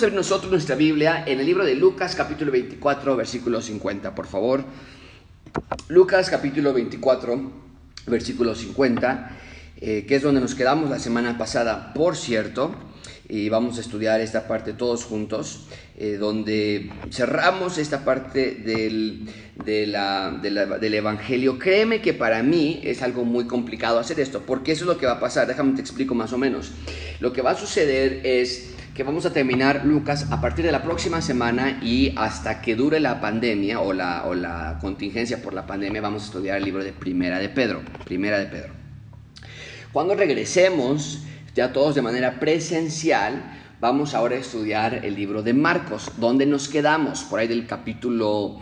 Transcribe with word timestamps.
Vamos 0.00 0.12
a 0.12 0.14
ver 0.14 0.16
nosotros 0.16 0.50
nuestra 0.50 0.76
Biblia 0.76 1.24
en 1.26 1.40
el 1.40 1.44
libro 1.44 1.62
de 1.62 1.74
Lucas 1.74 2.14
capítulo 2.14 2.50
24 2.50 3.16
versículo 3.16 3.60
50, 3.60 4.14
por 4.14 4.26
favor. 4.26 4.64
Lucas 5.88 6.30
capítulo 6.30 6.72
24 6.72 7.52
versículo 8.06 8.54
50, 8.54 9.36
eh, 9.78 10.06
que 10.08 10.16
es 10.16 10.22
donde 10.22 10.40
nos 10.40 10.54
quedamos 10.54 10.88
la 10.88 10.98
semana 10.98 11.36
pasada, 11.36 11.92
por 11.92 12.16
cierto 12.16 12.74
y 13.28 13.50
vamos 13.50 13.76
a 13.76 13.82
estudiar 13.82 14.22
esta 14.22 14.48
parte 14.48 14.72
todos 14.72 15.04
juntos, 15.04 15.66
eh, 15.98 16.16
donde 16.18 16.90
cerramos 17.10 17.76
esta 17.76 18.02
parte 18.02 18.54
del, 18.54 19.28
del 19.64 20.94
Evangelio. 20.94 21.58
Créeme 21.58 22.00
que 22.00 22.14
para 22.14 22.42
mí 22.42 22.80
es 22.82 23.02
algo 23.02 23.26
muy 23.26 23.44
complicado 23.44 23.98
hacer 23.98 24.18
esto, 24.18 24.42
porque 24.46 24.72
eso 24.72 24.84
es 24.84 24.88
lo 24.88 24.96
que 24.96 25.04
va 25.04 25.12
a 25.12 25.20
pasar. 25.20 25.46
Déjame 25.46 25.74
te 25.74 25.82
explico 25.82 26.14
más 26.14 26.32
o 26.32 26.38
menos. 26.38 26.72
Lo 27.20 27.34
que 27.34 27.42
va 27.42 27.50
a 27.50 27.56
suceder 27.56 28.22
es 28.24 28.70
que 28.94 29.02
vamos 29.04 29.24
a 29.24 29.32
terminar 29.32 29.82
Lucas 29.84 30.26
a 30.30 30.40
partir 30.40 30.64
de 30.64 30.72
la 30.72 30.82
próxima 30.82 31.22
semana 31.22 31.78
y 31.82 32.12
hasta 32.16 32.60
que 32.60 32.74
dure 32.74 32.98
la 32.98 33.20
pandemia 33.20 33.80
o 33.80 33.92
la, 33.92 34.24
o 34.26 34.34
la 34.34 34.78
contingencia 34.80 35.42
por 35.42 35.54
la 35.54 35.66
pandemia, 35.66 36.00
vamos 36.00 36.22
a 36.22 36.26
estudiar 36.26 36.56
el 36.56 36.64
libro 36.64 36.82
de 36.82 36.92
Primera 36.92 37.38
de 37.38 37.48
Pedro. 37.48 37.82
Primera 38.04 38.38
de 38.38 38.46
Pedro. 38.46 38.72
Cuando 39.92 40.14
regresemos, 40.14 41.24
ya 41.54 41.72
todos 41.72 41.94
de 41.94 42.02
manera 42.02 42.40
presencial, 42.40 43.58
vamos 43.80 44.14
ahora 44.14 44.36
a 44.36 44.40
estudiar 44.40 45.04
el 45.04 45.14
libro 45.14 45.42
de 45.42 45.54
Marcos, 45.54 46.12
donde 46.18 46.46
nos 46.46 46.68
quedamos, 46.68 47.22
por 47.22 47.38
ahí 47.38 47.48
del 47.48 47.66
capítulo 47.66 48.60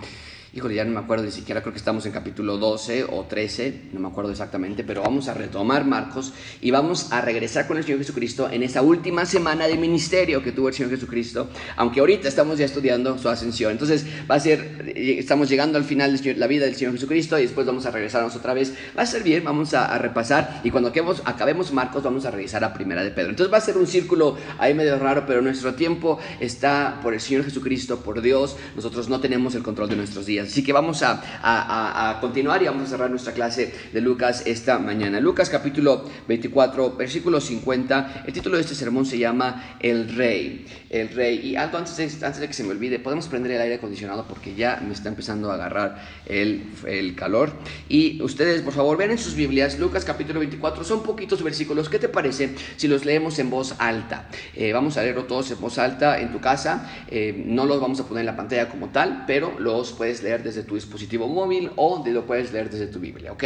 híjole, 0.54 0.74
ya 0.74 0.84
no 0.84 0.92
me 0.92 1.00
acuerdo 1.00 1.24
ni 1.24 1.30
siquiera, 1.30 1.60
creo 1.60 1.72
que 1.72 1.78
estamos 1.78 2.06
en 2.06 2.12
capítulo 2.12 2.56
12 2.56 3.04
o 3.04 3.24
13, 3.24 3.82
no 3.92 4.00
me 4.00 4.08
acuerdo 4.08 4.30
exactamente, 4.30 4.82
pero 4.84 5.02
vamos 5.02 5.28
a 5.28 5.34
retomar 5.34 5.84
Marcos 5.84 6.32
y 6.60 6.70
vamos 6.70 7.12
a 7.12 7.20
regresar 7.20 7.66
con 7.66 7.76
el 7.76 7.84
Señor 7.84 7.98
Jesucristo 7.98 8.48
en 8.50 8.62
esa 8.62 8.82
última 8.82 9.26
semana 9.26 9.66
de 9.66 9.76
ministerio 9.76 10.42
que 10.42 10.52
tuvo 10.52 10.68
el 10.68 10.74
Señor 10.74 10.90
Jesucristo, 10.90 11.48
aunque 11.76 12.00
ahorita 12.00 12.28
estamos 12.28 12.58
ya 12.58 12.64
estudiando 12.64 13.18
su 13.18 13.28
ascensión. 13.28 13.72
Entonces 13.72 14.06
va 14.30 14.36
a 14.36 14.40
ser, 14.40 14.92
estamos 14.96 15.48
llegando 15.48 15.78
al 15.78 15.84
final 15.84 16.18
de 16.18 16.34
la 16.34 16.46
vida 16.46 16.64
del 16.64 16.76
Señor 16.76 16.94
Jesucristo 16.94 17.38
y 17.38 17.42
después 17.42 17.66
vamos 17.66 17.86
a 17.86 17.90
regresarnos 17.90 18.34
otra 18.34 18.54
vez. 18.54 18.74
Va 18.96 19.02
a 19.02 19.06
ser 19.06 19.22
bien, 19.22 19.44
vamos 19.44 19.74
a, 19.74 19.98
repasar 19.98 20.60
y 20.64 20.70
cuando 20.70 20.90
acabemos, 20.90 21.22
acabemos 21.24 21.72
Marcos 21.72 22.02
vamos 22.02 22.24
a 22.24 22.30
regresar 22.30 22.64
a 22.64 22.72
Primera 22.72 23.02
de 23.02 23.10
Pedro. 23.10 23.30
Entonces 23.30 23.52
va 23.52 23.58
a 23.58 23.62
ser 23.62 23.76
un 23.76 23.86
círculo 23.86 24.36
ahí 24.58 24.74
medio 24.74 24.98
raro, 24.98 25.24
pero 25.26 25.42
nuestro 25.42 25.74
tiempo 25.74 26.18
está 26.40 27.00
por 27.02 27.14
el 27.14 27.20
Señor 27.20 27.44
Jesucristo, 27.44 28.00
por 28.00 28.22
Dios. 28.22 28.56
Nosotros 28.76 29.08
no 29.08 29.20
tenemos 29.20 29.54
el 29.54 29.62
control 29.62 29.88
de 29.88 29.96
nuestros 29.96 30.26
días. 30.26 30.37
Así 30.40 30.62
que 30.62 30.72
vamos 30.72 31.02
a, 31.02 32.18
continuar 32.20 32.62
y 32.62 32.66
vamos 32.66 32.84
a 32.84 32.86
cerrar 32.86 33.10
nuestra 33.10 33.32
clase 33.32 33.74
de 33.92 34.00
Lucas 34.00 34.42
esta 34.46 34.78
mañana. 34.78 35.20
Lucas 35.20 35.50
capítulo 35.50 36.04
24, 36.26 36.96
versículo 36.96 37.40
50. 37.40 38.24
El 38.26 38.32
título 38.32 38.56
de 38.56 38.62
este 38.62 38.74
sermón 38.74 39.06
se 39.06 39.18
llama 39.18 39.76
El 39.80 40.14
Rey. 40.14 40.66
El 40.90 41.08
Rey. 41.10 41.40
Y 41.44 41.56
algo 41.56 41.78
antes 41.78 41.96
de, 41.96 42.04
antes 42.26 42.40
de 42.40 42.46
que 42.46 42.54
se 42.54 42.64
me 42.64 42.70
olvide, 42.70 42.98
podemos 42.98 43.28
prender 43.28 43.52
el 43.52 43.60
aire 43.60 43.76
acondicionado 43.76 44.26
porque 44.26 44.54
ya 44.54 44.82
me 44.86 44.92
está 44.92 45.08
empezando 45.08 45.50
a 45.50 45.54
agarrar 45.54 46.02
el, 46.26 46.64
el 46.86 47.14
calor. 47.14 47.52
Y 47.88 48.22
ustedes, 48.22 48.62
por 48.62 48.72
favor, 48.72 48.96
vean 48.96 49.12
en 49.12 49.18
sus 49.18 49.34
Biblias, 49.34 49.78
Lucas 49.78 50.04
capítulo 50.04 50.40
24, 50.40 50.84
son 50.84 51.02
poquitos 51.02 51.42
versículos. 51.42 51.88
¿Qué 51.88 51.98
te 51.98 52.08
parece 52.08 52.54
si 52.76 52.88
los 52.88 53.04
leemos 53.04 53.38
en 53.38 53.50
voz 53.50 53.74
alta? 53.78 54.28
Eh, 54.54 54.72
vamos 54.72 54.96
a 54.96 55.02
leerlo 55.02 55.24
todos 55.24 55.50
en 55.50 55.60
voz 55.60 55.78
alta 55.78 56.20
en 56.20 56.32
tu 56.32 56.40
casa. 56.40 56.90
Eh, 57.08 57.44
no 57.46 57.66
los 57.66 57.80
vamos 57.80 58.00
a 58.00 58.04
poner 58.04 58.20
en 58.20 58.26
la 58.26 58.36
pantalla 58.36 58.68
como 58.68 58.88
tal, 58.88 59.24
pero 59.26 59.58
los 59.58 59.92
puedes 59.92 60.22
leer 60.22 60.27
desde 60.36 60.62
tu 60.62 60.74
dispositivo 60.74 61.26
móvil 61.26 61.70
o 61.76 62.04
lo 62.06 62.26
puedes 62.26 62.52
leer 62.52 62.70
desde 62.70 62.86
tu 62.86 63.00
Biblia, 63.00 63.32
¿ok? 63.32 63.44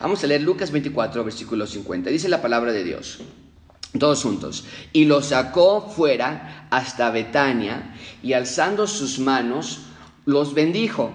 Vamos 0.00 0.22
a 0.22 0.26
leer 0.26 0.42
Lucas 0.42 0.70
24, 0.72 1.24
versículo 1.24 1.66
50. 1.66 2.10
Dice 2.10 2.28
la 2.28 2.42
palabra 2.42 2.72
de 2.72 2.84
Dios. 2.84 3.20
Todos 3.98 4.22
juntos. 4.22 4.64
Y 4.92 5.04
lo 5.04 5.22
sacó 5.22 5.88
fuera 5.88 6.66
hasta 6.70 7.10
Betania 7.10 7.94
y 8.22 8.32
alzando 8.32 8.86
sus 8.86 9.18
manos 9.18 9.82
los 10.24 10.54
bendijo. 10.54 11.12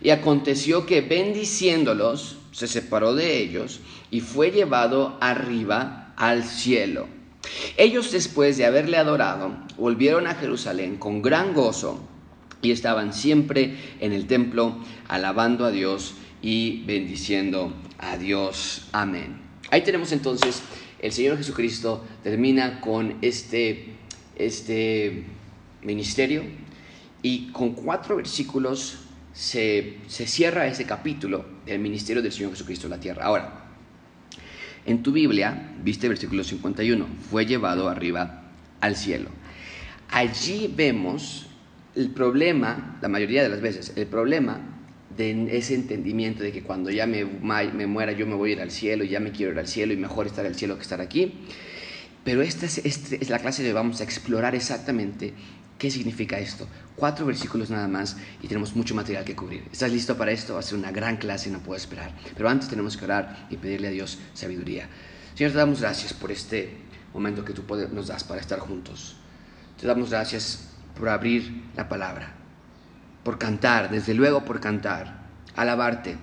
Y 0.00 0.10
aconteció 0.10 0.86
que 0.86 1.00
bendiciéndolos 1.00 2.36
se 2.52 2.66
separó 2.68 3.14
de 3.14 3.38
ellos 3.38 3.80
y 4.10 4.20
fue 4.20 4.50
llevado 4.50 5.16
arriba 5.20 6.14
al 6.16 6.44
cielo. 6.44 7.06
Ellos 7.76 8.12
después 8.12 8.56
de 8.56 8.66
haberle 8.66 8.96
adorado 8.96 9.56
volvieron 9.76 10.26
a 10.26 10.34
Jerusalén 10.34 10.96
con 10.96 11.22
gran 11.22 11.54
gozo 11.54 12.08
y 12.62 12.70
estaban 12.70 13.12
siempre 13.12 13.76
en 14.00 14.12
el 14.12 14.26
templo 14.26 14.76
alabando 15.08 15.66
a 15.66 15.70
Dios 15.70 16.14
y 16.40 16.82
bendiciendo 16.84 17.72
a 17.98 18.16
Dios. 18.16 18.88
Amén. 18.92 19.36
Ahí 19.70 19.82
tenemos 19.82 20.12
entonces, 20.12 20.62
el 21.00 21.12
Señor 21.12 21.36
Jesucristo 21.36 22.04
termina 22.22 22.80
con 22.80 23.16
este, 23.20 23.94
este 24.36 25.24
ministerio 25.82 26.44
y 27.20 27.48
con 27.48 27.72
cuatro 27.72 28.16
versículos 28.16 28.98
se, 29.32 29.98
se 30.06 30.26
cierra 30.26 30.66
ese 30.66 30.84
capítulo 30.84 31.44
del 31.66 31.80
ministerio 31.80 32.22
del 32.22 32.32
Señor 32.32 32.52
Jesucristo 32.52 32.86
en 32.86 32.90
la 32.90 33.00
tierra. 33.00 33.24
Ahora, 33.24 33.64
en 34.84 35.02
tu 35.02 35.12
Biblia, 35.12 35.74
viste 35.82 36.08
versículo 36.08 36.44
51, 36.44 37.06
fue 37.30 37.46
llevado 37.46 37.88
arriba 37.88 38.42
al 38.80 38.96
cielo. 38.96 39.30
Allí 40.10 40.72
vemos 40.74 41.46
el 41.94 42.10
problema, 42.10 42.98
la 43.02 43.08
mayoría 43.08 43.42
de 43.42 43.48
las 43.48 43.60
veces, 43.60 43.92
el 43.96 44.06
problema 44.06 44.60
de 45.16 45.56
ese 45.56 45.74
entendimiento 45.74 46.42
de 46.42 46.52
que 46.52 46.62
cuando 46.62 46.90
ya 46.90 47.06
me, 47.06 47.24
muera 47.24 48.12
yo 48.12 48.26
me 48.26 48.34
voy 48.34 48.50
a 48.50 48.52
ir 48.54 48.60
al 48.60 48.70
cielo, 48.70 49.04
ya 49.04 49.20
me 49.20 49.30
quiero 49.30 49.52
ir 49.52 49.58
al 49.58 49.68
cielo 49.68 49.92
y 49.92 49.96
mejor 49.96 50.26
estar 50.26 50.46
al 50.46 50.54
cielo 50.54 50.76
que 50.76 50.82
estar 50.82 51.00
aquí. 51.00 51.34
Pero 52.24 52.40
esta 52.40 52.66
es, 52.66 52.78
esta 52.78 53.16
es 53.16 53.28
la 53.30 53.40
clase 53.40 53.62
de 53.62 53.72
vamos 53.72 54.00
a 54.00 54.04
explorar 54.04 54.54
exactamente 54.54 55.34
qué 55.78 55.90
significa 55.90 56.38
esto. 56.38 56.68
Cuatro 56.96 57.26
versículos 57.26 57.68
nada 57.68 57.88
más 57.88 58.16
y 58.42 58.46
tenemos 58.46 58.74
mucho 58.76 58.94
material 58.94 59.24
que 59.24 59.34
cubrir. 59.34 59.64
¿Estás 59.72 59.92
listo 59.92 60.16
para 60.16 60.30
esto? 60.30 60.54
Va 60.54 60.60
a 60.60 60.62
ser 60.62 60.78
una 60.78 60.92
gran 60.92 61.16
clase 61.16 61.48
y 61.48 61.52
no 61.52 61.58
puedo 61.58 61.76
esperar. 61.76 62.14
Pero 62.36 62.48
antes 62.48 62.68
tenemos 62.68 62.96
que 62.96 63.04
orar 63.04 63.48
y 63.50 63.56
pedirle 63.56 63.88
a 63.88 63.90
Dios 63.90 64.18
sabiduría. 64.32 64.88
Señor, 65.34 65.52
te 65.52 65.58
damos 65.58 65.80
gracias 65.80 66.14
por 66.14 66.30
este 66.30 66.76
momento 67.12 67.44
que 67.44 67.52
tú 67.52 67.64
nos 67.92 68.06
das 68.06 68.22
para 68.24 68.40
estar 68.40 68.60
juntos. 68.60 69.16
Te 69.80 69.86
damos 69.86 70.10
gracias 70.10 70.71
por 70.98 71.08
abrir 71.08 71.70
la 71.76 71.88
palabra, 71.88 72.34
por 73.24 73.38
cantar, 73.38 73.90
desde 73.90 74.14
luego 74.14 74.44
por 74.44 74.60
cantar, 74.60 75.26
alabarte. 75.56 76.16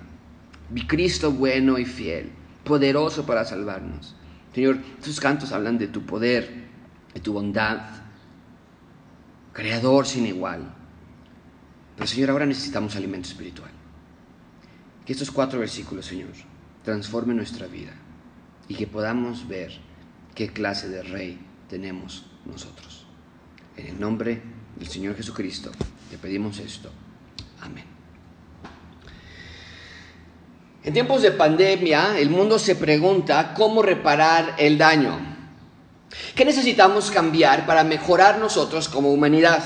Mi 0.70 0.86
Cristo 0.86 1.32
bueno 1.32 1.78
y 1.78 1.84
fiel, 1.84 2.30
poderoso 2.64 3.26
para 3.26 3.44
salvarnos. 3.44 4.14
Señor, 4.54 4.78
estos 4.98 5.20
cantos 5.20 5.52
hablan 5.52 5.78
de 5.78 5.88
tu 5.88 6.02
poder, 6.02 6.68
de 7.14 7.20
tu 7.20 7.32
bondad, 7.32 7.80
creador 9.52 10.06
sin 10.06 10.26
igual. 10.26 10.74
Pero 11.96 12.06
Señor, 12.06 12.30
ahora 12.30 12.46
necesitamos 12.46 12.96
alimento 12.96 13.28
espiritual. 13.28 13.70
Que 15.04 15.12
estos 15.12 15.30
cuatro 15.30 15.58
versículos, 15.58 16.06
Señor, 16.06 16.30
transformen 16.84 17.36
nuestra 17.36 17.66
vida 17.66 17.92
y 18.68 18.74
que 18.74 18.86
podamos 18.86 19.48
ver 19.48 19.72
qué 20.34 20.48
clase 20.48 20.88
de 20.88 21.02
rey 21.02 21.38
tenemos 21.68 22.26
nosotros. 22.46 23.06
En 23.76 23.86
el 23.86 24.00
nombre 24.00 24.40
del 24.76 24.88
Señor 24.88 25.16
Jesucristo, 25.16 25.70
te 26.10 26.18
pedimos 26.18 26.58
esto. 26.58 26.90
Amén. 27.60 27.84
En 30.82 30.94
tiempos 30.94 31.20
de 31.20 31.32
pandemia, 31.32 32.18
el 32.18 32.30
mundo 32.30 32.58
se 32.58 32.74
pregunta 32.74 33.52
cómo 33.54 33.82
reparar 33.82 34.54
el 34.58 34.78
daño. 34.78 35.18
¿Qué 36.34 36.44
necesitamos 36.44 37.10
cambiar 37.10 37.66
para 37.66 37.84
mejorar 37.84 38.38
nosotros 38.38 38.88
como 38.88 39.12
humanidad? 39.12 39.62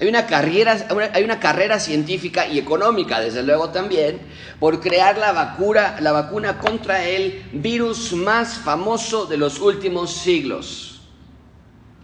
Hay 0.00 0.08
una, 0.08 0.26
carrera, 0.26 0.86
hay 1.14 1.22
una 1.22 1.38
carrera 1.38 1.78
científica 1.78 2.46
y 2.46 2.58
económica, 2.58 3.20
desde 3.20 3.42
luego 3.42 3.70
también, 3.70 4.20
por 4.58 4.80
crear 4.80 5.16
la 5.16 5.32
vacuna, 5.32 5.96
la 6.00 6.12
vacuna 6.12 6.58
contra 6.58 7.04
el 7.04 7.42
virus 7.52 8.12
más 8.12 8.58
famoso 8.58 9.26
de 9.26 9.36
los 9.36 9.60
últimos 9.60 10.12
siglos. 10.12 10.93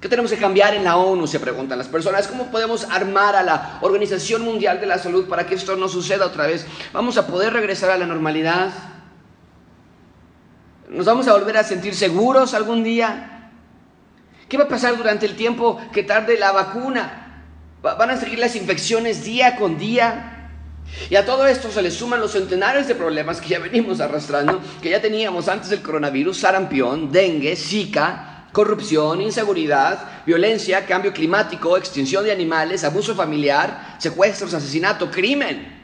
¿Qué 0.00 0.08
tenemos 0.08 0.30
que 0.30 0.38
cambiar 0.38 0.74
en 0.74 0.84
la 0.84 0.96
ONU? 0.96 1.26
Se 1.26 1.38
preguntan 1.38 1.76
las 1.76 1.88
personas. 1.88 2.26
¿Cómo 2.26 2.50
podemos 2.50 2.84
armar 2.84 3.36
a 3.36 3.42
la 3.42 3.78
Organización 3.82 4.42
Mundial 4.42 4.80
de 4.80 4.86
la 4.86 4.98
Salud 4.98 5.28
para 5.28 5.46
que 5.46 5.54
esto 5.54 5.76
no 5.76 5.88
suceda 5.88 6.24
otra 6.24 6.46
vez? 6.46 6.66
¿Vamos 6.94 7.18
a 7.18 7.26
poder 7.26 7.52
regresar 7.52 7.90
a 7.90 7.98
la 7.98 8.06
normalidad? 8.06 8.72
¿Nos 10.88 11.04
vamos 11.04 11.28
a 11.28 11.34
volver 11.34 11.58
a 11.58 11.64
sentir 11.64 11.94
seguros 11.94 12.54
algún 12.54 12.82
día? 12.82 13.50
¿Qué 14.48 14.56
va 14.56 14.64
a 14.64 14.68
pasar 14.68 14.96
durante 14.96 15.26
el 15.26 15.36
tiempo 15.36 15.78
que 15.92 16.02
tarde 16.02 16.38
la 16.38 16.52
vacuna? 16.52 17.44
¿Van 17.82 18.10
a 18.10 18.16
seguir 18.16 18.38
las 18.38 18.56
infecciones 18.56 19.22
día 19.22 19.56
con 19.56 19.76
día? 19.76 20.50
Y 21.10 21.16
a 21.16 21.26
todo 21.26 21.46
esto 21.46 21.70
se 21.70 21.82
le 21.82 21.90
suman 21.90 22.20
los 22.20 22.32
centenares 22.32 22.88
de 22.88 22.94
problemas 22.94 23.40
que 23.40 23.50
ya 23.50 23.58
venimos 23.58 24.00
arrastrando, 24.00 24.62
que 24.80 24.90
ya 24.90 25.00
teníamos 25.00 25.46
antes 25.48 25.68
del 25.68 25.82
coronavirus, 25.82 26.38
sarampión, 26.38 27.12
dengue, 27.12 27.54
zika, 27.54 28.29
corrupción, 28.52 29.20
inseguridad, 29.20 30.24
violencia, 30.26 30.86
cambio 30.86 31.12
climático, 31.12 31.76
extinción 31.76 32.24
de 32.24 32.32
animales, 32.32 32.84
abuso 32.84 33.14
familiar, 33.14 33.96
secuestros, 33.98 34.54
asesinato, 34.54 35.10
crimen. 35.10 35.80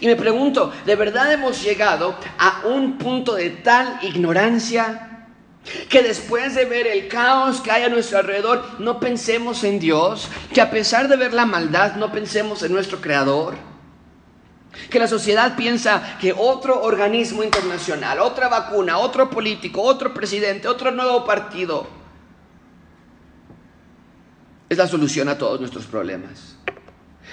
Y 0.00 0.06
me 0.06 0.16
pregunto, 0.16 0.72
¿de 0.84 0.96
verdad 0.96 1.32
hemos 1.32 1.62
llegado 1.62 2.16
a 2.38 2.62
un 2.66 2.98
punto 2.98 3.34
de 3.34 3.50
tal 3.50 3.98
ignorancia? 4.02 5.26
Que 5.88 6.02
después 6.02 6.54
de 6.54 6.64
ver 6.64 6.86
el 6.86 7.08
caos 7.08 7.60
que 7.60 7.70
hay 7.70 7.84
a 7.84 7.88
nuestro 7.88 8.18
alrededor, 8.18 8.64
no 8.78 8.98
pensemos 8.98 9.64
en 9.64 9.78
Dios. 9.78 10.28
Que 10.52 10.60
a 10.60 10.70
pesar 10.70 11.08
de 11.08 11.16
ver 11.16 11.32
la 11.32 11.46
maldad, 11.46 11.96
no 11.96 12.10
pensemos 12.10 12.62
en 12.62 12.72
nuestro 12.72 13.00
Creador. 13.00 13.54
Que 14.90 14.98
la 14.98 15.08
sociedad 15.08 15.56
piensa 15.56 16.18
que 16.20 16.32
otro 16.36 16.82
organismo 16.82 17.42
internacional, 17.42 18.20
otra 18.20 18.48
vacuna, 18.48 18.98
otro 18.98 19.28
político, 19.28 19.82
otro 19.82 20.14
presidente, 20.14 20.68
otro 20.68 20.90
nuevo 20.90 21.24
partido 21.24 21.98
es 24.68 24.76
la 24.76 24.86
solución 24.86 25.28
a 25.28 25.38
todos 25.38 25.60
nuestros 25.60 25.86
problemas. 25.86 26.56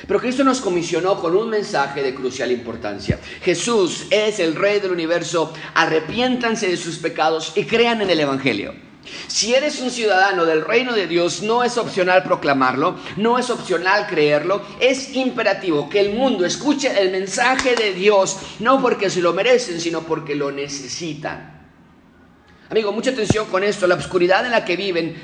Pero 0.08 0.20
Cristo 0.20 0.44
nos 0.44 0.62
comisionó 0.62 1.20
con 1.20 1.36
un 1.36 1.50
mensaje 1.50 2.04
de 2.04 2.14
crucial 2.14 2.52
importancia. 2.52 3.20
Jesús 3.42 4.08
es 4.10 4.40
el 4.40 4.56
Rey 4.56 4.80
del 4.80 4.92
universo, 4.92 5.54
arrepiéntanse 5.74 6.68
de 6.68 6.78
sus 6.78 6.98
pecados 6.98 7.54
y 7.56 7.64
crean 7.64 8.02
en 8.02 8.10
el 8.10 8.20
Evangelio. 8.20 8.74
Si 9.28 9.54
eres 9.54 9.80
un 9.80 9.92
ciudadano 9.92 10.46
del 10.46 10.64
reino 10.64 10.94
de 10.94 11.08
Dios, 11.08 11.42
no 11.42 11.64
es 11.64 11.78
opcional 11.78 12.24
proclamarlo, 12.24 12.98
no 13.18 13.38
es 13.38 13.50
opcional 13.50 14.08
creerlo, 14.08 14.62
es 14.80 15.14
imperativo 15.16 15.90
que 15.90 16.00
el 16.00 16.14
mundo 16.14 16.46
escuche 16.46 17.02
el 17.02 17.12
mensaje 17.12 17.76
de 17.76 17.94
Dios, 17.94 18.38
no 18.60 18.82
porque 18.82 19.10
se 19.10 19.22
lo 19.22 19.34
merecen, 19.34 19.80
sino 19.80 20.02
porque 20.02 20.36
lo 20.36 20.52
necesitan. 20.52 21.68
Amigo, 22.70 22.92
mucha 22.92 23.12
atención 23.12 23.46
con 23.48 23.64
esto, 23.64 23.86
la 23.86 23.96
oscuridad 23.96 24.46
en 24.46 24.52
la 24.52 24.66
que 24.66 24.76
viven 24.76 25.16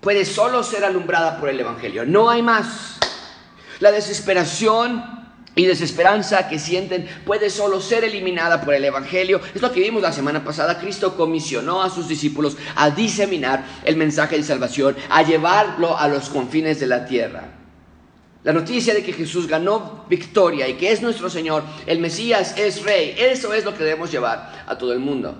puede 0.00 0.24
solo 0.24 0.62
ser 0.62 0.84
alumbrada 0.84 1.38
por 1.38 1.48
el 1.48 1.60
Evangelio, 1.60 2.06
no 2.06 2.30
hay 2.30 2.42
más. 2.42 2.98
La 3.80 3.92
desesperación 3.92 5.17
y 5.58 5.66
desesperanza 5.66 6.48
que 6.48 6.60
sienten 6.60 7.08
puede 7.26 7.50
solo 7.50 7.80
ser 7.80 8.04
eliminada 8.04 8.60
por 8.60 8.74
el 8.74 8.84
Evangelio. 8.84 9.40
Es 9.52 9.60
lo 9.60 9.72
que 9.72 9.80
vimos 9.80 10.00
la 10.00 10.12
semana 10.12 10.44
pasada. 10.44 10.78
Cristo 10.78 11.16
comisionó 11.16 11.82
a 11.82 11.90
sus 11.90 12.06
discípulos 12.06 12.56
a 12.76 12.90
diseminar 12.90 13.64
el 13.84 13.96
mensaje 13.96 14.36
de 14.36 14.44
salvación, 14.44 14.96
a 15.10 15.24
llevarlo 15.24 15.98
a 15.98 16.06
los 16.06 16.28
confines 16.28 16.78
de 16.78 16.86
la 16.86 17.04
tierra. 17.04 17.48
La 18.44 18.52
noticia 18.52 18.94
de 18.94 19.02
que 19.02 19.12
Jesús 19.12 19.48
ganó 19.48 20.04
victoria 20.08 20.68
y 20.68 20.74
que 20.74 20.92
es 20.92 21.02
nuestro 21.02 21.28
Señor, 21.28 21.64
el 21.86 21.98
Mesías 21.98 22.56
es 22.56 22.84
rey, 22.84 23.16
eso 23.18 23.52
es 23.52 23.64
lo 23.64 23.74
que 23.74 23.82
debemos 23.82 24.12
llevar 24.12 24.64
a 24.64 24.78
todo 24.78 24.92
el 24.92 25.00
mundo. 25.00 25.36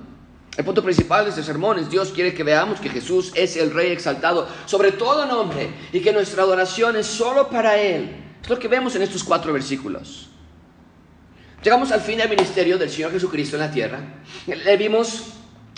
El 0.56 0.64
punto 0.64 0.82
principal 0.82 1.23
de 1.26 1.31
este 1.31 1.44
sermón 1.44 1.79
es 1.79 1.88
Dios 1.88 2.11
quiere 2.11 2.35
que 2.35 2.43
veamos 2.43 2.81
que 2.81 2.88
Jesús 2.88 3.31
es 3.37 3.56
el 3.56 3.73
rey 3.73 3.93
exaltado 3.93 4.49
sobre 4.67 4.91
todo 4.91 5.26
nombre 5.26 5.71
y 5.93 6.00
que 6.00 6.12
nuestra 6.12 6.43
adoración 6.43 6.97
es 6.97 7.06
solo 7.06 7.49
para 7.49 7.81
Él. 7.81 8.27
Es 8.49 8.50
lo 8.50 8.59
que 8.59 8.69
vemos 8.69 8.97
en 8.97 9.03
estos 9.03 9.25
cuatro 9.25 9.53
versículos. 9.53 10.31
Llegamos 11.62 11.93
al 11.93 12.00
fin 12.00 12.17
del 12.17 12.31
ministerio 12.31 12.79
del 12.79 12.89
Señor 12.89 13.12
Jesucristo 13.12 13.56
en 13.56 13.61
la 13.61 13.71
tierra. 13.71 14.00
Le 14.47 14.75
vimos 14.79 15.35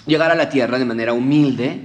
llegar 0.06 0.30
a 0.30 0.36
la 0.36 0.48
tierra 0.48 0.78
de 0.78 0.84
manera 0.84 1.12
humilde, 1.12 1.80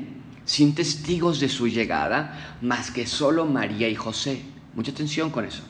sin 0.45 0.75
testigos 0.75 1.39
de 1.39 1.49
su 1.49 1.67
llegada, 1.67 2.59
más 2.61 2.91
que 2.91 3.07
solo 3.07 3.47
María 3.47 3.89
y 3.89 3.95
José. 3.95 4.43
Mucha 4.75 4.91
atención 4.91 5.31
con 5.31 5.45
eso. 5.45 5.63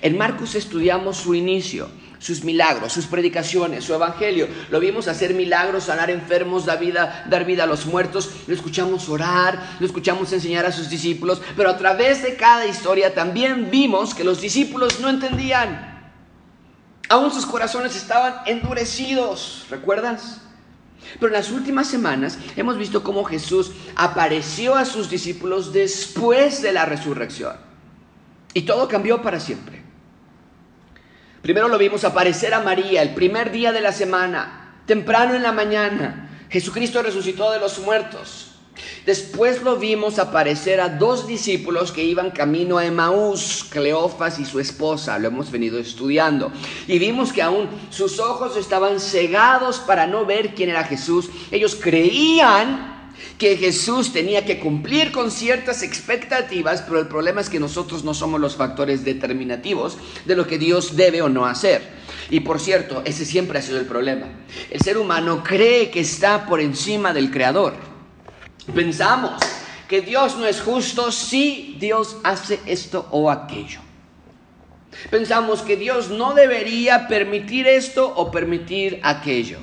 En 0.00 0.16
Marcos 0.16 0.54
estudiamos 0.54 1.18
su 1.18 1.34
inicio, 1.34 1.90
sus 2.18 2.44
milagros, 2.44 2.92
sus 2.92 3.06
predicaciones, 3.06 3.84
su 3.84 3.94
evangelio. 3.94 4.48
Lo 4.70 4.80
vimos 4.80 5.08
hacer 5.08 5.34
milagros, 5.34 5.84
sanar 5.84 6.10
enfermos, 6.10 6.66
dar 6.66 6.78
vida, 6.78 7.24
dar 7.28 7.44
vida 7.44 7.64
a 7.64 7.66
los 7.66 7.86
muertos. 7.86 8.30
Lo 8.46 8.54
escuchamos 8.54 9.08
orar, 9.08 9.76
lo 9.78 9.86
escuchamos 9.86 10.32
enseñar 10.32 10.66
a 10.66 10.72
sus 10.72 10.88
discípulos. 10.88 11.40
Pero 11.56 11.70
a 11.70 11.76
través 11.76 12.22
de 12.22 12.36
cada 12.36 12.66
historia 12.66 13.14
también 13.14 13.70
vimos 13.70 14.14
que 14.14 14.24
los 14.24 14.40
discípulos 14.40 15.00
no 15.00 15.08
entendían. 15.08 15.94
Aún 17.08 17.30
sus 17.30 17.46
corazones 17.46 17.94
estaban 17.94 18.34
endurecidos, 18.46 19.66
¿recuerdas? 19.70 20.40
Pero 21.14 21.28
en 21.28 21.34
las 21.34 21.50
últimas 21.50 21.86
semanas 21.86 22.38
hemos 22.56 22.78
visto 22.78 23.02
cómo 23.02 23.24
Jesús 23.24 23.72
apareció 23.94 24.74
a 24.74 24.84
sus 24.84 25.08
discípulos 25.08 25.72
después 25.72 26.62
de 26.62 26.72
la 26.72 26.84
resurrección. 26.84 27.56
Y 28.54 28.62
todo 28.62 28.88
cambió 28.88 29.22
para 29.22 29.38
siempre. 29.38 29.85
Primero 31.46 31.68
lo 31.68 31.78
vimos 31.78 32.02
aparecer 32.02 32.54
a 32.54 32.60
María 32.60 33.02
el 33.02 33.14
primer 33.14 33.52
día 33.52 33.70
de 33.70 33.80
la 33.80 33.92
semana, 33.92 34.80
temprano 34.84 35.32
en 35.36 35.44
la 35.44 35.52
mañana. 35.52 36.28
Jesucristo 36.50 37.04
resucitó 37.04 37.52
de 37.52 37.60
los 37.60 37.78
muertos. 37.78 38.48
Después 39.04 39.62
lo 39.62 39.76
vimos 39.76 40.18
aparecer 40.18 40.80
a 40.80 40.88
dos 40.88 41.28
discípulos 41.28 41.92
que 41.92 42.02
iban 42.02 42.32
camino 42.32 42.78
a 42.78 42.84
Emaús, 42.84 43.64
Cleofas 43.70 44.40
y 44.40 44.44
su 44.44 44.58
esposa, 44.58 45.20
lo 45.20 45.28
hemos 45.28 45.52
venido 45.52 45.78
estudiando. 45.78 46.50
Y 46.88 46.98
vimos 46.98 47.32
que 47.32 47.42
aún 47.42 47.68
sus 47.90 48.18
ojos 48.18 48.56
estaban 48.56 48.98
cegados 48.98 49.78
para 49.78 50.08
no 50.08 50.26
ver 50.26 50.52
quién 50.52 50.70
era 50.70 50.82
Jesús. 50.82 51.30
Ellos 51.52 51.78
creían 51.80 52.95
que 53.38 53.56
Jesús 53.56 54.12
tenía 54.12 54.44
que 54.44 54.58
cumplir 54.58 55.12
con 55.12 55.30
ciertas 55.30 55.82
expectativas, 55.82 56.82
pero 56.82 57.00
el 57.00 57.06
problema 57.06 57.40
es 57.40 57.50
que 57.50 57.60
nosotros 57.60 58.02
no 58.02 58.14
somos 58.14 58.40
los 58.40 58.56
factores 58.56 59.04
determinativos 59.04 59.98
de 60.24 60.36
lo 60.36 60.46
que 60.46 60.58
Dios 60.58 60.96
debe 60.96 61.22
o 61.22 61.28
no 61.28 61.44
hacer. 61.44 61.82
Y 62.30 62.40
por 62.40 62.60
cierto, 62.60 63.02
ese 63.04 63.24
siempre 63.24 63.58
ha 63.58 63.62
sido 63.62 63.78
el 63.78 63.86
problema. 63.86 64.26
El 64.70 64.80
ser 64.80 64.96
humano 64.96 65.42
cree 65.44 65.90
que 65.90 66.00
está 66.00 66.46
por 66.46 66.60
encima 66.60 67.12
del 67.12 67.30
Creador. 67.30 67.74
Pensamos 68.74 69.40
que 69.88 70.00
Dios 70.00 70.36
no 70.36 70.46
es 70.46 70.60
justo 70.60 71.12
si 71.12 71.76
Dios 71.78 72.16
hace 72.24 72.60
esto 72.66 73.06
o 73.10 73.30
aquello. 73.30 73.80
Pensamos 75.10 75.60
que 75.62 75.76
Dios 75.76 76.08
no 76.08 76.34
debería 76.34 77.06
permitir 77.06 77.66
esto 77.66 78.12
o 78.16 78.30
permitir 78.30 78.98
aquello. 79.02 79.58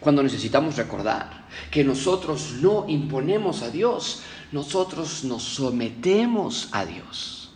Cuando 0.00 0.22
necesitamos 0.22 0.76
recordar 0.76 1.43
que 1.74 1.82
nosotros 1.82 2.58
no 2.60 2.84
imponemos 2.86 3.62
a 3.62 3.68
Dios, 3.68 4.22
nosotros 4.52 5.24
nos 5.24 5.42
sometemos 5.42 6.68
a 6.70 6.86
Dios. 6.86 7.50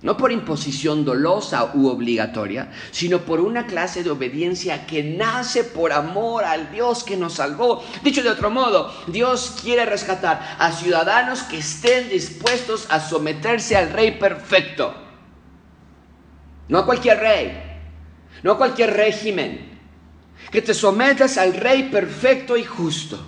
No 0.00 0.16
por 0.16 0.30
imposición 0.30 1.04
dolosa 1.04 1.72
u 1.74 1.88
obligatoria, 1.88 2.70
sino 2.92 3.22
por 3.22 3.40
una 3.40 3.66
clase 3.66 4.04
de 4.04 4.10
obediencia 4.10 4.86
que 4.86 5.02
nace 5.02 5.64
por 5.64 5.92
amor 5.92 6.44
al 6.44 6.70
Dios 6.70 7.02
que 7.02 7.16
nos 7.16 7.32
salvó. 7.32 7.82
Dicho 8.04 8.22
de 8.22 8.30
otro 8.30 8.48
modo, 8.48 8.94
Dios 9.08 9.56
quiere 9.60 9.84
rescatar 9.86 10.56
a 10.60 10.70
ciudadanos 10.70 11.42
que 11.42 11.58
estén 11.58 12.08
dispuestos 12.08 12.86
a 12.90 13.00
someterse 13.00 13.76
al 13.76 13.90
Rey 13.90 14.20
perfecto. 14.20 14.94
No 16.68 16.78
a 16.78 16.86
cualquier 16.86 17.18
rey, 17.18 17.80
no 18.44 18.52
a 18.52 18.56
cualquier 18.56 18.94
régimen, 18.94 19.75
que 20.50 20.62
te 20.62 20.74
sometas 20.74 21.38
al 21.38 21.54
Rey 21.54 21.84
perfecto 21.84 22.56
y 22.56 22.64
justo. 22.64 23.24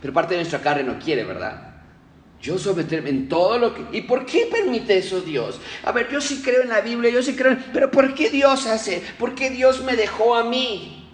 Pero 0.00 0.12
parte 0.12 0.34
de 0.34 0.40
nuestra 0.40 0.60
carne 0.60 0.82
no 0.82 0.98
quiere, 0.98 1.24
¿verdad? 1.24 1.74
Yo 2.40 2.58
someterme 2.58 3.10
en 3.10 3.28
todo 3.28 3.58
lo 3.58 3.74
que... 3.74 3.96
¿Y 3.96 4.02
por 4.02 4.26
qué 4.26 4.48
permite 4.50 4.98
eso 4.98 5.20
Dios? 5.20 5.60
A 5.82 5.92
ver, 5.92 6.10
yo 6.10 6.20
sí 6.20 6.42
creo 6.44 6.62
en 6.62 6.68
la 6.68 6.82
Biblia, 6.82 7.10
yo 7.10 7.22
sí 7.22 7.34
creo 7.34 7.52
en... 7.52 7.64
Pero 7.72 7.90
¿por 7.90 8.14
qué 8.14 8.28
Dios 8.28 8.66
hace? 8.66 9.02
¿Por 9.18 9.34
qué 9.34 9.48
Dios 9.48 9.82
me 9.82 9.96
dejó 9.96 10.34
a 10.34 10.44
mí? 10.44 11.08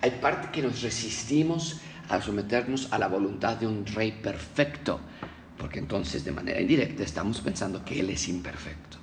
Hay 0.00 0.12
parte 0.12 0.50
que 0.52 0.62
nos 0.62 0.80
resistimos 0.82 1.80
a 2.08 2.22
someternos 2.22 2.92
a 2.92 2.98
la 2.98 3.08
voluntad 3.08 3.56
de 3.56 3.66
un 3.66 3.84
rey 3.84 4.12
perfecto, 4.12 5.00
porque 5.58 5.80
entonces 5.80 6.24
de 6.24 6.30
manera 6.30 6.60
indirecta 6.60 7.02
estamos 7.02 7.40
pensando 7.40 7.84
que 7.84 7.98
Él 7.98 8.10
es 8.10 8.28
imperfecto 8.28 8.98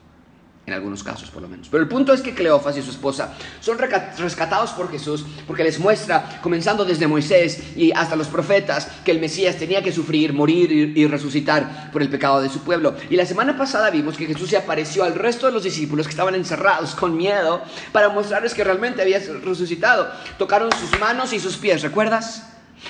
en 0.65 0.73
algunos 0.73 1.03
casos 1.03 1.29
por 1.29 1.41
lo 1.41 1.47
menos. 1.47 1.67
Pero 1.69 1.83
el 1.83 1.89
punto 1.89 2.13
es 2.13 2.21
que 2.21 2.33
Cleofas 2.33 2.77
y 2.77 2.81
su 2.81 2.89
esposa 2.89 3.33
son 3.59 3.77
rescatados 3.77 4.71
por 4.71 4.89
Jesús 4.89 5.25
porque 5.45 5.63
les 5.63 5.79
muestra, 5.79 6.39
comenzando 6.41 6.85
desde 6.85 7.07
Moisés 7.07 7.61
y 7.75 7.91
hasta 7.91 8.15
los 8.15 8.27
profetas, 8.27 8.87
que 9.03 9.11
el 9.11 9.19
Mesías 9.19 9.57
tenía 9.57 9.83
que 9.83 9.91
sufrir, 9.91 10.33
morir 10.33 10.71
y, 10.71 11.05
resucitar 11.05 11.91
por 11.91 12.01
el 12.01 12.09
pecado 12.09 12.41
de 12.41 12.49
su 12.49 12.61
pueblo. 12.61 12.95
Y 13.09 13.15
la 13.15 13.25
semana 13.25 13.57
pasada 13.57 13.91
vimos 13.91 14.17
que 14.17 14.25
Jesús 14.25 14.49
se 14.49 14.57
apareció 14.57 15.03
al 15.03 15.13
resto 15.13 15.45
de 15.45 15.51
los 15.51 15.63
discípulos 15.63 16.07
que 16.07 16.11
estaban 16.11 16.35
encerrados 16.35 16.95
con 16.95 17.15
miedo 17.15 17.61
para 17.91 18.09
mostrarles 18.09 18.53
que 18.53 18.63
realmente 18.63 19.01
había 19.01 19.19
resucitado. 19.43 20.09
Tocaron 20.37 20.71
sus 20.71 20.99
manos 20.99 21.31
y 21.33 21.39
sus 21.39 21.57
pies, 21.57 21.83
¿recuerdas? 21.83 22.43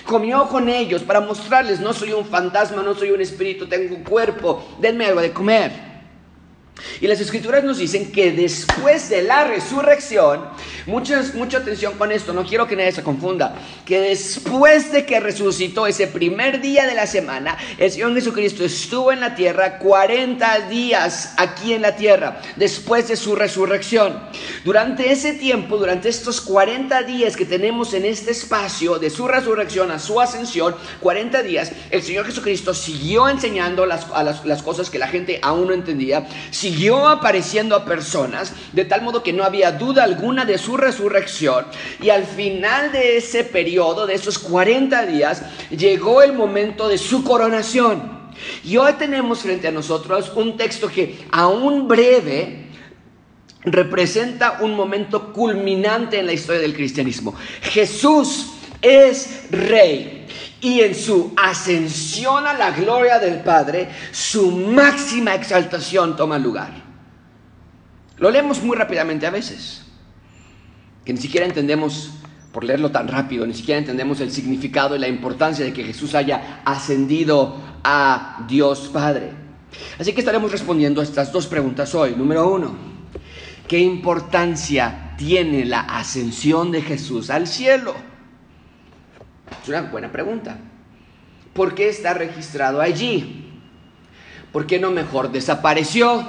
Comió 0.05 0.47
con 0.47 0.69
ellos 0.69 1.03
para 1.03 1.19
mostrarles, 1.19 1.79
no 1.79 1.93
soy 1.93 2.13
un 2.13 2.25
fantasma, 2.25 2.81
no 2.81 2.95
soy 2.95 3.11
un 3.11 3.21
espíritu, 3.21 3.67
tengo 3.67 3.95
un 3.95 4.03
cuerpo, 4.03 4.77
denme 4.79 5.05
algo 5.05 5.21
de 5.21 5.31
comer. 5.31 5.94
Y 6.99 7.07
las 7.07 7.21
escrituras 7.21 7.63
nos 7.63 7.77
dicen 7.77 8.11
que 8.11 8.31
después 8.31 9.09
de 9.09 9.21
la 9.21 9.45
resurrección, 9.45 10.45
mucha, 10.85 11.23
mucha 11.33 11.59
atención 11.59 11.97
con 11.97 12.11
esto, 12.11 12.33
no 12.33 12.45
quiero 12.45 12.67
que 12.67 12.75
nadie 12.75 12.91
se 12.91 13.03
confunda, 13.03 13.55
que 13.85 13.99
después 13.99 14.91
de 14.91 15.05
que 15.05 15.19
resucitó 15.19 15.87
ese 15.87 16.07
primer 16.07 16.61
día 16.61 16.85
de 16.85 16.93
la 16.93 17.07
semana, 17.07 17.57
el 17.77 17.91
Señor 17.91 18.13
Jesucristo 18.13 18.63
estuvo 18.65 19.11
en 19.11 19.21
la 19.21 19.35
tierra 19.35 19.79
40 19.79 20.67
días 20.67 21.33
aquí 21.37 21.73
en 21.73 21.81
la 21.81 21.95
tierra, 21.95 22.41
después 22.55 23.07
de 23.07 23.15
su 23.15 23.35
resurrección. 23.35 24.19
Durante 24.63 25.11
ese 25.11 25.33
tiempo, 25.33 25.77
durante 25.77 26.09
estos 26.09 26.41
40 26.41 27.03
días 27.03 27.37
que 27.37 27.45
tenemos 27.45 27.93
en 27.93 28.05
este 28.05 28.31
espacio, 28.31 28.99
de 28.99 29.09
su 29.09 29.27
resurrección 29.27 29.91
a 29.91 29.99
su 29.99 30.19
ascensión, 30.19 30.75
40 30.99 31.41
días, 31.43 31.71
el 31.89 32.03
Señor 32.03 32.25
Jesucristo 32.25 32.73
siguió 32.73 33.29
enseñando 33.29 33.85
las, 33.85 34.09
las, 34.09 34.45
las 34.45 34.61
cosas 34.61 34.89
que 34.89 34.99
la 34.99 35.07
gente 35.07 35.39
aún 35.41 35.67
no 35.67 35.73
entendía 35.73 36.27
siguió 36.65 37.07
apareciendo 37.07 37.75
a 37.75 37.85
personas, 37.85 38.53
de 38.73 38.85
tal 38.85 39.03
modo 39.03 39.23
que 39.23 39.33
no 39.33 39.43
había 39.43 39.71
duda 39.71 40.03
alguna 40.03 40.43
de 40.43 40.57
su 40.57 40.65
su 40.65 40.77
resurrección 40.77 41.65
y 42.01 42.09
al 42.09 42.25
final 42.25 42.91
de 42.91 43.17
ese 43.17 43.43
periodo, 43.43 44.07
de 44.07 44.15
esos 44.15 44.39
40 44.39 45.05
días, 45.05 45.43
llegó 45.69 46.23
el 46.23 46.33
momento 46.33 46.87
de 46.87 46.97
su 46.97 47.23
coronación. 47.23 48.25
Y 48.63 48.77
hoy 48.77 48.93
tenemos 48.93 49.39
frente 49.39 49.67
a 49.67 49.71
nosotros 49.71 50.31
un 50.35 50.57
texto 50.57 50.87
que, 50.87 51.25
aún 51.31 51.87
breve, 51.87 52.65
representa 53.63 54.57
un 54.61 54.75
momento 54.75 55.31
culminante 55.31 56.19
en 56.19 56.25
la 56.25 56.33
historia 56.33 56.61
del 56.61 56.73
cristianismo. 56.73 57.35
Jesús 57.61 58.47
es 58.81 59.49
rey 59.51 60.14
y 60.65 60.81
en 60.81 60.95
su 60.95 61.31
ascensión 61.37 62.47
a 62.47 62.53
la 62.53 62.71
gloria 62.71 63.19
del 63.19 63.41
Padre, 63.41 63.87
su 64.11 64.49
máxima 64.49 65.35
exaltación 65.35 66.15
toma 66.15 66.39
lugar. 66.39 66.71
Lo 68.17 68.31
leemos 68.31 68.63
muy 68.63 68.75
rápidamente 68.75 69.27
a 69.27 69.29
veces, 69.29 69.85
que 71.05 71.13
ni 71.13 71.21
siquiera 71.21 71.45
entendemos, 71.45 72.09
por 72.51 72.63
leerlo 72.63 72.89
tan 72.89 73.07
rápido, 73.07 73.45
ni 73.45 73.53
siquiera 73.53 73.77
entendemos 73.77 74.19
el 74.21 74.31
significado 74.31 74.95
y 74.95 74.99
la 74.99 75.07
importancia 75.07 75.63
de 75.63 75.71
que 75.71 75.83
Jesús 75.83 76.15
haya 76.15 76.63
ascendido 76.65 77.57
a 77.83 78.43
Dios 78.47 78.89
Padre. 78.91 79.33
Así 79.99 80.13
que 80.13 80.21
estaremos 80.21 80.51
respondiendo 80.51 80.99
a 80.99 81.03
estas 81.03 81.31
dos 81.31 81.45
preguntas 81.45 81.93
hoy. 81.93 82.15
Número 82.15 82.49
uno, 82.51 82.75
¿qué 83.67 83.77
importancia 83.77 85.13
tiene 85.15 85.63
la 85.63 85.81
ascensión 85.81 86.71
de 86.71 86.81
Jesús 86.81 87.29
al 87.29 87.45
cielo? 87.45 88.14
Es 89.61 89.69
una 89.69 89.83
buena 89.83 90.11
pregunta. 90.11 90.57
¿Por 91.53 91.73
qué 91.75 91.89
está 91.89 92.13
registrado 92.13 92.81
allí? 92.81 93.51
¿Por 94.51 94.67
qué 94.67 94.79
no 94.79 94.91
mejor 94.91 95.31
desapareció? 95.31 96.27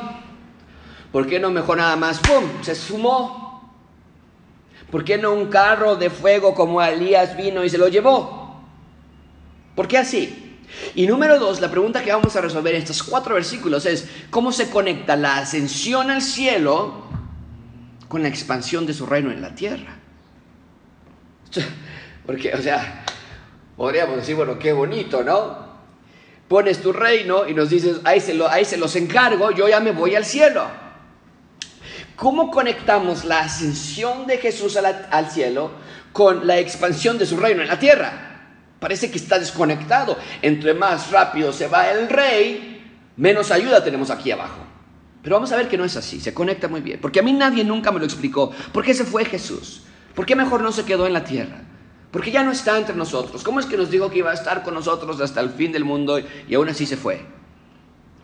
¿Por 1.13 1.27
qué 1.27 1.41
no 1.41 1.51
mejor 1.51 1.79
nada 1.79 1.97
más, 1.97 2.19
¡pum!, 2.21 2.45
se 2.63 2.75
sumó? 2.75 3.73
¿Por 4.91 5.05
qué 5.05 5.19
no 5.19 5.33
un 5.33 5.47
carro 5.47 5.97
de 5.97 6.11
fuego 6.11 6.55
como 6.55 6.83
Elías 6.83 7.37
vino 7.37 7.65
y 7.65 7.71
se 7.71 7.79
lo 7.79 7.89
llevó? 7.89 8.63
¿Por 9.75 9.89
qué 9.89 9.99
así? 9.99 10.59
Y 10.95 11.07
número 11.07 11.39
dos, 11.39 11.61
la 11.61 11.71
pregunta 11.71 12.03
que 12.03 12.13
vamos 12.13 12.37
a 12.37 12.41
resolver 12.41 12.75
en 12.75 12.83
estos 12.83 13.03
cuatro 13.03 13.35
versículos 13.35 13.87
es, 13.87 14.09
¿cómo 14.31 14.53
se 14.53 14.71
conecta 14.71 15.17
la 15.17 15.39
ascensión 15.39 16.11
al 16.11 16.23
cielo 16.23 17.05
con 18.09 18.23
la 18.23 18.29
expansión 18.29 18.87
de 18.87 18.95
su 18.95 19.07
reino 19.07 19.31
en 19.31 19.43
la 19.43 19.55
tierra? 19.55 19.97
Porque, 22.27 22.53
o 22.53 22.61
sea, 22.61 23.05
podríamos 23.77 24.17
decir, 24.17 24.35
bueno, 24.35 24.59
qué 24.59 24.73
bonito, 24.73 25.23
¿no? 25.23 25.65
Pones 26.49 26.83
tu 26.83 26.93
reino 26.93 27.49
y 27.49 27.55
nos 27.55 27.71
dices, 27.71 28.01
ahí 28.05 28.21
se, 28.21 28.35
lo, 28.35 28.49
ahí 28.49 28.65
se 28.65 28.77
los 28.77 28.95
encargo, 28.97 29.53
yo 29.53 29.69
ya 29.69 29.81
me 29.81 29.93
voy 29.93 30.17
al 30.17 30.25
cielo. 30.25 30.67
¿Cómo 32.17 32.51
conectamos 32.51 33.25
la 33.25 33.41
ascensión 33.41 34.27
de 34.27 34.39
Jesús 34.39 34.77
al 34.77 35.31
cielo 35.31 35.71
con 36.13 36.47
la 36.47 36.59
expansión 36.59 37.19
de 37.19 37.27
su 37.27 37.37
reino 37.37 37.63
en 37.63 37.69
la 37.69 37.79
tierra? 37.79 38.27
Parece 38.81 39.11
que 39.11 39.19
está 39.19 39.39
desconectado. 39.39 40.17
Entre 40.43 40.73
más 40.75 41.11
rápido 41.11 41.53
se 41.53 41.69
va 41.69 41.91
el 41.91 42.09
rey, 42.09 42.83
menos 43.17 43.51
ayuda 43.51 43.85
tenemos 43.85 44.11
aquí 44.11 44.31
abajo. 44.31 44.61
Pero 45.23 45.37
vamos 45.37 45.53
a 45.53 45.57
ver 45.57 45.69
que 45.69 45.77
no 45.77 45.85
es 45.85 45.97
así, 45.97 46.21
se 46.21 46.33
conecta 46.33 46.69
muy 46.69 46.81
bien. 46.81 47.01
Porque 47.01 47.21
a 47.21 47.23
mí 47.23 47.33
nadie 47.33 47.65
nunca 47.65 47.93
me 47.93 47.99
lo 47.99 48.05
explicó. 48.05 48.51
¿Por 48.73 48.85
qué 48.85 48.95
se 48.95 49.05
fue 49.05 49.25
Jesús? 49.25 49.83
¿Por 50.15 50.25
qué 50.25 50.37
mejor 50.37 50.63
no 50.63 50.73
se 50.73 50.85
quedó 50.85 51.07
en 51.07 51.13
la 51.13 51.25
tierra? 51.25 51.66
Porque 52.11 52.31
ya 52.31 52.43
no 52.43 52.53
está 52.53 52.79
entre 52.79 52.95
nosotros. 52.95 53.43
¿Cómo 53.43 53.61
es 53.61 53.67
que 53.67 53.77
nos 53.77 53.91
dijo 53.91 54.11
que 54.11 54.19
iba 54.19 54.31
a 54.31 54.35
estar 54.35 54.63
con 54.63 54.75
nosotros 54.75 55.21
hasta 55.21 55.41
el 55.41 55.51
fin 55.51 55.73
del 55.73 55.85
mundo 55.85 56.19
y 56.19 56.55
aún 56.55 56.69
así 56.69 56.87
se 56.87 56.97
fue? 56.97 57.25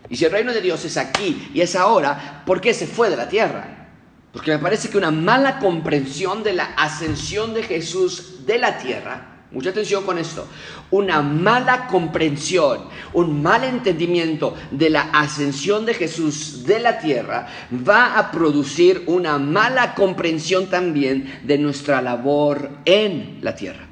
Y 0.08 0.16
si 0.16 0.24
el 0.24 0.32
reino 0.32 0.52
de 0.52 0.60
Dios 0.60 0.84
es 0.84 0.96
aquí 0.96 1.50
y 1.54 1.60
es 1.60 1.74
ahora, 1.74 2.42
¿por 2.46 2.60
qué 2.60 2.74
se 2.74 2.86
fue 2.86 3.10
de 3.10 3.16
la 3.16 3.28
tierra? 3.28 3.88
Porque 4.32 4.50
me 4.50 4.58
parece 4.58 4.88
que 4.88 4.98
una 4.98 5.10
mala 5.10 5.58
comprensión 5.58 6.42
de 6.42 6.54
la 6.54 6.64
ascensión 6.76 7.54
de 7.54 7.62
Jesús 7.62 8.46
de 8.46 8.58
la 8.58 8.78
tierra, 8.78 9.31
mucha 9.52 9.70
atención 9.70 10.04
con 10.04 10.18
esto, 10.18 10.46
una 10.90 11.22
mala 11.22 11.86
comprensión, 11.86 12.80
un 13.12 13.42
mal 13.42 13.64
entendimiento 13.64 14.54
de 14.70 14.90
la 14.90 15.02
ascensión 15.12 15.84
de 15.84 15.94
Jesús 15.94 16.64
de 16.64 16.80
la 16.80 16.98
tierra 16.98 17.46
va 17.86 18.18
a 18.18 18.30
producir 18.30 19.04
una 19.06 19.38
mala 19.38 19.94
comprensión 19.94 20.66
también 20.66 21.40
de 21.44 21.58
nuestra 21.58 22.00
labor 22.00 22.70
en 22.84 23.38
la 23.42 23.54
tierra. 23.54 23.86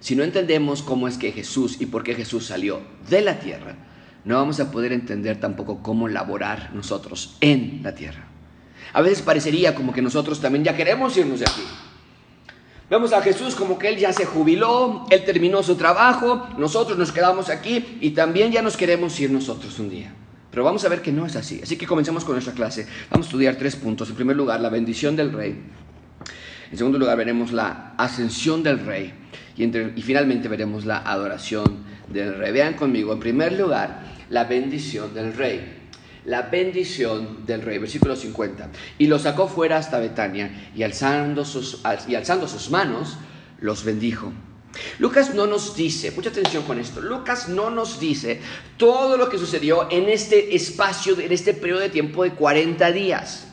Si 0.00 0.16
no 0.16 0.24
entendemos 0.24 0.82
cómo 0.82 1.06
es 1.06 1.16
que 1.16 1.30
Jesús 1.30 1.80
y 1.80 1.86
por 1.86 2.02
qué 2.02 2.14
Jesús 2.14 2.46
salió 2.46 2.80
de 3.08 3.20
la 3.20 3.38
tierra, 3.38 3.76
no 4.24 4.36
vamos 4.36 4.58
a 4.58 4.70
poder 4.70 4.92
entender 4.92 5.38
tampoco 5.40 5.82
cómo 5.82 6.08
laborar 6.08 6.70
nosotros 6.74 7.36
en 7.40 7.80
la 7.82 7.94
tierra. 7.94 8.24
A 8.92 9.00
veces 9.00 9.22
parecería 9.22 9.74
como 9.74 9.92
que 9.92 10.02
nosotros 10.02 10.40
también 10.40 10.64
ya 10.64 10.76
queremos 10.76 11.16
irnos 11.16 11.40
de 11.40 11.46
aquí. 11.46 11.62
Vemos 12.92 13.14
a 13.14 13.22
Jesús 13.22 13.54
como 13.54 13.78
que 13.78 13.88
Él 13.88 13.96
ya 13.96 14.12
se 14.12 14.26
jubiló, 14.26 15.06
Él 15.08 15.24
terminó 15.24 15.62
su 15.62 15.76
trabajo, 15.76 16.46
nosotros 16.58 16.98
nos 16.98 17.10
quedamos 17.10 17.48
aquí 17.48 17.96
y 18.02 18.10
también 18.10 18.52
ya 18.52 18.60
nos 18.60 18.76
queremos 18.76 19.18
ir 19.18 19.30
nosotros 19.30 19.78
un 19.78 19.88
día. 19.88 20.12
Pero 20.50 20.62
vamos 20.62 20.84
a 20.84 20.90
ver 20.90 21.00
que 21.00 21.10
no 21.10 21.24
es 21.24 21.34
así. 21.34 21.58
Así 21.62 21.78
que 21.78 21.86
comencemos 21.86 22.22
con 22.22 22.34
nuestra 22.34 22.52
clase. 22.52 22.86
Vamos 23.10 23.28
a 23.28 23.30
estudiar 23.30 23.56
tres 23.56 23.76
puntos. 23.76 24.10
En 24.10 24.14
primer 24.14 24.36
lugar, 24.36 24.60
la 24.60 24.68
bendición 24.68 25.16
del 25.16 25.32
rey. 25.32 25.58
En 26.70 26.76
segundo 26.76 26.98
lugar, 26.98 27.16
veremos 27.16 27.50
la 27.50 27.94
ascensión 27.96 28.62
del 28.62 28.80
rey. 28.80 29.14
Y, 29.56 30.02
finalmente 30.02 30.48
veremos 30.48 30.84
la 30.84 30.98
adoración 30.98 31.84
del 32.08 32.36
rey. 32.36 32.52
Vean 32.52 32.74
conmigo, 32.74 33.14
en 33.14 33.20
primer 33.20 33.54
lugar, 33.54 34.02
la 34.28 34.44
bendición 34.44 35.14
del 35.14 35.32
rey 35.32 35.81
la 36.24 36.42
bendición 36.42 37.44
del 37.46 37.62
rey. 37.62 37.78
Versículo 37.78 38.16
50. 38.16 38.70
Y 38.98 39.06
lo 39.06 39.18
sacó 39.18 39.48
fuera 39.48 39.76
hasta 39.76 39.98
Betania 39.98 40.70
y 40.74 40.82
alzando 40.82 41.44
sus, 41.44 41.82
y 42.08 42.14
alzando 42.14 42.48
sus 42.48 42.70
manos, 42.70 43.16
los 43.60 43.84
bendijo. 43.84 44.32
Lucas 44.98 45.34
no 45.34 45.46
nos 45.46 45.76
dice, 45.76 46.12
mucha 46.12 46.30
atención 46.30 46.62
con 46.62 46.78
esto, 46.78 47.02
Lucas 47.02 47.50
no 47.50 47.68
nos 47.68 48.00
dice 48.00 48.40
todo 48.78 49.18
lo 49.18 49.28
que 49.28 49.36
sucedió 49.36 49.86
en 49.90 50.08
este 50.08 50.56
espacio, 50.56 51.18
en 51.20 51.30
este 51.30 51.52
periodo 51.52 51.80
de 51.80 51.90
tiempo 51.90 52.24
de 52.24 52.32
40 52.32 52.90
días 52.92 53.51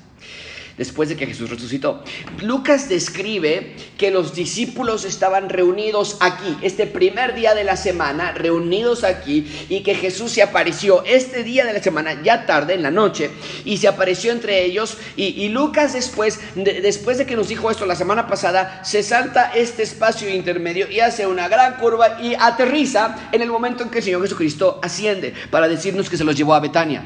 después 0.80 1.10
de 1.10 1.18
que 1.18 1.28
Jesús 1.28 1.50
resucitó. 1.50 2.04
Lucas 2.42 2.88
describe 2.88 3.76
que 3.98 4.12
los 4.12 4.34
discípulos 4.34 5.04
estaban 5.04 5.50
reunidos 5.50 6.18
aquí, 6.22 6.58
este 6.62 6.88
primer 6.88 7.36
día 7.36 7.54
de 7.54 7.66
la 7.66 7.76
semana, 7.76 8.32
reunidos 8.32 9.04
aquí, 9.04 9.46
y 9.68 9.82
que 9.82 9.94
Jesús 9.94 10.32
se 10.32 10.42
apareció 10.42 11.04
este 11.04 11.44
día 11.44 11.66
de 11.66 11.74
la 11.74 11.84
semana, 11.84 12.24
ya 12.24 12.46
tarde, 12.46 12.76
en 12.76 12.82
la 12.82 12.92
noche, 12.92 13.30
y 13.66 13.78
se 13.78 13.90
apareció 13.90 14.32
entre 14.32 14.64
ellos. 14.64 14.98
Y, 15.18 15.50
Lucas 15.50 15.92
después, 15.94 16.40
después 16.56 17.18
de 17.18 17.26
que 17.26 17.36
nos 17.36 17.50
dijo 17.50 17.70
esto 17.70 17.86
la 17.86 17.96
semana 17.96 18.28
pasada, 18.28 18.82
se 18.86 19.04
salta 19.04 19.52
este 19.54 19.84
espacio 19.84 20.34
intermedio 20.34 20.90
y 20.90 21.02
hace 21.02 21.28
una 21.28 21.50
gran 21.50 21.76
curva 21.76 22.22
y 22.22 22.36
aterriza 22.36 23.30
en 23.34 23.42
el 23.42 23.50
momento 23.50 23.84
en 23.84 23.90
que 23.90 23.98
el 23.98 24.04
Señor 24.06 24.22
Jesucristo 24.22 24.80
asciende 24.82 25.34
para 25.52 25.68
decirnos 25.68 26.10
que 26.10 26.16
se 26.16 26.24
los 26.24 26.38
llevó 26.38 26.54
a 26.54 26.62
Betania. 26.62 27.04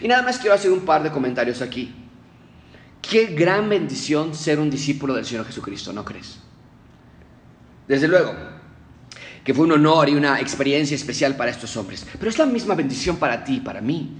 Y 0.00 0.06
nada 0.06 0.22
más 0.22 0.38
quiero 0.38 0.54
hacer 0.54 0.70
un 0.70 0.80
par 0.80 1.02
de 1.02 1.10
comentarios 1.10 1.60
aquí. 1.60 1.92
Qué 3.02 3.26
gran 3.26 3.68
bendición 3.68 4.34
ser 4.34 4.58
un 4.58 4.70
discípulo 4.70 5.14
del 5.14 5.24
Señor 5.24 5.46
Jesucristo, 5.46 5.92
¿no 5.92 6.04
crees? 6.04 6.38
Desde 7.88 8.06
luego, 8.06 8.34
que 9.42 9.54
fue 9.54 9.64
un 9.64 9.72
honor 9.72 10.08
y 10.08 10.14
una 10.14 10.40
experiencia 10.40 10.94
especial 10.94 11.36
para 11.36 11.50
estos 11.50 11.76
hombres, 11.76 12.06
pero 12.18 12.30
es 12.30 12.38
la 12.38 12.46
misma 12.46 12.74
bendición 12.74 13.16
para 13.16 13.42
ti 13.42 13.56
y 13.56 13.60
para 13.60 13.80
mí. 13.80 14.10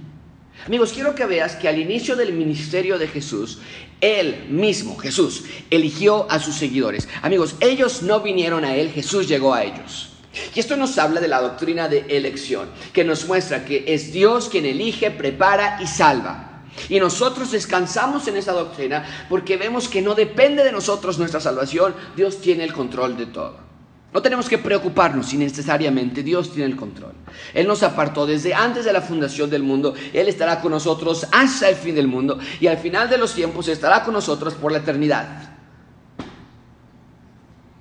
Amigos, 0.65 0.91
quiero 0.93 1.15
que 1.15 1.25
veas 1.25 1.55
que 1.55 1.67
al 1.67 1.79
inicio 1.79 2.15
del 2.15 2.33
ministerio 2.33 2.99
de 2.99 3.07
Jesús, 3.07 3.59
Él 3.99 4.47
mismo, 4.49 4.97
Jesús, 4.97 5.45
eligió 5.69 6.29
a 6.29 6.39
sus 6.39 6.55
seguidores. 6.55 7.07
Amigos, 7.21 7.55
ellos 7.61 8.03
no 8.03 8.19
vinieron 8.19 8.65
a 8.65 8.75
Él, 8.75 8.91
Jesús 8.91 9.27
llegó 9.27 9.53
a 9.53 9.63
ellos. 9.63 10.09
Y 10.55 10.59
esto 10.59 10.77
nos 10.77 10.97
habla 10.97 11.19
de 11.19 11.27
la 11.27 11.41
doctrina 11.41 11.87
de 11.87 12.05
elección, 12.09 12.69
que 12.93 13.03
nos 13.03 13.25
muestra 13.27 13.65
que 13.65 13.85
es 13.87 14.13
Dios 14.13 14.49
quien 14.49 14.65
elige, 14.65 15.11
prepara 15.11 15.79
y 15.81 15.87
salva. 15.87 16.50
Y 16.89 16.99
nosotros 16.99 17.51
descansamos 17.51 18.27
en 18.27 18.37
esa 18.37 18.53
doctrina 18.53 19.05
porque 19.29 19.57
vemos 19.57 19.87
que 19.87 20.01
no 20.01 20.15
depende 20.15 20.63
de 20.63 20.71
nosotros 20.71 21.19
nuestra 21.19 21.39
salvación, 21.39 21.93
Dios 22.15 22.41
tiene 22.41 22.63
el 22.63 22.73
control 22.73 23.17
de 23.17 23.27
todo. 23.27 23.71
No 24.13 24.21
tenemos 24.21 24.49
que 24.49 24.57
preocuparnos 24.57 25.33
innecesariamente, 25.33 26.21
Dios 26.21 26.51
tiene 26.51 26.69
el 26.69 26.75
control. 26.75 27.13
Él 27.53 27.65
nos 27.65 27.81
apartó 27.81 28.25
desde 28.25 28.53
antes 28.53 28.83
de 28.83 28.91
la 28.91 29.01
fundación 29.01 29.49
del 29.49 29.63
mundo, 29.63 29.93
Él 30.11 30.27
estará 30.27 30.59
con 30.59 30.71
nosotros 30.71 31.27
hasta 31.31 31.69
el 31.69 31.75
fin 31.75 31.95
del 31.95 32.07
mundo 32.07 32.37
y 32.59 32.67
al 32.67 32.77
final 32.77 33.09
de 33.09 33.17
los 33.17 33.33
tiempos 33.33 33.69
estará 33.69 34.03
con 34.03 34.13
nosotros 34.13 34.53
por 34.55 34.73
la 34.73 34.79
eternidad. 34.79 35.51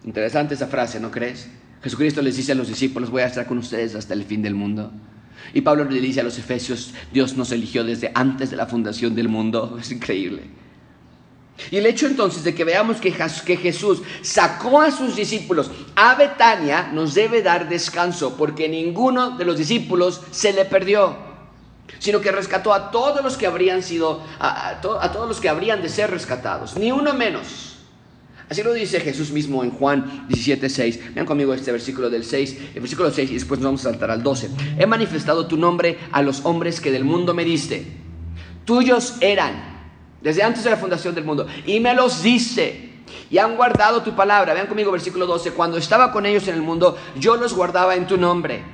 Interesante 0.04 0.54
esa 0.54 0.68
frase, 0.68 1.00
¿no 1.00 1.10
crees? 1.10 1.48
Jesucristo 1.82 2.22
les 2.22 2.36
dice 2.36 2.52
a 2.52 2.54
los 2.54 2.68
discípulos, 2.68 3.10
voy 3.10 3.22
a 3.22 3.26
estar 3.26 3.46
con 3.46 3.58
ustedes 3.58 3.94
hasta 3.94 4.14
el 4.14 4.24
fin 4.24 4.42
del 4.42 4.54
mundo. 4.54 4.92
Y 5.54 5.60
Pablo 5.62 5.84
le 5.84 6.00
dice 6.00 6.20
a 6.20 6.24
los 6.24 6.38
Efesios, 6.38 6.92
Dios 7.12 7.36
nos 7.36 7.52
eligió 7.52 7.84
desde 7.84 8.12
antes 8.14 8.50
de 8.50 8.56
la 8.56 8.66
fundación 8.66 9.14
del 9.14 9.28
mundo. 9.28 9.76
Es 9.80 9.90
increíble. 9.90 10.60
Y 11.70 11.76
el 11.76 11.86
hecho 11.86 12.06
entonces 12.06 12.42
de 12.44 12.54
que 12.54 12.64
veamos 12.64 12.98
que, 12.98 13.12
Jesús 13.12 14.02
sacó 14.22 14.80
a 14.80 14.90
sus 14.90 15.16
discípulos 15.16 15.70
a 15.94 16.14
Betania 16.14 16.90
nos 16.92 17.14
debe 17.14 17.42
dar 17.42 17.68
descanso, 17.68 18.36
porque 18.36 18.68
ninguno 18.68 19.36
de 19.36 19.44
los 19.44 19.58
discípulos 19.58 20.22
se 20.30 20.52
le 20.52 20.64
perdió, 20.64 21.16
sino 21.98 22.20
que 22.20 22.32
rescató 22.32 22.72
a 22.72 22.90
todos 22.90 23.22
los 23.22 23.36
que 23.36 23.46
habrían 23.46 23.82
sido, 23.82 24.22
a, 24.38 24.80
todos 24.80 25.28
los 25.28 25.40
que 25.40 25.48
habrían 25.48 25.82
de 25.82 25.88
ser 25.88 26.10
rescatados, 26.10 26.76
ni 26.76 26.92
uno 26.92 27.12
menos. 27.12 27.69
Así 28.50 28.64
lo 28.64 28.72
dice 28.72 28.98
Jesús 28.98 29.30
mismo 29.30 29.62
en 29.62 29.70
Juan 29.70 30.26
17:6. 30.28 31.14
Vean 31.14 31.24
conmigo 31.24 31.54
este 31.54 31.70
versículo 31.70 32.10
del 32.10 32.24
6, 32.24 32.56
el 32.74 32.80
versículo 32.80 33.12
6 33.12 33.30
y 33.30 33.34
después 33.34 33.60
nos 33.60 33.66
vamos 33.66 33.86
a 33.86 33.90
saltar 33.90 34.10
al 34.10 34.24
12. 34.24 34.50
He 34.76 34.86
manifestado 34.86 35.46
tu 35.46 35.56
nombre 35.56 35.98
a 36.10 36.20
los 36.20 36.44
hombres 36.44 36.80
que 36.80 36.90
del 36.90 37.04
mundo 37.04 37.32
me 37.32 37.44
diste. 37.44 37.86
Tuyos 38.64 39.18
eran 39.20 39.86
desde 40.20 40.42
antes 40.42 40.64
de 40.64 40.70
la 40.70 40.76
fundación 40.76 41.14
del 41.14 41.22
mundo 41.22 41.46
y 41.64 41.78
me 41.78 41.94
los 41.94 42.24
diste. 42.24 42.90
Y 43.30 43.38
han 43.38 43.54
guardado 43.54 44.02
tu 44.02 44.16
palabra. 44.16 44.52
Vean 44.52 44.66
conmigo 44.66 44.90
versículo 44.90 45.26
12. 45.26 45.52
Cuando 45.52 45.78
estaba 45.78 46.10
con 46.10 46.26
ellos 46.26 46.48
en 46.48 46.56
el 46.56 46.62
mundo, 46.62 46.98
yo 47.20 47.36
los 47.36 47.54
guardaba 47.54 47.94
en 47.94 48.08
tu 48.08 48.16
nombre. 48.16 48.64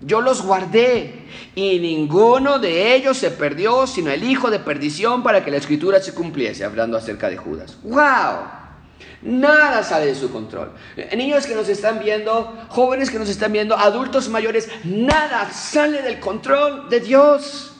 Yo 0.00 0.22
los 0.22 0.40
guardé 0.40 1.26
y 1.54 1.78
ninguno 1.78 2.58
de 2.58 2.94
ellos 2.94 3.18
se 3.18 3.30
perdió, 3.30 3.86
sino 3.86 4.10
el 4.10 4.24
hijo 4.24 4.50
de 4.50 4.60
perdición 4.60 5.22
para 5.22 5.44
que 5.44 5.50
la 5.50 5.58
escritura 5.58 6.00
se 6.00 6.14
cumpliese, 6.14 6.64
hablando 6.64 6.96
acerca 6.96 7.28
de 7.28 7.36
Judas. 7.36 7.76
¡Wow! 7.82 8.59
Nada 9.22 9.82
sale 9.82 10.06
de 10.06 10.14
su 10.14 10.30
control. 10.30 10.72
Niños 11.16 11.46
que 11.46 11.54
nos 11.54 11.68
están 11.68 11.98
viendo, 11.98 12.56
jóvenes 12.68 13.10
que 13.10 13.18
nos 13.18 13.28
están 13.28 13.52
viendo, 13.52 13.76
adultos 13.76 14.28
mayores, 14.28 14.68
nada 14.84 15.50
sale 15.50 16.02
del 16.02 16.20
control 16.20 16.88
de 16.88 17.00
Dios. 17.00 17.70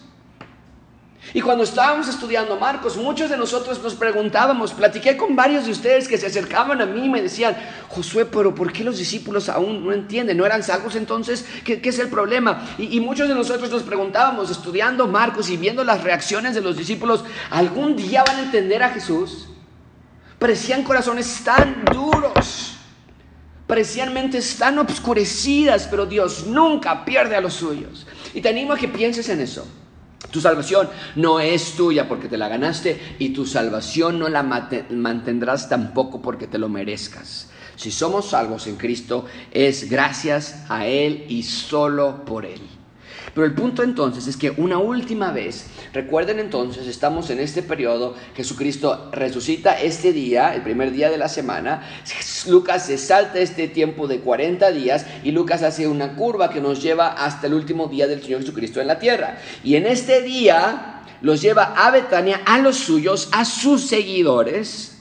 Y 1.32 1.40
cuando 1.40 1.64
estábamos 1.64 2.08
estudiando 2.08 2.56
Marcos, 2.56 2.96
muchos 2.96 3.30
de 3.30 3.36
nosotros 3.36 3.80
nos 3.82 3.94
preguntábamos, 3.94 4.72
platiqué 4.72 5.16
con 5.16 5.36
varios 5.36 5.64
de 5.66 5.70
ustedes 5.70 6.08
que 6.08 6.18
se 6.18 6.26
acercaban 6.26 6.80
a 6.80 6.86
mí 6.86 7.04
y 7.04 7.08
me 7.08 7.22
decían, 7.22 7.56
Josué, 7.88 8.24
pero 8.24 8.54
¿por 8.54 8.72
qué 8.72 8.82
los 8.82 8.98
discípulos 8.98 9.48
aún 9.48 9.84
no 9.84 9.92
entienden? 9.92 10.36
¿No 10.36 10.46
eran 10.46 10.62
salvos 10.62 10.96
entonces? 10.96 11.46
¿Qué, 11.64 11.80
es 11.82 11.98
el 11.98 12.08
problema? 12.08 12.66
Y, 12.78 12.96
y, 12.96 13.00
muchos 13.00 13.28
de 13.28 13.34
nosotros 13.34 13.70
nos 13.70 13.82
preguntábamos, 13.82 14.50
estudiando 14.50 15.06
Marcos 15.06 15.50
y 15.50 15.56
viendo 15.56 15.84
las 15.84 16.02
reacciones 16.02 16.54
de 16.54 16.62
los 16.62 16.76
discípulos, 16.76 17.24
¿algún 17.50 17.94
día 17.96 18.24
van 18.26 18.36
a 18.36 18.42
entender 18.42 18.82
a 18.82 18.90
Jesús? 18.90 19.46
Parecían 20.40 20.82
corazones 20.84 21.44
tan 21.44 21.84
duros, 21.84 22.72
parecían 23.66 24.14
mentes 24.14 24.56
tan 24.56 24.78
obscurecidas, 24.78 25.86
pero 25.90 26.06
Dios 26.06 26.46
nunca 26.46 27.04
pierde 27.04 27.36
a 27.36 27.42
los 27.42 27.52
suyos. 27.52 28.06
Y 28.32 28.40
te 28.40 28.48
animo 28.48 28.72
a 28.72 28.78
que 28.78 28.88
pienses 28.88 29.28
en 29.28 29.42
eso. 29.42 29.66
Tu 30.30 30.40
salvación 30.40 30.88
no 31.14 31.40
es 31.40 31.76
tuya 31.76 32.08
porque 32.08 32.26
te 32.26 32.38
la 32.38 32.48
ganaste 32.48 33.16
y 33.18 33.34
tu 33.34 33.44
salvación 33.44 34.18
no 34.18 34.30
la 34.30 34.42
mantendrás 34.42 35.68
tampoco 35.68 36.22
porque 36.22 36.46
te 36.46 36.56
lo 36.56 36.70
merezcas. 36.70 37.50
Si 37.76 37.90
somos 37.90 38.30
salvos 38.30 38.66
en 38.66 38.76
Cristo 38.76 39.26
es 39.50 39.90
gracias 39.90 40.64
a 40.70 40.86
Él 40.86 41.26
y 41.28 41.42
solo 41.42 42.24
por 42.24 42.46
Él. 42.46 42.79
Pero 43.40 43.48
el 43.48 43.56
punto 43.56 43.82
entonces 43.82 44.26
es 44.26 44.36
que 44.36 44.50
una 44.50 44.76
última 44.76 45.32
vez, 45.32 45.64
recuerden 45.94 46.38
entonces, 46.40 46.86
estamos 46.86 47.30
en 47.30 47.40
este 47.40 47.62
periodo, 47.62 48.14
Jesucristo 48.36 49.08
resucita 49.12 49.80
este 49.80 50.12
día, 50.12 50.54
el 50.54 50.60
primer 50.60 50.92
día 50.92 51.08
de 51.08 51.16
la 51.16 51.26
semana, 51.26 51.82
Lucas 52.48 52.84
se 52.84 52.98
salta 52.98 53.38
este 53.38 53.66
tiempo 53.66 54.06
de 54.08 54.20
40 54.20 54.70
días 54.72 55.06
y 55.24 55.30
Lucas 55.30 55.62
hace 55.62 55.88
una 55.88 56.16
curva 56.16 56.50
que 56.50 56.60
nos 56.60 56.82
lleva 56.82 57.12
hasta 57.12 57.46
el 57.46 57.54
último 57.54 57.86
día 57.86 58.06
del 58.06 58.22
Señor 58.22 58.40
Jesucristo 58.40 58.78
en 58.82 58.88
la 58.88 58.98
tierra. 58.98 59.38
Y 59.64 59.76
en 59.76 59.86
este 59.86 60.20
día 60.20 61.00
los 61.22 61.40
lleva 61.40 61.72
a 61.78 61.90
Betania, 61.90 62.42
a 62.44 62.58
los 62.58 62.76
suyos, 62.76 63.30
a 63.32 63.46
sus 63.46 63.86
seguidores, 63.86 64.98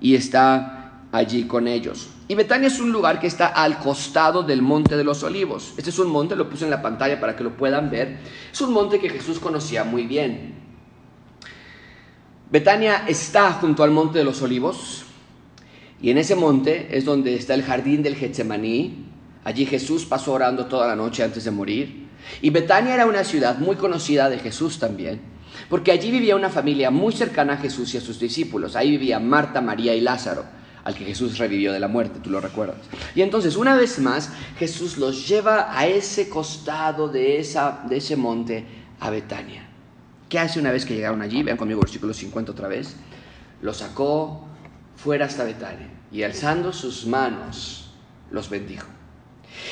y 0.00 0.14
está 0.14 1.02
allí 1.12 1.46
con 1.46 1.68
ellos. 1.68 2.15
Y 2.28 2.34
Betania 2.34 2.66
es 2.66 2.80
un 2.80 2.90
lugar 2.90 3.20
que 3.20 3.28
está 3.28 3.46
al 3.46 3.78
costado 3.78 4.42
del 4.42 4.60
Monte 4.60 4.96
de 4.96 5.04
los 5.04 5.22
Olivos. 5.22 5.74
Este 5.76 5.90
es 5.90 5.98
un 6.00 6.10
monte, 6.10 6.34
lo 6.34 6.50
puse 6.50 6.64
en 6.64 6.70
la 6.70 6.82
pantalla 6.82 7.20
para 7.20 7.36
que 7.36 7.44
lo 7.44 7.56
puedan 7.56 7.88
ver. 7.88 8.18
Es 8.52 8.60
un 8.60 8.72
monte 8.72 8.98
que 8.98 9.08
Jesús 9.08 9.38
conocía 9.38 9.84
muy 9.84 10.06
bien. 10.06 10.54
Betania 12.50 13.04
está 13.06 13.52
junto 13.52 13.84
al 13.84 13.92
Monte 13.92 14.18
de 14.18 14.24
los 14.24 14.42
Olivos. 14.42 15.04
Y 16.02 16.10
en 16.10 16.18
ese 16.18 16.34
monte 16.34 16.88
es 16.90 17.04
donde 17.04 17.36
está 17.36 17.54
el 17.54 17.62
jardín 17.62 18.02
del 18.02 18.16
Getsemaní. 18.16 19.06
Allí 19.44 19.64
Jesús 19.64 20.04
pasó 20.04 20.32
orando 20.32 20.66
toda 20.66 20.88
la 20.88 20.96
noche 20.96 21.22
antes 21.22 21.44
de 21.44 21.52
morir. 21.52 22.08
Y 22.42 22.50
Betania 22.50 22.94
era 22.94 23.06
una 23.06 23.22
ciudad 23.22 23.58
muy 23.58 23.76
conocida 23.76 24.28
de 24.28 24.40
Jesús 24.40 24.80
también, 24.80 25.20
porque 25.68 25.92
allí 25.92 26.10
vivía 26.10 26.34
una 26.34 26.50
familia 26.50 26.90
muy 26.90 27.12
cercana 27.12 27.52
a 27.52 27.58
Jesús 27.58 27.94
y 27.94 27.98
a 27.98 28.00
sus 28.00 28.18
discípulos. 28.18 28.74
Ahí 28.74 28.90
vivían 28.90 29.28
Marta, 29.28 29.60
María 29.60 29.94
y 29.94 30.00
Lázaro 30.00 30.55
al 30.86 30.94
que 30.94 31.04
Jesús 31.04 31.36
revivió 31.36 31.72
de 31.72 31.80
la 31.80 31.88
muerte, 31.88 32.20
tú 32.22 32.30
lo 32.30 32.40
recuerdas. 32.40 32.76
Y 33.16 33.22
entonces, 33.22 33.56
una 33.56 33.74
vez 33.74 33.98
más, 33.98 34.30
Jesús 34.56 34.98
los 34.98 35.26
lleva 35.26 35.76
a 35.76 35.88
ese 35.88 36.28
costado 36.28 37.08
de, 37.08 37.40
esa, 37.40 37.82
de 37.88 37.96
ese 37.96 38.14
monte, 38.14 38.64
a 39.00 39.10
Betania. 39.10 39.66
¿Qué 40.28 40.38
hace 40.38 40.60
una 40.60 40.70
vez 40.70 40.86
que 40.86 40.94
llegaron 40.94 41.22
allí? 41.22 41.42
Vean 41.42 41.56
conmigo 41.56 41.80
versículo 41.80 42.14
50 42.14 42.52
otra 42.52 42.68
vez. 42.68 42.94
Lo 43.62 43.74
sacó 43.74 44.46
fuera 44.94 45.26
hasta 45.26 45.42
Betania 45.42 45.88
y 46.12 46.22
alzando 46.22 46.72
sus 46.72 47.04
manos, 47.04 47.90
los 48.30 48.48
bendijo. 48.48 48.86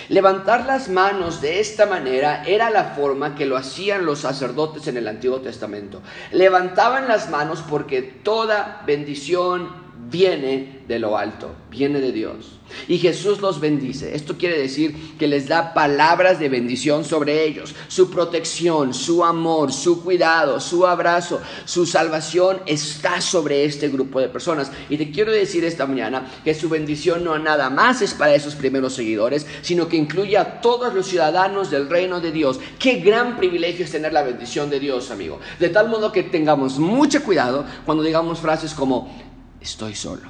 Levantar 0.09 0.67
las 0.67 0.89
manos 0.89 1.41
de 1.41 1.61
esta 1.61 1.87
manera 1.87 2.43
era 2.43 2.71
la 2.71 2.87
forma 2.87 3.37
que 3.37 3.47
lo 3.47 3.57
hacían 3.57 4.05
los 4.05 4.19
sacerdotes 4.19 4.89
en 4.89 4.97
el 4.97 5.07
Antiguo 5.07 5.41
Testamento. 5.43 6.03
Levantaban 6.33 7.07
las 7.07 7.31
manos 7.31 7.63
porque 7.63 8.03
toda 8.03 8.83
bendición 8.85 9.84
viene 10.11 10.85
de 10.87 10.99
lo 10.99 11.17
alto, 11.17 11.55
viene 11.71 12.01
de 12.01 12.13
Dios. 12.13 12.59
Y 12.89 12.99
Jesús 12.99 13.41
los 13.41 13.61
bendice. 13.61 14.15
Esto 14.15 14.37
quiere 14.37 14.59
decir 14.59 15.17
que 15.19 15.27
les 15.27 15.49
da 15.49 15.75
palabras 15.75 16.39
de 16.39 16.49
bendición 16.49 17.05
sobre 17.05 17.45
ellos. 17.45 17.75
Su 17.89 18.11
protección, 18.11 18.93
su 18.95 19.25
amor, 19.25 19.73
su 19.73 20.03
cuidado, 20.03 20.61
su 20.61 20.87
abrazo, 20.87 21.41
su 21.65 21.87
salvación 21.87 22.61
está 22.67 23.21
sobre 23.21 23.65
este 23.65 23.89
grupo 23.89 24.21
de 24.21 24.29
personas. 24.29 24.71
Y 24.89 24.97
te 24.97 25.11
quiero 25.11 25.33
decir 25.33 25.65
esta 25.65 25.87
mañana 25.87 26.31
que 26.45 26.55
su 26.55 26.69
bendición 26.69 27.25
no 27.25 27.39
nada 27.39 27.71
más 27.71 28.03
es 28.03 28.15
para 28.15 28.35
esos 28.35 28.55
primeros 28.55 28.95
seguidores, 28.95 29.47
sino 29.63 29.89
que 29.89 29.97
incluye 29.97 30.37
a 30.37 30.61
todos 30.61 30.95
los 30.95 31.07
ciudadanos 31.07 31.71
del 31.71 31.89
reino 31.89 32.21
de 32.21 32.33
Dios. 32.33 32.61
Qué 32.79 32.97
gran 32.97 33.37
privilegio 33.37 33.85
es 33.85 33.93
tener 33.93 34.13
la 34.13 34.23
bendición 34.23 34.69
de 34.71 34.81
Dios, 34.81 35.11
amigo. 35.11 35.41
De 35.59 35.69
tal 35.69 35.89
modo 35.89 36.13
que 36.13 36.23
tengamos 36.23 36.79
mucho 36.79 37.23
cuidado 37.23 37.65
cuando 37.85 38.03
digamos 38.03 38.41
frases 38.41 38.75
como 38.75 39.34
estoy 39.65 39.95
solo, 39.95 40.29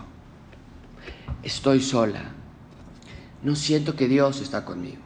estoy 1.43 1.81
sola, 1.81 2.23
no 3.43 3.57
siento 3.57 3.97
que 3.97 4.07
Dios 4.07 4.41
está 4.41 4.65
conmigo, 4.65 5.03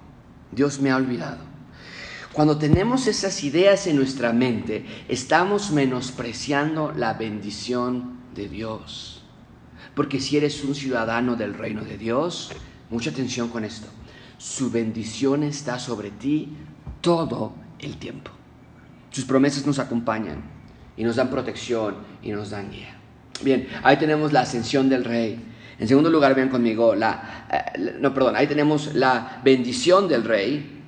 Dios 0.52 0.80
me 0.80 0.90
ha 0.90 0.96
olvidado. 0.96 1.38
Cuando 2.34 2.58
tenemos 2.58 3.06
esas 3.06 3.42
ideas 3.42 3.86
en 3.86 3.96
nuestra 3.96 4.34
mente, 4.34 4.84
estamos 5.08 5.70
menospreciando 5.70 6.92
la 6.92 7.14
bendición 7.14 8.18
de 8.34 8.50
Dios. 8.50 9.22
Porque 9.96 10.20
si 10.20 10.36
eres 10.36 10.62
un 10.62 10.74
ciudadano 10.74 11.34
del 11.34 11.54
reino 11.54 11.82
de 11.82 11.96
Dios, 11.96 12.52
mucha 12.90 13.10
atención 13.10 13.48
con 13.48 13.64
esto, 13.64 13.88
su 14.36 14.70
bendición 14.70 15.42
está 15.42 15.78
sobre 15.78 16.10
ti 16.10 16.50
todo 17.00 17.54
el 17.78 17.96
tiempo. 17.96 18.30
Sus 19.10 19.24
promesas 19.24 19.66
nos 19.66 19.78
acompañan 19.78 20.42
y 20.98 21.02
nos 21.02 21.16
dan 21.16 21.30
protección 21.30 21.96
y 22.22 22.30
nos 22.30 22.50
dan 22.50 22.70
guía. 22.70 22.97
Bien, 23.42 23.68
ahí 23.83 23.96
tenemos 23.96 24.33
la 24.33 24.40
ascensión 24.40 24.88
del 24.88 25.05
rey. 25.05 25.38
En 25.79 25.87
segundo 25.87 26.11
lugar, 26.11 26.35
vean 26.35 26.48
conmigo, 26.48 26.94
la, 26.94 27.46
eh, 27.51 27.96
no, 28.01 28.12
perdón, 28.12 28.35
ahí 28.37 28.46
tenemos 28.46 28.94
la 28.94 29.40
bendición 29.44 30.09
del 30.09 30.24
rey. 30.24 30.83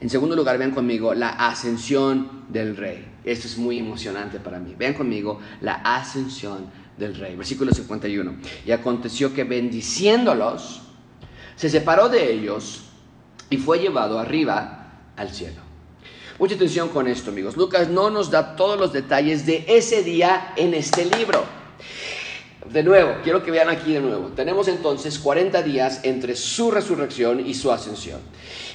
En 0.00 0.10
segundo 0.10 0.34
lugar, 0.34 0.58
vean 0.58 0.72
conmigo 0.72 1.14
la 1.14 1.30
ascensión 1.30 2.44
del 2.48 2.76
rey. 2.76 3.04
Esto 3.24 3.46
es 3.46 3.58
muy 3.58 3.78
emocionante 3.78 4.40
para 4.40 4.58
mí. 4.58 4.74
Vean 4.76 4.94
conmigo 4.94 5.40
la 5.60 5.74
ascensión 5.74 6.66
del 6.96 7.14
rey. 7.14 7.36
Versículo 7.36 7.72
51. 7.72 8.36
Y 8.66 8.72
aconteció 8.72 9.32
que 9.32 9.44
bendiciéndolos, 9.44 10.82
se 11.56 11.68
separó 11.68 12.08
de 12.08 12.32
ellos 12.32 12.84
y 13.50 13.56
fue 13.56 13.78
llevado 13.78 14.18
arriba 14.18 14.92
al 15.16 15.30
cielo. 15.30 15.60
Mucha 16.38 16.54
atención 16.54 16.88
con 16.88 17.08
esto, 17.08 17.30
amigos. 17.30 17.56
Lucas 17.56 17.88
no 17.88 18.10
nos 18.10 18.30
da 18.30 18.54
todos 18.54 18.78
los 18.78 18.92
detalles 18.92 19.44
de 19.44 19.64
ese 19.68 20.04
día 20.04 20.52
en 20.56 20.74
este 20.74 21.04
libro. 21.04 21.57
De 22.72 22.82
nuevo, 22.82 23.16
quiero 23.22 23.42
que 23.42 23.50
vean 23.50 23.70
aquí 23.70 23.94
de 23.94 24.00
nuevo. 24.00 24.28
Tenemos 24.36 24.68
entonces 24.68 25.18
40 25.18 25.62
días 25.62 26.00
entre 26.02 26.36
su 26.36 26.70
resurrección 26.70 27.46
y 27.46 27.54
su 27.54 27.72
ascensión. 27.72 28.20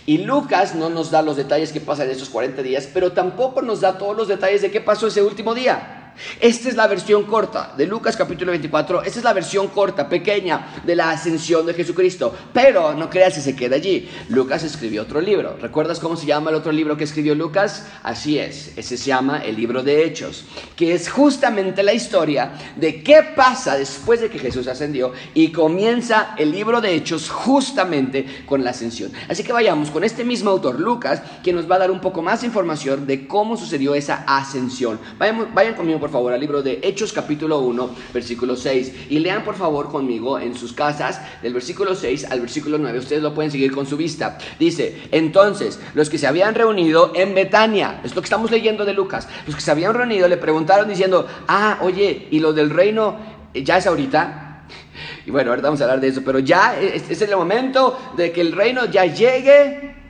Y 0.06 0.20
Lucas 0.20 0.74
no 0.74 0.90
nos 0.90 1.12
da 1.12 1.22
los 1.22 1.38
detalles 1.38 1.72
que 1.72 1.80
pasan 1.80 2.08
en 2.08 2.14
esos 2.14 2.30
40 2.30 2.64
días, 2.64 2.90
pero 2.92 3.12
tampoco 3.12 3.62
nos 3.62 3.82
da 3.82 3.98
todos 3.98 4.18
los 4.18 4.28
detalles 4.28 4.62
de 4.64 4.72
qué 4.72 4.82
pasó 4.82 5.08
ese 5.08 5.22
último 5.22 5.54
día. 5.54 6.03
Esta 6.40 6.70
es 6.70 6.76
la 6.76 6.88
versión 6.88 7.24
corta 7.24 7.74
de 7.78 7.86
Lucas 7.86 8.16
capítulo 8.16 8.52
24. 8.52 9.04
Esta 9.04 9.20
es 9.20 9.26
la 9.26 9.34
versión 9.34 9.68
corta, 9.68 10.08
pequeña, 10.08 10.82
de 10.86 10.96
la 10.96 11.12
ascensión 11.12 11.66
de 11.66 11.74
Jesucristo. 11.74 12.34
Pero 12.54 12.94
no 12.94 13.10
creas 13.10 13.36
que 13.36 13.42
se 13.42 13.56
queda 13.56 13.76
allí. 13.76 14.10
Lucas 14.30 14.64
escribió 14.64 15.04
otro 15.04 15.22
libro. 15.22 15.58
¿Recuerdas 15.60 16.00
cómo 16.00 16.16
se 16.16 16.26
llama 16.26 16.50
el 16.50 16.56
otro 16.56 16.72
libro 16.72 16.98
que 16.98 17.04
escribió 17.04 17.36
Lucas? 17.36 17.88
Así 18.04 18.38
es. 18.38 18.78
Ese 18.78 18.98
se 18.98 19.06
llama 19.06 19.40
el 19.40 19.56
libro 19.56 19.84
de 19.84 20.06
Hechos, 20.06 20.46
que 20.76 20.94
es 20.94 21.10
justamente 21.10 21.84
la 21.84 21.94
historia 21.94 22.54
de 22.76 23.04
qué 23.04 23.24
pasa 23.36 23.78
después 23.78 24.22
de 24.22 24.30
que 24.30 24.40
Jesús 24.40 24.68
ascendió 24.68 25.14
y 25.34 25.52
comienza 25.52 26.36
el 26.38 26.52
libro 26.52 26.82
de 26.82 26.94
Hechos 26.94 27.30
justamente 27.30 28.44
con 28.46 28.64
la 28.64 28.72
ascensión. 28.72 29.12
Así 29.30 29.44
que 29.44 29.54
vayamos 29.54 29.90
con 29.90 30.04
este 30.04 30.24
mismo 30.24 30.50
autor, 30.50 30.80
Lucas, 30.80 31.22
que 31.44 31.54
nos 31.54 31.70
va 31.70 31.76
a 31.76 31.80
dar 31.80 31.92
un 31.92 32.02
poco 32.02 32.22
más 32.22 32.42
de 32.42 32.48
información 32.48 33.08
de 33.08 33.28
cómo 33.28 33.58
sucedió 33.58 33.96
esa 33.96 34.24
ascensión. 34.28 35.00
Vayan, 35.18 35.54
vayan 35.54 35.76
conmigo 35.76 36.00
por 36.04 36.12
favor 36.12 36.34
al 36.34 36.42
libro 36.42 36.62
de 36.62 36.82
Hechos 36.84 37.14
capítulo 37.14 37.60
1, 37.60 37.96
versículo 38.14 38.58
6. 38.58 39.06
Y 39.10 39.20
lean 39.20 39.46
por 39.46 39.56
favor 39.56 39.90
conmigo 39.90 40.38
en 40.38 40.54
sus 40.54 40.74
casas 40.74 41.22
del 41.42 41.54
versículo 41.54 41.96
6 41.96 42.26
al 42.30 42.42
versículo 42.42 42.78
9. 42.78 43.00
Ustedes 43.00 43.24
lo 43.24 43.34
pueden 43.34 43.50
seguir 43.50 43.72
con 43.72 43.86
su 43.86 43.96
vista. 43.96 44.38
Dice, 44.60 45.04
entonces 45.12 45.80
los 45.94 46.10
que 46.10 46.18
se 46.18 46.28
habían 46.28 46.56
reunido 46.56 47.14
en 47.16 47.34
Betania, 47.34 48.02
es 48.04 48.14
lo 48.14 48.22
que 48.22 48.26
estamos 48.26 48.52
leyendo 48.52 48.84
de 48.84 48.94
Lucas, 48.94 49.30
los 49.48 49.56
que 49.56 49.62
se 49.62 49.72
habían 49.72 49.94
reunido 49.94 50.28
le 50.28 50.36
preguntaron 50.36 50.90
diciendo, 50.90 51.26
ah, 51.48 51.78
oye, 51.80 52.28
¿y 52.32 52.40
lo 52.42 52.52
del 52.52 52.70
reino 52.70 53.16
ya 53.54 53.78
es 53.78 53.88
ahorita? 53.88 54.66
Y 55.26 55.32
bueno, 55.32 55.52
ahorita 55.52 55.70
vamos 55.70 55.80
a 55.80 55.86
hablar 55.86 56.02
de 56.02 56.10
eso, 56.10 56.22
pero 56.26 56.40
ya 56.40 56.78
es 56.82 57.22
el 57.22 57.34
momento 57.34 57.98
de 58.18 58.34
que 58.34 58.42
el 58.42 58.52
reino 58.52 58.92
ya 58.92 59.06
llegue. 59.06 60.03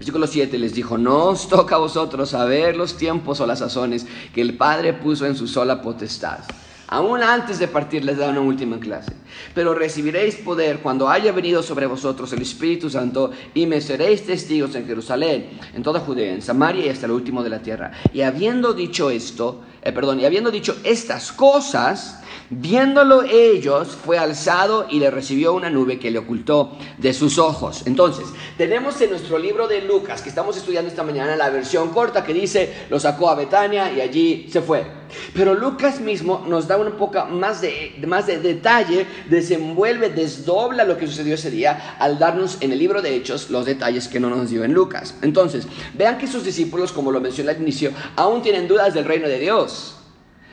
Versículo 0.00 0.26
7 0.26 0.56
les 0.56 0.72
dijo, 0.72 0.96
no 0.96 1.26
os 1.26 1.46
toca 1.46 1.74
a 1.74 1.78
vosotros 1.78 2.30
saber 2.30 2.74
los 2.74 2.96
tiempos 2.96 3.38
o 3.40 3.46
las 3.46 3.58
sazones 3.58 4.06
que 4.32 4.40
el 4.40 4.56
Padre 4.56 4.94
puso 4.94 5.26
en 5.26 5.36
su 5.36 5.46
sola 5.46 5.82
potestad. 5.82 6.38
Aún 6.86 7.22
antes 7.22 7.58
de 7.58 7.68
partir 7.68 8.02
les 8.02 8.16
da 8.16 8.30
una 8.30 8.40
última 8.40 8.80
clase. 8.80 9.12
Pero 9.54 9.74
recibiréis 9.74 10.36
poder 10.36 10.78
cuando 10.78 11.10
haya 11.10 11.32
venido 11.32 11.62
sobre 11.62 11.84
vosotros 11.84 12.32
el 12.32 12.40
Espíritu 12.40 12.88
Santo 12.88 13.30
y 13.52 13.66
me 13.66 13.82
seréis 13.82 14.24
testigos 14.24 14.74
en 14.74 14.86
Jerusalén, 14.86 15.50
en 15.74 15.82
toda 15.82 16.00
Judea, 16.00 16.32
en 16.32 16.40
Samaria 16.40 16.86
y 16.86 16.88
hasta 16.88 17.04
el 17.04 17.12
último 17.12 17.42
de 17.42 17.50
la 17.50 17.60
tierra. 17.60 17.92
Y 18.14 18.22
habiendo 18.22 18.72
dicho 18.72 19.10
esto, 19.10 19.60
eh, 19.82 19.92
perdón, 19.92 20.20
y 20.20 20.24
habiendo 20.24 20.50
dicho 20.50 20.78
estas 20.82 21.30
cosas, 21.30 22.19
Viéndolo 22.52 23.22
ellos, 23.22 23.96
fue 24.04 24.18
alzado 24.18 24.88
y 24.90 24.98
le 24.98 25.08
recibió 25.08 25.54
una 25.54 25.70
nube 25.70 26.00
que 26.00 26.10
le 26.10 26.18
ocultó 26.18 26.76
de 26.98 27.14
sus 27.14 27.38
ojos. 27.38 27.82
Entonces, 27.86 28.26
tenemos 28.58 29.00
en 29.00 29.10
nuestro 29.10 29.38
libro 29.38 29.68
de 29.68 29.82
Lucas, 29.82 30.20
que 30.20 30.30
estamos 30.30 30.56
estudiando 30.56 30.90
esta 30.90 31.04
mañana, 31.04 31.36
la 31.36 31.48
versión 31.50 31.90
corta 31.90 32.24
que 32.24 32.34
dice, 32.34 32.86
lo 32.90 32.98
sacó 32.98 33.30
a 33.30 33.36
Betania 33.36 33.92
y 33.92 34.00
allí 34.00 34.48
se 34.50 34.62
fue. 34.62 34.84
Pero 35.32 35.54
Lucas 35.54 36.00
mismo 36.00 36.44
nos 36.48 36.66
da 36.66 36.76
un 36.76 36.90
poco 36.92 37.24
más 37.26 37.60
de, 37.60 37.94
más 38.04 38.26
de 38.26 38.40
detalle, 38.40 39.06
desenvuelve, 39.28 40.10
desdobla 40.10 40.82
lo 40.82 40.98
que 40.98 41.06
sucedió 41.06 41.36
ese 41.36 41.52
día 41.52 41.96
al 42.00 42.18
darnos 42.18 42.58
en 42.62 42.72
el 42.72 42.80
libro 42.80 43.00
de 43.00 43.14
Hechos 43.14 43.50
los 43.50 43.64
detalles 43.64 44.08
que 44.08 44.18
no 44.18 44.28
nos 44.28 44.50
dio 44.50 44.64
en 44.64 44.72
Lucas. 44.72 45.14
Entonces, 45.22 45.68
vean 45.94 46.18
que 46.18 46.26
sus 46.26 46.42
discípulos, 46.42 46.90
como 46.90 47.12
lo 47.12 47.20
mencioné 47.20 47.52
al 47.52 47.62
inicio, 47.62 47.92
aún 48.16 48.42
tienen 48.42 48.66
dudas 48.66 48.92
del 48.92 49.04
reino 49.04 49.28
de 49.28 49.38
Dios. 49.38 49.99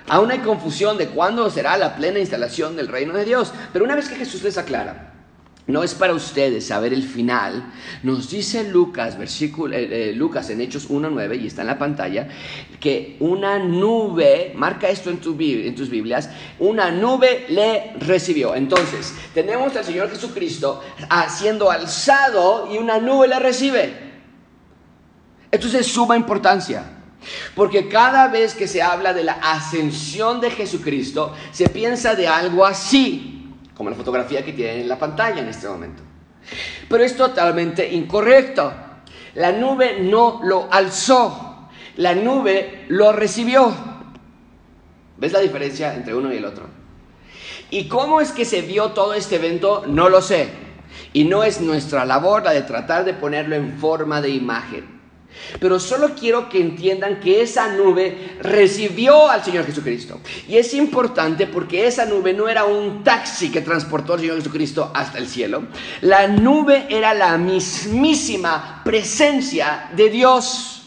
Aún 0.10 0.32
hay 0.32 0.40
confusión 0.40 0.98
de 0.98 1.08
cuándo 1.08 1.50
será 1.50 1.78
la 1.78 1.96
plena 1.96 2.20
instalación 2.20 2.76
del 2.76 2.88
reino 2.88 3.14
de 3.14 3.26
Dios. 3.26 3.54
Pero 3.74 3.86
una 3.86 3.96
vez 3.96 4.08
que 4.08 4.16
Jesús 4.16 4.42
les 4.44 4.58
aclara, 4.58 5.14
no 5.68 5.84
es 5.84 5.94
para 5.94 6.14
ustedes 6.14 6.68
saber 6.68 6.94
el 6.94 7.04
final. 7.04 7.74
Nos 8.02 8.30
dice 8.30 8.64
Lucas, 8.64 9.18
versículo, 9.18 9.76
eh, 9.76 10.12
eh, 10.12 10.14
Lucas 10.14 10.50
en 10.50 10.62
Hechos 10.62 10.90
1.9, 10.90 11.42
y 11.42 11.48
está 11.48 11.62
en 11.62 11.68
la 11.68 11.78
pantalla, 11.78 12.30
que 12.80 13.18
una 13.20 13.60
nube, 13.60 14.54
marca 14.56 14.88
esto 14.88 15.10
en, 15.10 15.18
tu, 15.18 15.36
en 15.38 15.76
tus 15.76 15.90
Biblias, 15.90 16.30
una 16.60 16.90
nube 16.90 17.48
le 17.50 17.96
recibió. 18.00 18.56
Entonces, 18.56 19.14
tenemos 19.34 19.76
al 19.76 19.84
Señor 19.84 20.10
Jesucristo 20.10 20.82
siendo 21.28 21.70
alzado 21.70 22.70
y 22.74 22.78
una 22.78 23.00
nube 23.00 23.28
le 23.28 23.40
recibe. 23.40 24.08
Esto 25.52 25.68
es 25.68 25.74
de 25.74 25.84
suma 25.84 26.16
importancia. 26.16 26.97
Porque 27.56 27.88
cada 27.88 28.28
vez 28.28 28.54
que 28.54 28.68
se 28.68 28.82
habla 28.82 29.14
de 29.14 29.24
la 29.24 29.34
ascensión 29.34 30.40
de 30.40 30.52
Jesucristo, 30.52 31.34
se 31.52 31.70
piensa 31.70 32.16
de 32.16 32.28
algo 32.28 32.66
así, 32.66 33.54
como 33.76 33.90
la 33.90 33.96
fotografía 33.96 34.44
que 34.44 34.54
tienen 34.54 34.82
en 34.82 34.90
la 34.90 35.00
pantalla 35.00 35.42
en 35.42 35.48
este 35.48 35.68
momento. 35.68 36.04
Pero 36.90 37.04
es 37.04 37.16
totalmente 37.16 37.92
incorrecto. 37.92 38.74
La 39.36 39.52
nube 39.52 40.00
no 40.02 40.40
lo 40.44 40.68
alzó, 40.72 41.70
la 41.98 42.16
nube 42.16 42.86
lo 42.90 43.12
recibió. 43.12 43.74
¿Ves 45.18 45.32
la 45.32 45.40
diferencia 45.40 45.94
entre 45.94 46.16
uno 46.16 46.34
y 46.34 46.38
el 46.38 46.46
otro? 46.46 46.66
¿Y 47.70 47.88
cómo 47.88 48.22
es 48.22 48.32
que 48.32 48.46
se 48.46 48.62
vio 48.62 48.92
todo 48.92 49.14
este 49.14 49.36
evento? 49.36 49.84
No 49.88 50.10
lo 50.10 50.22
sé. 50.22 50.50
Y 51.14 51.26
no 51.26 51.44
es 51.44 51.60
nuestra 51.60 52.06
labor 52.06 52.44
la 52.44 52.52
de 52.52 52.62
tratar 52.62 53.04
de 53.04 53.14
ponerlo 53.14 53.56
en 53.56 53.78
forma 53.78 54.22
de 54.22 54.30
imagen. 54.30 54.97
Pero 55.60 55.80
solo 55.80 56.16
quiero 56.16 56.50
que 56.50 56.62
entiendan 56.62 57.20
que 57.20 57.42
esa 57.42 57.74
nube 57.74 58.38
recibió 58.42 59.30
al 59.30 59.44
Señor 59.44 59.66
Jesucristo. 59.66 60.20
Y 60.48 60.58
es 60.58 60.74
importante 60.74 61.48
porque 61.48 61.88
esa 61.88 62.06
nube 62.06 62.34
no 62.34 62.48
era 62.48 62.66
un 62.66 63.04
taxi 63.04 63.52
que 63.52 63.62
transportó 63.62 64.14
al 64.14 64.20
Señor 64.20 64.38
Jesucristo 64.38 64.92
hasta 64.94 65.18
el 65.18 65.28
cielo. 65.28 65.68
La 66.02 66.28
nube 66.28 66.86
era 66.90 67.14
la 67.14 67.38
mismísima 67.38 68.82
presencia 68.84 69.90
de 69.96 70.10
Dios. 70.10 70.84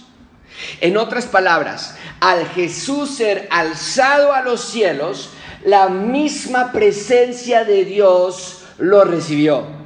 En 0.81 0.97
otras 0.97 1.27
palabras, 1.27 1.97
al 2.21 2.47
Jesús 2.49 3.11
ser 3.15 3.49
alzado 3.51 4.33
a 4.33 4.43
los 4.43 4.61
cielos, 4.61 5.31
la 5.65 5.89
misma 5.89 6.73
presencia 6.73 7.65
de 7.65 7.85
Dios 7.85 8.63
lo 8.79 9.05
recibió. 9.05 9.80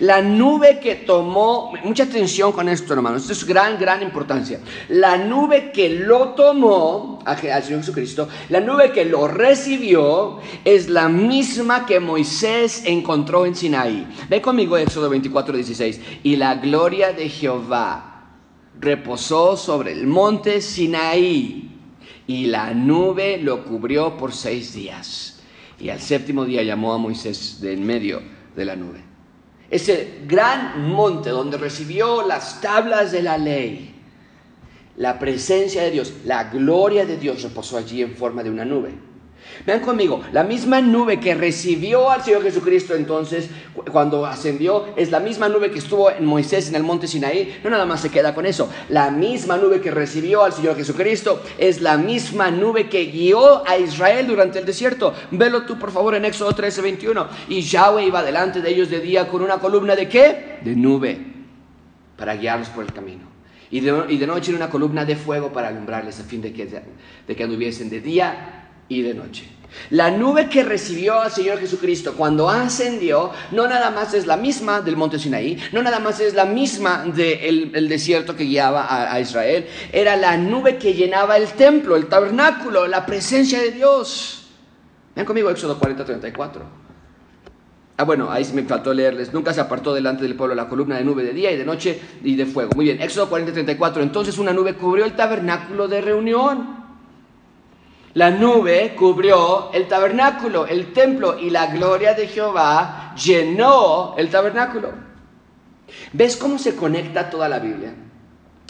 La 0.00 0.20
nube 0.20 0.78
que 0.78 0.96
tomó, 0.96 1.72
mucha 1.84 2.04
atención 2.04 2.52
con 2.52 2.68
esto 2.68 2.92
hermanos, 2.92 3.22
esto 3.22 3.32
es 3.32 3.44
gran, 3.44 3.78
gran 3.78 4.02
importancia. 4.02 4.60
La 4.88 5.16
nube 5.16 5.70
que 5.72 5.88
lo 5.88 6.30
tomó 6.30 7.20
al 7.24 7.38
Señor 7.38 7.80
Jesucristo, 7.80 8.28
la 8.50 8.60
nube 8.60 8.92
que 8.92 9.04
lo 9.04 9.26
recibió, 9.26 10.38
es 10.64 10.88
la 10.88 11.08
misma 11.08 11.86
que 11.86 11.98
Moisés 11.98 12.82
encontró 12.84 13.46
en 13.46 13.54
Sinaí. 13.54 14.06
Ve 14.28 14.42
conmigo 14.42 14.76
Éxodo 14.76 15.08
24, 15.08 15.56
16. 15.56 16.00
Y 16.22 16.36
la 16.36 16.56
gloria 16.56 17.12
de 17.12 17.28
Jehová 17.28 18.26
reposó 18.78 19.56
sobre 19.56 19.92
el 19.92 20.06
monte 20.06 20.60
Sinaí, 20.60 21.70
y 22.26 22.46
la 22.46 22.72
nube 22.74 23.38
lo 23.38 23.64
cubrió 23.64 24.16
por 24.16 24.32
seis 24.32 24.74
días. 24.74 25.40
Y 25.80 25.88
al 25.88 26.00
séptimo 26.00 26.44
día 26.44 26.62
llamó 26.62 26.92
a 26.92 26.98
Moisés 26.98 27.60
de 27.60 27.72
en 27.72 27.84
medio 27.84 28.22
de 28.54 28.64
la 28.64 28.76
nube 28.76 29.13
ese 29.74 30.20
gran 30.28 30.88
monte 30.88 31.30
donde 31.30 31.58
recibió 31.58 32.24
las 32.24 32.60
tablas 32.60 33.10
de 33.10 33.22
la 33.22 33.36
ley, 33.38 33.92
la 34.96 35.18
presencia 35.18 35.82
de 35.82 35.90
Dios, 35.90 36.12
la 36.24 36.44
gloria 36.44 37.04
de 37.04 37.16
Dios 37.16 37.42
reposó 37.42 37.76
allí 37.76 38.00
en 38.00 38.14
forma 38.14 38.44
de 38.44 38.50
una 38.50 38.64
nube. 38.64 38.92
Vean 39.66 39.80
conmigo, 39.80 40.22
la 40.32 40.42
misma 40.42 40.80
nube 40.80 41.20
que 41.20 41.34
recibió 41.34 42.10
al 42.10 42.22
Señor 42.22 42.42
Jesucristo 42.42 42.94
entonces 42.94 43.48
cuando 43.92 44.26
ascendió 44.26 44.86
es 44.96 45.10
la 45.10 45.20
misma 45.20 45.48
nube 45.48 45.70
que 45.70 45.78
estuvo 45.78 46.10
en 46.10 46.24
Moisés 46.24 46.68
en 46.68 46.74
el 46.74 46.82
monte 46.82 47.06
Sinaí. 47.06 47.60
No 47.62 47.70
nada 47.70 47.86
más 47.86 48.00
se 48.00 48.10
queda 48.10 48.34
con 48.34 48.46
eso. 48.46 48.70
La 48.88 49.10
misma 49.10 49.56
nube 49.56 49.80
que 49.80 49.90
recibió 49.90 50.44
al 50.44 50.52
Señor 50.52 50.76
Jesucristo 50.76 51.42
es 51.58 51.80
la 51.80 51.96
misma 51.96 52.50
nube 52.50 52.88
que 52.88 53.06
guió 53.06 53.66
a 53.66 53.78
Israel 53.78 54.26
durante 54.26 54.58
el 54.58 54.66
desierto. 54.66 55.14
Velo 55.30 55.62
tú 55.62 55.78
por 55.78 55.90
favor 55.90 56.14
en 56.14 56.24
Éxodo 56.24 56.52
13, 56.52 56.82
21. 56.82 57.26
Y 57.48 57.62
Yahweh 57.62 58.06
iba 58.06 58.22
delante 58.22 58.60
de 58.60 58.70
ellos 58.70 58.90
de 58.90 59.00
día 59.00 59.28
con 59.28 59.42
una 59.42 59.58
columna 59.58 59.96
de 59.96 60.08
qué? 60.08 60.58
De 60.62 60.74
nube 60.74 61.18
para 62.16 62.34
guiarlos 62.36 62.68
por 62.68 62.84
el 62.84 62.92
camino. 62.92 63.34
Y 63.70 63.80
de, 63.80 64.26
noche 64.26 64.50
en 64.50 64.56
una 64.56 64.70
columna 64.70 65.04
de 65.04 65.16
fuego 65.16 65.52
para 65.52 65.68
alumbrarles 65.68 66.20
a 66.20 66.24
fin 66.24 66.40
de 66.40 66.52
que, 66.52 66.66
de 66.66 67.36
que 67.36 67.42
anduviesen 67.42 67.90
de 67.90 68.00
día 68.00 68.63
y 68.88 69.02
de 69.02 69.14
noche. 69.14 69.54
La 69.90 70.10
nube 70.10 70.48
que 70.48 70.62
recibió 70.62 71.20
al 71.20 71.30
Señor 71.30 71.58
Jesucristo 71.58 72.14
cuando 72.16 72.48
ascendió, 72.48 73.32
no 73.50 73.66
nada 73.66 73.90
más 73.90 74.14
es 74.14 74.26
la 74.26 74.36
misma 74.36 74.80
del 74.80 74.96
monte 74.96 75.18
Sinaí, 75.18 75.58
no 75.72 75.82
nada 75.82 75.98
más 75.98 76.20
es 76.20 76.34
la 76.34 76.44
misma 76.44 77.04
del 77.04 77.88
desierto 77.88 78.36
que 78.36 78.44
guiaba 78.44 78.84
a, 78.84 79.12
a, 79.12 79.20
Israel, 79.20 79.66
era 79.92 80.16
la 80.16 80.36
nube 80.36 80.78
que 80.78 80.94
llenaba 80.94 81.36
el 81.36 81.48
templo, 81.48 81.96
el 81.96 82.06
tabernáculo, 82.06 82.86
la 82.86 83.04
presencia 83.04 83.60
de 83.60 83.72
Dios. 83.72 84.46
Ven 85.14 85.24
conmigo 85.24 85.50
Éxodo 85.50 85.78
40, 85.78 86.04
34. 86.04 86.84
Ah, 87.96 88.02
bueno, 88.02 88.28
ahí 88.30 88.44
me 88.52 88.64
faltó 88.64 88.92
leerles. 88.92 89.32
Nunca 89.32 89.54
se 89.54 89.60
apartó 89.60 89.94
delante 89.94 90.24
del 90.24 90.34
pueblo 90.34 90.56
la 90.56 90.68
columna 90.68 90.96
de 90.96 91.04
nube 91.04 91.22
de 91.22 91.32
día 91.32 91.52
y 91.52 91.56
de 91.56 91.64
noche 91.64 92.00
y 92.24 92.34
de 92.34 92.44
fuego. 92.44 92.72
Muy 92.74 92.86
bien, 92.86 93.00
Éxodo 93.00 93.28
40, 93.28 93.52
34. 93.52 94.02
Entonces 94.02 94.36
una 94.38 94.52
nube 94.52 94.74
cubrió 94.74 95.04
el 95.04 95.14
tabernáculo 95.14 95.86
de 95.86 96.00
reunión 96.00 96.83
la 98.14 98.30
nube 98.30 98.94
cubrió 98.96 99.72
el 99.72 99.88
tabernáculo, 99.88 100.66
el 100.66 100.92
templo, 100.92 101.36
y 101.38 101.50
la 101.50 101.66
gloria 101.66 102.14
de 102.14 102.28
Jehová 102.28 103.14
llenó 103.16 104.14
el 104.16 104.30
tabernáculo. 104.30 104.92
¿Ves 106.12 106.36
cómo 106.36 106.58
se 106.58 106.76
conecta 106.76 107.28
toda 107.28 107.48
la 107.48 107.58
Biblia? 107.58 107.92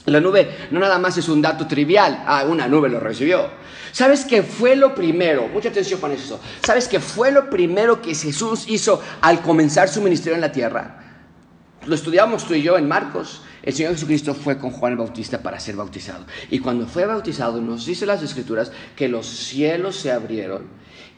La 0.06 0.20
nube 0.20 0.68
no 0.70 0.80
nada 0.80 0.98
más 0.98 1.16
es 1.18 1.28
un 1.28 1.42
dato 1.42 1.66
trivial, 1.66 2.24
ah, 2.26 2.44
una 2.48 2.68
nube 2.68 2.88
lo 2.88 3.00
recibió. 3.00 3.50
¿Sabes 3.92 4.24
qué 4.24 4.42
fue 4.42 4.76
lo 4.76 4.94
primero? 4.94 5.48
Mucha 5.48 5.68
atención 5.68 6.00
con 6.00 6.12
eso. 6.12 6.40
¿Sabes 6.64 6.88
qué 6.88 6.98
fue 6.98 7.30
lo 7.30 7.48
primero 7.48 8.02
que 8.02 8.14
Jesús 8.14 8.64
hizo 8.68 9.00
al 9.20 9.40
comenzar 9.40 9.88
su 9.88 10.00
ministerio 10.02 10.34
en 10.34 10.40
la 10.40 10.52
tierra? 10.52 11.02
Lo 11.86 11.94
estudiamos 11.94 12.44
tú 12.44 12.54
y 12.54 12.62
yo 12.62 12.76
en 12.78 12.88
Marcos 12.88 13.42
el 13.64 13.72
Señor 13.72 13.92
Jesucristo 13.92 14.34
fue 14.34 14.58
con 14.58 14.70
Juan 14.70 14.92
el 14.92 14.98
Bautista 14.98 15.42
para 15.42 15.58
ser 15.58 15.76
bautizado. 15.76 16.26
Y 16.50 16.58
cuando 16.58 16.86
fue 16.86 17.06
bautizado, 17.06 17.60
nos 17.62 17.86
dice 17.86 18.04
las 18.04 18.22
Escrituras 18.22 18.70
que 18.94 19.08
los 19.08 19.26
cielos 19.26 19.96
se 19.96 20.12
abrieron 20.12 20.66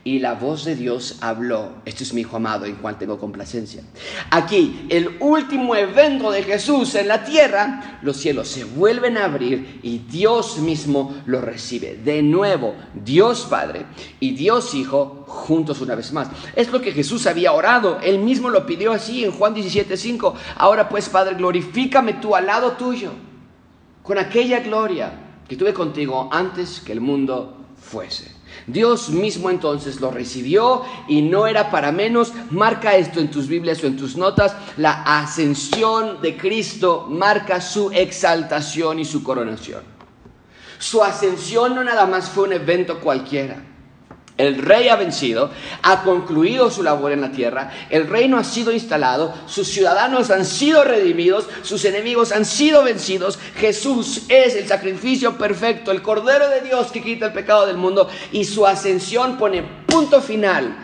y 0.07 0.21
la 0.21 0.35
voz 0.35 0.65
de 0.65 0.77
Dios 0.77 1.17
habló. 1.21 1.73
Este 1.85 2.05
es 2.05 2.15
mi 2.15 2.21
hijo 2.21 2.37
amado 2.37 2.65
en 2.65 2.77
cual 2.77 2.97
tengo 2.97 3.19
complacencia. 3.19 3.83
Aquí, 4.31 4.87
el 4.89 5.17
último 5.19 5.75
evento 5.75 6.31
de 6.31 6.45
Jesús 6.45 6.95
en 6.95 7.09
la 7.09 7.25
tierra, 7.25 7.99
los 8.03 8.17
cielos 8.17 8.47
se 8.47 8.63
vuelven 8.63 9.17
a 9.17 9.25
abrir 9.25 9.81
y 9.83 9.99
Dios 9.99 10.59
mismo 10.59 11.13
lo 11.27 11.41
recibe. 11.41 11.97
De 11.97 12.23
nuevo, 12.23 12.77
Dios 12.95 13.49
Padre 13.51 13.87
y 14.21 14.37
Dios 14.37 14.77
Hijo 14.77 15.25
juntos 15.27 15.81
una 15.81 15.97
vez 15.97 16.13
más. 16.13 16.29
Es 16.55 16.71
lo 16.71 16.81
que 16.81 16.93
Jesús 16.93 17.27
había 17.27 17.53
orado. 17.53 17.99
Él 18.01 18.21
mismo 18.21 18.49
lo 18.49 18.65
pidió 18.65 18.93
así 18.93 19.25
en 19.25 19.33
Juan 19.33 19.57
17:5. 19.57 20.35
Ahora 20.55 20.89
pues, 20.89 21.09
Padre, 21.09 21.35
glorifícame 21.35 22.15
tú 22.15 22.37
al 22.37 22.47
lado 22.47 22.73
tuyo 22.73 23.11
con 24.05 24.19
aquella 24.19 24.61
gloria 24.61 25.11
que 25.49 25.57
tuve 25.57 25.75
contigo 25.75 26.29
antes 26.31 26.79
que 26.79 26.93
el 26.93 27.01
mundo 27.01 27.57
fuese. 27.77 28.36
Dios 28.67 29.11
mismo 29.11 29.49
entonces 29.49 30.01
lo 30.01 30.11
recibió 30.11 30.83
y 31.07 31.23
no 31.23 31.47
era 31.47 31.71
para 31.71 31.93
menos. 31.93 32.33
Marca 32.51 32.97
esto 32.97 33.21
en 33.21 33.31
tus 33.31 33.47
Biblias 33.47 33.83
o 33.85 33.87
en 33.87 33.97
tus 33.97 34.17
notas. 34.17 34.57
La 34.77 35.03
ascensión 35.21 36.21
de 36.21 36.37
Cristo 36.37 37.07
marca 37.09 37.61
su 37.61 37.91
exaltación 37.93 38.99
y 38.99 39.05
su 39.05 39.23
coronación. 39.23 39.83
Su 40.79 41.03
ascensión 41.03 41.75
no 41.75 41.85
nada 41.85 42.07
más 42.07 42.29
fue 42.29 42.45
un 42.45 42.53
evento 42.55 43.01
cualquiera. 43.01 43.76
El 44.39 44.59
rey 44.59 44.89
ha 44.89 44.97
vencido, 44.97 45.51
ha 45.83 46.03
concluido 46.03 46.71
su 46.71 46.83
labor 46.83 47.13
en 47.13 47.23
la 47.23 47.33
tierra, 47.33 47.71
el 47.89 48.07
reino 48.07 48.37
ha 48.37 48.45
sido 48.45 48.71
instalado, 48.71 49.35
sus 49.47 49.69
ciudadanos 49.69 50.31
han 50.31 50.45
sido 50.45 50.85
redimidos, 50.85 51.49
sus 51.63 51.87
enemigos 51.87 52.33
han 52.33 52.45
sido 52.45 52.85
vencidos. 52.85 53.39
Jesús 53.57 54.25
es 54.29 54.55
el 54.55 54.69
sacrificio 54.69 55.39
perfecto, 55.39 55.91
el 55.91 56.03
Cordero 56.03 56.51
de 56.51 56.61
Dios 56.61 56.93
que 56.93 57.03
quita 57.03 57.27
el 57.27 57.33
pecado 57.33 57.67
del 57.67 57.79
mundo 57.79 58.11
y 58.31 58.45
su 58.45 58.67
ascensión 58.67 59.39
pone 59.39 59.63
punto 59.87 60.21
final 60.21 60.77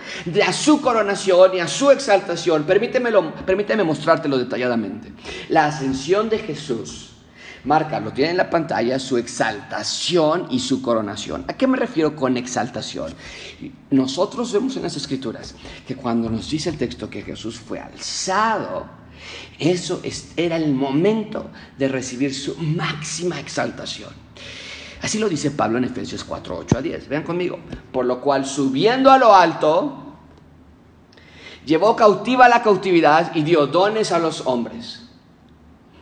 a 0.46 0.52
su 0.54 0.80
coronación 0.80 1.54
y 1.54 1.60
a 1.60 1.68
su 1.68 1.90
exaltación. 1.90 2.64
Permíteme 2.64 3.84
mostrártelo 3.84 4.38
detalladamente. 4.38 5.12
La 5.50 5.66
ascensión 5.66 6.30
de 6.30 6.38
Jesús 6.38 7.11
marca, 7.64 8.00
lo 8.00 8.12
tiene 8.12 8.32
en 8.32 8.36
la 8.36 8.50
pantalla, 8.50 8.98
su 8.98 9.16
exaltación 9.16 10.46
y 10.50 10.58
su 10.58 10.82
coronación. 10.82 11.44
¿A 11.48 11.54
qué 11.54 11.66
me 11.66 11.76
refiero 11.76 12.16
con 12.16 12.36
exaltación? 12.36 13.14
Nosotros 13.90 14.52
vemos 14.52 14.76
en 14.76 14.82
las 14.82 14.96
escrituras 14.96 15.54
que 15.86 15.96
cuando 15.96 16.28
nos 16.28 16.50
dice 16.50 16.70
el 16.70 16.78
texto 16.78 17.08
que 17.08 17.22
Jesús 17.22 17.58
fue 17.58 17.78
alzado, 17.78 18.86
eso 19.58 20.00
era 20.36 20.56
el 20.56 20.74
momento 20.74 21.50
de 21.78 21.88
recibir 21.88 22.34
su 22.34 22.56
máxima 22.56 23.38
exaltación. 23.38 24.10
Así 25.02 25.18
lo 25.18 25.28
dice 25.28 25.50
Pablo 25.50 25.78
en 25.78 25.84
Efesios 25.84 26.22
4, 26.24 26.58
8 26.58 26.78
a 26.78 26.82
10. 26.82 27.08
Vean 27.08 27.22
conmigo. 27.24 27.58
Por 27.92 28.06
lo 28.06 28.20
cual, 28.20 28.46
subiendo 28.46 29.10
a 29.10 29.18
lo 29.18 29.34
alto, 29.34 30.14
llevó 31.66 31.96
cautiva 31.96 32.48
la 32.48 32.62
cautividad 32.62 33.34
y 33.34 33.42
dio 33.42 33.66
dones 33.66 34.12
a 34.12 34.20
los 34.20 34.46
hombres. 34.46 35.01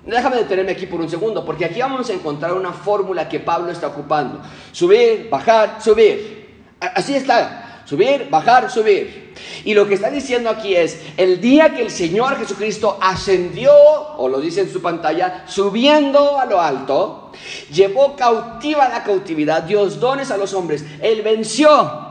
Déjame 0.06 0.36
detenerme 0.36 0.72
aquí 0.72 0.86
por 0.86 1.00
un 1.00 1.10
segundo, 1.10 1.44
porque 1.44 1.66
aquí 1.66 1.80
vamos 1.80 2.08
a 2.08 2.12
encontrar 2.14 2.54
una 2.54 2.72
fórmula 2.72 3.28
que 3.28 3.40
Pablo 3.40 3.70
está 3.70 3.88
ocupando. 3.88 4.40
Subir, 4.72 5.28
bajar, 5.30 5.82
subir. 5.82 6.64
Así 6.80 7.14
está. 7.14 7.82
Subir, 7.84 8.28
bajar, 8.30 8.70
subir. 8.70 9.34
Y 9.64 9.74
lo 9.74 9.86
que 9.86 9.94
está 9.94 10.10
diciendo 10.10 10.48
aquí 10.48 10.74
es, 10.74 11.00
el 11.16 11.40
día 11.40 11.74
que 11.74 11.82
el 11.82 11.90
Señor 11.90 12.38
Jesucristo 12.38 12.96
ascendió, 13.00 13.72
o 14.16 14.28
lo 14.28 14.40
dice 14.40 14.60
en 14.60 14.72
su 14.72 14.80
pantalla, 14.80 15.44
subiendo 15.46 16.38
a 16.38 16.46
lo 16.46 16.60
alto, 16.60 17.32
llevó 17.70 18.16
cautiva 18.16 18.88
la 18.88 19.02
cautividad, 19.02 19.64
Dios 19.64 20.00
dones 20.00 20.30
a 20.30 20.36
los 20.36 20.54
hombres. 20.54 20.84
Él 21.02 21.22
venció. 21.22 22.08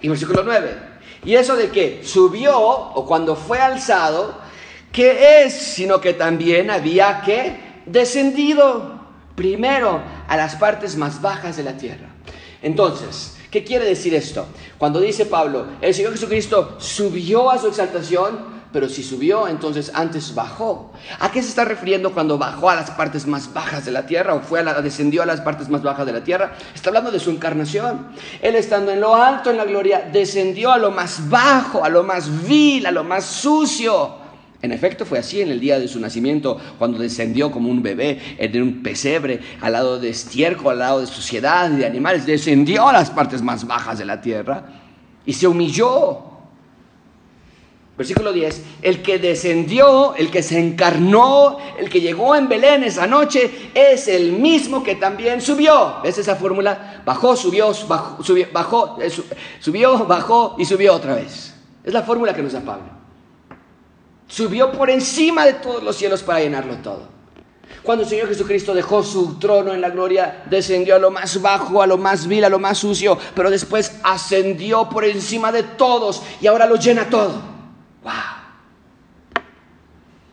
Y 0.00 0.08
versículo 0.08 0.42
9. 0.44 0.94
Y 1.24 1.34
eso 1.34 1.56
de 1.56 1.70
que 1.70 2.02
subió, 2.04 2.58
o 2.58 3.06
cuando 3.06 3.34
fue 3.34 3.58
alzado, 3.58 4.43
¿Qué 4.94 5.42
es? 5.42 5.54
Sino 5.54 6.00
que 6.00 6.12
también 6.12 6.70
había 6.70 7.20
que 7.22 7.82
descendido 7.84 9.00
primero 9.34 10.00
a 10.28 10.36
las 10.36 10.54
partes 10.54 10.96
más 10.96 11.20
bajas 11.20 11.56
de 11.56 11.64
la 11.64 11.76
tierra. 11.76 12.06
Entonces, 12.62 13.36
¿qué 13.50 13.64
quiere 13.64 13.86
decir 13.86 14.14
esto? 14.14 14.46
Cuando 14.78 15.00
dice 15.00 15.26
Pablo, 15.26 15.66
el 15.80 15.92
Señor 15.92 16.12
Jesucristo 16.12 16.76
subió 16.78 17.50
a 17.50 17.58
su 17.58 17.66
exaltación, 17.66 18.54
pero 18.72 18.88
si 18.88 19.02
subió, 19.02 19.48
entonces 19.48 19.90
antes 19.94 20.32
bajó. 20.32 20.92
¿A 21.18 21.32
qué 21.32 21.42
se 21.42 21.48
está 21.48 21.64
refiriendo 21.64 22.14
cuando 22.14 22.38
bajó 22.38 22.70
a 22.70 22.76
las 22.76 22.92
partes 22.92 23.26
más 23.26 23.52
bajas 23.52 23.84
de 23.84 23.90
la 23.90 24.06
tierra 24.06 24.34
o 24.34 24.42
fue 24.42 24.60
a 24.60 24.62
la, 24.62 24.80
descendió 24.80 25.24
a 25.24 25.26
las 25.26 25.40
partes 25.40 25.68
más 25.68 25.82
bajas 25.82 26.06
de 26.06 26.12
la 26.12 26.22
tierra? 26.22 26.52
Está 26.72 26.90
hablando 26.90 27.10
de 27.10 27.18
su 27.18 27.30
encarnación. 27.30 28.10
Él 28.40 28.54
estando 28.54 28.92
en 28.92 29.00
lo 29.00 29.16
alto 29.16 29.50
en 29.50 29.56
la 29.56 29.64
gloria, 29.64 30.08
descendió 30.12 30.70
a 30.70 30.78
lo 30.78 30.92
más 30.92 31.28
bajo, 31.28 31.84
a 31.84 31.88
lo 31.88 32.04
más 32.04 32.46
vil, 32.46 32.86
a 32.86 32.92
lo 32.92 33.02
más 33.02 33.24
sucio 33.24 34.22
en 34.64 34.72
efecto 34.72 35.04
fue 35.04 35.18
así 35.18 35.42
en 35.42 35.50
el 35.50 35.60
día 35.60 35.78
de 35.78 35.86
su 35.88 36.00
nacimiento, 36.00 36.58
cuando 36.78 36.98
descendió 36.98 37.50
como 37.50 37.68
un 37.68 37.82
bebé 37.82 38.18
en 38.38 38.62
un 38.62 38.82
pesebre, 38.82 39.38
al 39.60 39.72
lado 39.72 39.98
de 39.98 40.08
estiércol, 40.08 40.72
al 40.72 40.78
lado 40.78 41.00
de 41.00 41.06
suciedad 41.06 41.68
de 41.68 41.84
animales, 41.84 42.24
descendió 42.24 42.88
a 42.88 42.92
las 42.94 43.10
partes 43.10 43.42
más 43.42 43.66
bajas 43.66 43.98
de 43.98 44.06
la 44.06 44.22
tierra 44.22 44.64
y 45.26 45.34
se 45.34 45.46
humilló. 45.46 46.30
Versículo 47.98 48.32
10, 48.32 48.62
el 48.80 49.02
que 49.02 49.18
descendió, 49.18 50.14
el 50.16 50.30
que 50.30 50.42
se 50.42 50.58
encarnó, 50.58 51.58
el 51.78 51.90
que 51.90 52.00
llegó 52.00 52.34
en 52.34 52.48
Belén 52.48 52.82
esa 52.84 53.06
noche, 53.06 53.70
es 53.74 54.08
el 54.08 54.32
mismo 54.32 54.82
que 54.82 54.96
también 54.96 55.42
subió. 55.42 55.96
¿Ves 56.02 56.16
esa 56.16 56.36
fórmula? 56.36 57.02
Bajó, 57.04 57.36
subió, 57.36 57.70
bajó, 57.86 58.24
subió, 58.24 58.46
bajó, 58.50 58.98
eh, 59.00 59.12
subió, 59.60 60.06
bajó 60.06 60.56
y 60.58 60.64
subió 60.64 60.94
otra 60.94 61.16
vez. 61.16 61.54
Es 61.84 61.92
la 61.92 62.02
fórmula 62.02 62.34
que 62.34 62.42
nos 62.42 62.54
da 62.54 62.62
Pablo. 62.62 63.03
Subió 64.26 64.72
por 64.72 64.90
encima 64.90 65.44
de 65.44 65.54
todos 65.54 65.82
los 65.82 65.96
cielos 65.96 66.22
para 66.22 66.40
llenarlo 66.40 66.76
todo. 66.76 67.14
Cuando 67.82 68.04
el 68.04 68.08
Señor 68.08 68.28
Jesucristo 68.28 68.72
dejó 68.72 69.02
su 69.02 69.38
trono 69.38 69.74
en 69.74 69.80
la 69.80 69.90
gloria, 69.90 70.44
descendió 70.48 70.96
a 70.96 70.98
lo 70.98 71.10
más 71.10 71.40
bajo, 71.42 71.82
a 71.82 71.86
lo 71.86 71.98
más 71.98 72.26
vil, 72.26 72.44
a 72.44 72.48
lo 72.48 72.58
más 72.58 72.78
sucio, 72.78 73.18
pero 73.34 73.50
después 73.50 74.00
ascendió 74.02 74.88
por 74.88 75.04
encima 75.04 75.52
de 75.52 75.62
todos 75.62 76.22
y 76.40 76.46
ahora 76.46 76.66
lo 76.66 76.76
llena 76.76 77.10
todo. 77.10 77.42
¡Wow! 78.02 78.12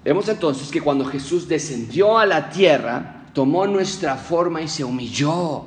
Vemos 0.04 0.28
entonces 0.30 0.70
que 0.70 0.82
cuando 0.82 1.06
Jesús 1.06 1.48
descendió 1.48 2.18
a 2.18 2.26
la 2.26 2.50
tierra, 2.50 3.26
tomó 3.34 3.68
nuestra 3.68 4.16
forma 4.16 4.62
y 4.62 4.68
se 4.68 4.84
humilló. 4.84 5.66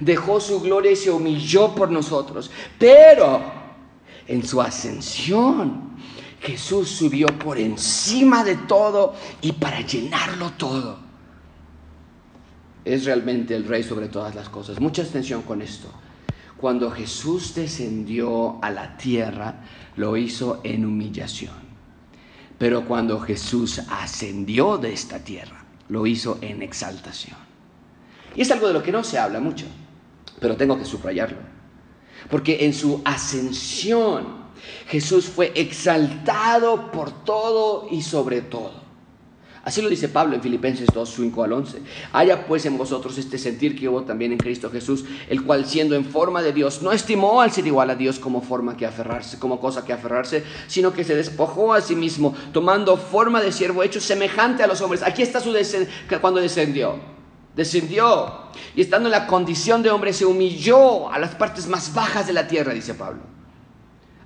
Dejó 0.00 0.40
su 0.40 0.60
gloria 0.60 0.90
y 0.90 0.96
se 0.96 1.10
humilló 1.10 1.74
por 1.74 1.90
nosotros. 1.90 2.50
Pero 2.78 3.42
en 4.26 4.44
su 4.44 4.60
ascensión, 4.60 5.95
Jesús 6.46 6.88
subió 6.88 7.26
por 7.26 7.58
encima 7.58 8.44
de 8.44 8.54
todo 8.54 9.14
y 9.40 9.50
para 9.50 9.80
llenarlo 9.80 10.52
todo. 10.52 10.96
Es 12.84 13.04
realmente 13.04 13.56
el 13.56 13.64
rey 13.64 13.82
sobre 13.82 14.06
todas 14.06 14.36
las 14.36 14.48
cosas. 14.48 14.80
Mucha 14.80 15.02
atención 15.02 15.42
con 15.42 15.60
esto. 15.60 15.88
Cuando 16.56 16.88
Jesús 16.92 17.52
descendió 17.54 18.62
a 18.62 18.70
la 18.70 18.96
tierra, 18.96 19.64
lo 19.96 20.16
hizo 20.16 20.60
en 20.62 20.84
humillación. 20.84 21.66
Pero 22.58 22.84
cuando 22.86 23.18
Jesús 23.18 23.82
ascendió 23.90 24.78
de 24.78 24.92
esta 24.92 25.18
tierra, 25.18 25.64
lo 25.88 26.06
hizo 26.06 26.38
en 26.42 26.62
exaltación. 26.62 27.36
Y 28.36 28.42
es 28.42 28.50
algo 28.52 28.68
de 28.68 28.74
lo 28.74 28.84
que 28.84 28.92
no 28.92 29.02
se 29.02 29.18
habla 29.18 29.40
mucho, 29.40 29.66
pero 30.38 30.56
tengo 30.56 30.78
que 30.78 30.84
subrayarlo. 30.84 31.38
Porque 32.30 32.64
en 32.64 32.72
su 32.72 33.02
ascensión, 33.04 34.45
Jesús 34.88 35.26
fue 35.26 35.52
exaltado 35.54 36.90
por 36.90 37.24
todo 37.24 37.88
y 37.90 38.02
sobre 38.02 38.40
todo. 38.42 38.86
Así 39.66 39.82
lo 39.82 39.88
dice 39.88 40.08
Pablo 40.08 40.36
en 40.36 40.42
Filipenses 40.42 40.88
2, 40.94 41.10
5 41.16 41.42
al 41.42 41.52
11. 41.52 41.82
Haya 42.12 42.46
pues 42.46 42.64
en 42.66 42.78
vosotros 42.78 43.18
este 43.18 43.36
sentir 43.36 43.76
que 43.76 43.88
hubo 43.88 44.04
también 44.04 44.30
en 44.30 44.38
Cristo 44.38 44.70
Jesús, 44.70 45.04
el 45.28 45.42
cual 45.42 45.66
siendo 45.66 45.96
en 45.96 46.04
forma 46.04 46.40
de 46.40 46.52
Dios, 46.52 46.82
no 46.82 46.92
estimó 46.92 47.40
al 47.40 47.50
ser 47.50 47.66
igual 47.66 47.90
a 47.90 47.96
Dios 47.96 48.20
como 48.20 48.42
forma 48.42 48.76
que 48.76 48.86
aferrarse, 48.86 49.40
como 49.40 49.58
cosa 49.58 49.84
que 49.84 49.92
aferrarse, 49.92 50.44
sino 50.68 50.92
que 50.92 51.02
se 51.02 51.16
despojó 51.16 51.74
a 51.74 51.80
sí 51.80 51.96
mismo, 51.96 52.32
tomando 52.52 52.96
forma 52.96 53.42
de 53.42 53.50
siervo 53.50 53.82
hecho 53.82 54.00
semejante 54.00 54.62
a 54.62 54.68
los 54.68 54.80
hombres. 54.82 55.02
Aquí 55.02 55.22
está 55.22 55.40
su 55.40 55.52
cuando 56.20 56.38
descendió. 56.38 57.00
Descendió 57.56 58.52
y 58.76 58.82
estando 58.82 59.08
en 59.08 59.12
la 59.12 59.26
condición 59.26 59.82
de 59.82 59.90
hombre 59.90 60.12
se 60.12 60.26
humilló 60.26 61.10
a 61.10 61.18
las 61.18 61.34
partes 61.34 61.66
más 61.66 61.92
bajas 61.92 62.28
de 62.28 62.34
la 62.34 62.46
tierra, 62.46 62.72
dice 62.72 62.94
Pablo 62.94 63.35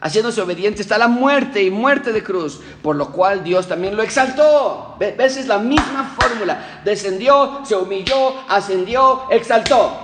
haciéndose 0.00 0.40
obediente 0.40 0.82
hasta 0.82 0.98
la 0.98 1.08
muerte 1.08 1.62
y 1.62 1.70
muerte 1.70 2.12
de 2.12 2.22
cruz, 2.22 2.60
por 2.82 2.96
lo 2.96 3.10
cual 3.12 3.44
Dios 3.44 3.68
también 3.68 3.96
lo 3.96 4.02
exaltó. 4.02 4.96
¿Ves? 4.98 5.36
Es 5.36 5.46
la 5.46 5.58
misma 5.58 6.16
fórmula. 6.18 6.80
Descendió, 6.84 7.60
se 7.64 7.76
humilló, 7.76 8.34
ascendió, 8.48 9.22
exaltó. 9.30 9.98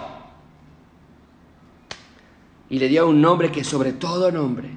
Y 2.69 2.79
le 2.79 2.89
dio 2.89 3.09
un 3.09 3.21
nombre 3.21 3.51
que 3.51 3.65
sobre 3.65 3.93
todo 3.93 4.31
nombre. 4.31 4.71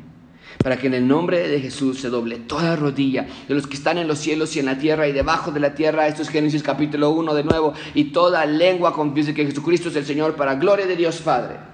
para 0.63 0.75
que 0.77 0.88
en 0.88 0.93
el 0.93 1.08
nombre 1.08 1.47
de 1.47 1.62
Jesús 1.62 2.01
se 2.01 2.10
doble 2.10 2.36
toda 2.38 2.75
rodilla 2.75 3.25
de 3.47 3.55
los 3.55 3.65
que 3.65 3.75
están 3.75 3.97
en 3.97 4.10
los 4.10 4.19
cielos 4.19 4.53
y 4.58 4.60
en 4.60 4.65
la 4.65 4.77
tierra 4.77 5.08
y 5.08 5.13
debajo 5.13 5.51
de 5.51 5.62
la 5.62 5.73
tierra. 5.73 6.08
Esto 6.08 6.21
es 6.21 6.27
Génesis 6.27 6.63
capítulo 6.63 7.12
1 7.12 7.34
de 7.34 7.43
nuevo. 7.45 7.73
Y 7.93 8.05
toda 8.12 8.45
lengua 8.45 8.93
confiese 8.93 9.34
que 9.34 9.45
Jesucristo 9.45 9.88
es 9.88 9.95
el 9.95 10.05
Señor 10.05 10.36
para 10.36 10.55
gloria 10.55 10.86
de 10.86 10.97
Dios 10.97 11.21
Padre. 11.21 11.68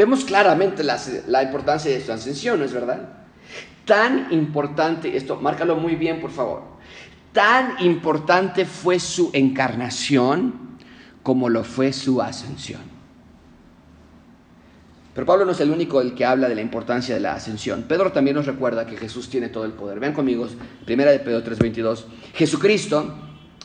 Vemos 0.00 0.24
claramente 0.24 0.82
la, 0.82 0.98
la 1.26 1.42
importancia 1.42 1.90
de 1.90 2.00
su 2.02 2.10
ascensión, 2.10 2.58
¿no 2.58 2.64
es 2.64 2.72
verdad? 2.72 3.06
Tan 3.84 4.28
importante, 4.30 5.14
esto, 5.14 5.36
márcalo 5.36 5.76
muy 5.76 5.94
bien 5.94 6.22
por 6.22 6.30
favor, 6.30 6.62
tan 7.34 7.74
importante 7.84 8.64
fue 8.64 8.98
su 8.98 9.28
encarnación 9.34 10.78
como 11.22 11.50
lo 11.50 11.64
fue 11.64 11.92
su 11.92 12.22
ascensión. 12.22 12.80
Pero 15.14 15.26
Pablo 15.26 15.44
no 15.44 15.52
es 15.52 15.60
el 15.60 15.70
único 15.70 16.00
el 16.00 16.14
que 16.14 16.24
habla 16.24 16.48
de 16.48 16.54
la 16.54 16.62
importancia 16.62 17.14
de 17.14 17.20
la 17.20 17.34
ascensión. 17.34 17.82
Pedro 17.82 18.10
también 18.10 18.36
nos 18.36 18.46
recuerda 18.46 18.86
que 18.86 18.96
Jesús 18.96 19.28
tiene 19.28 19.50
todo 19.50 19.66
el 19.66 19.72
poder. 19.72 20.00
Vean 20.00 20.14
conmigo, 20.14 20.48
primera 20.86 21.10
de 21.10 21.18
Pedro 21.18 21.44
3:22. 21.44 22.06
Jesucristo, 22.32 23.16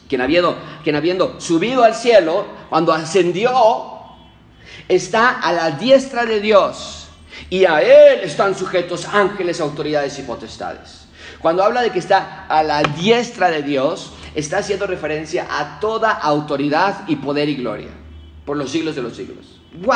quien 0.09 0.19
habiendo, 0.19 0.57
quien 0.83 0.97
habiendo 0.97 1.39
subido 1.39 1.85
al 1.85 1.95
cielo, 1.95 2.45
cuando 2.69 2.91
ascendió, 2.91 3.94
está 4.87 5.39
a 5.39 5.51
la 5.51 5.71
diestra 5.71 6.25
de 6.25 6.39
Dios. 6.39 7.07
Y 7.49 7.65
a 7.65 7.81
Él 7.81 8.21
están 8.21 8.55
sujetos 8.57 9.05
ángeles, 9.05 9.61
autoridades 9.61 10.17
y 10.19 10.23
potestades. 10.23 11.05
Cuando 11.39 11.63
habla 11.63 11.81
de 11.81 11.91
que 11.91 11.99
está 11.99 12.45
a 12.47 12.63
la 12.63 12.81
diestra 12.81 13.49
de 13.49 13.61
Dios, 13.61 14.13
está 14.33 14.59
haciendo 14.59 14.87
referencia 14.87 15.47
a 15.49 15.79
toda 15.79 16.11
autoridad 16.11 17.07
y 17.07 17.17
poder 17.17 17.49
y 17.49 17.55
gloria 17.55 17.89
por 18.45 18.57
los 18.57 18.71
siglos 18.71 18.95
de 18.95 19.01
los 19.01 19.15
siglos. 19.15 19.59
¡Wow! 19.81 19.95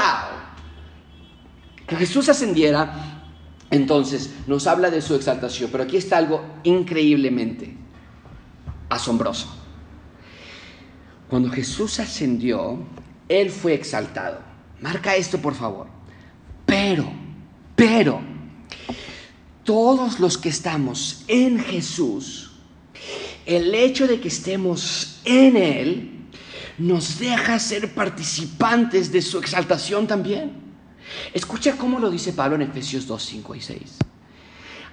Que 1.88 1.96
Jesús 1.96 2.30
ascendiera, 2.30 3.22
entonces 3.72 4.32
nos 4.48 4.68
habla 4.68 4.90
de 4.90 5.02
su 5.02 5.16
exaltación, 5.16 5.70
pero 5.72 5.84
aquí 5.84 5.98
está 5.98 6.18
algo 6.18 6.44
increíblemente 6.64 7.76
asombroso. 8.90 9.48
Cuando 11.30 11.50
Jesús 11.50 12.00
ascendió, 12.00 12.80
Él 13.28 13.52
fue 13.52 13.74
exaltado. 13.74 14.49
Marca 14.82 15.16
esto, 15.16 15.40
por 15.40 15.54
favor. 15.56 15.88
Pero, 16.66 17.12
pero, 17.76 18.22
todos 19.64 20.20
los 20.20 20.38
que 20.38 20.50
estamos 20.50 21.24
en 21.28 21.60
Jesús, 21.60 22.52
el 23.46 23.74
hecho 23.74 24.08
de 24.08 24.20
que 24.20 24.28
estemos 24.28 25.20
en 25.26 25.58
Él, 25.58 26.20
nos 26.78 27.20
deja 27.20 27.60
ser 27.60 27.94
participantes 27.94 29.12
de 29.12 29.22
su 29.22 29.38
exaltación 29.38 30.08
también. 30.08 30.54
Escucha 31.34 31.76
cómo 31.76 32.00
lo 32.00 32.10
dice 32.10 32.34
Pablo 32.34 32.56
en 32.56 32.62
Efesios 32.64 33.06
2, 33.06 33.22
5 33.22 33.56
y 33.56 33.62
6. 33.62 33.98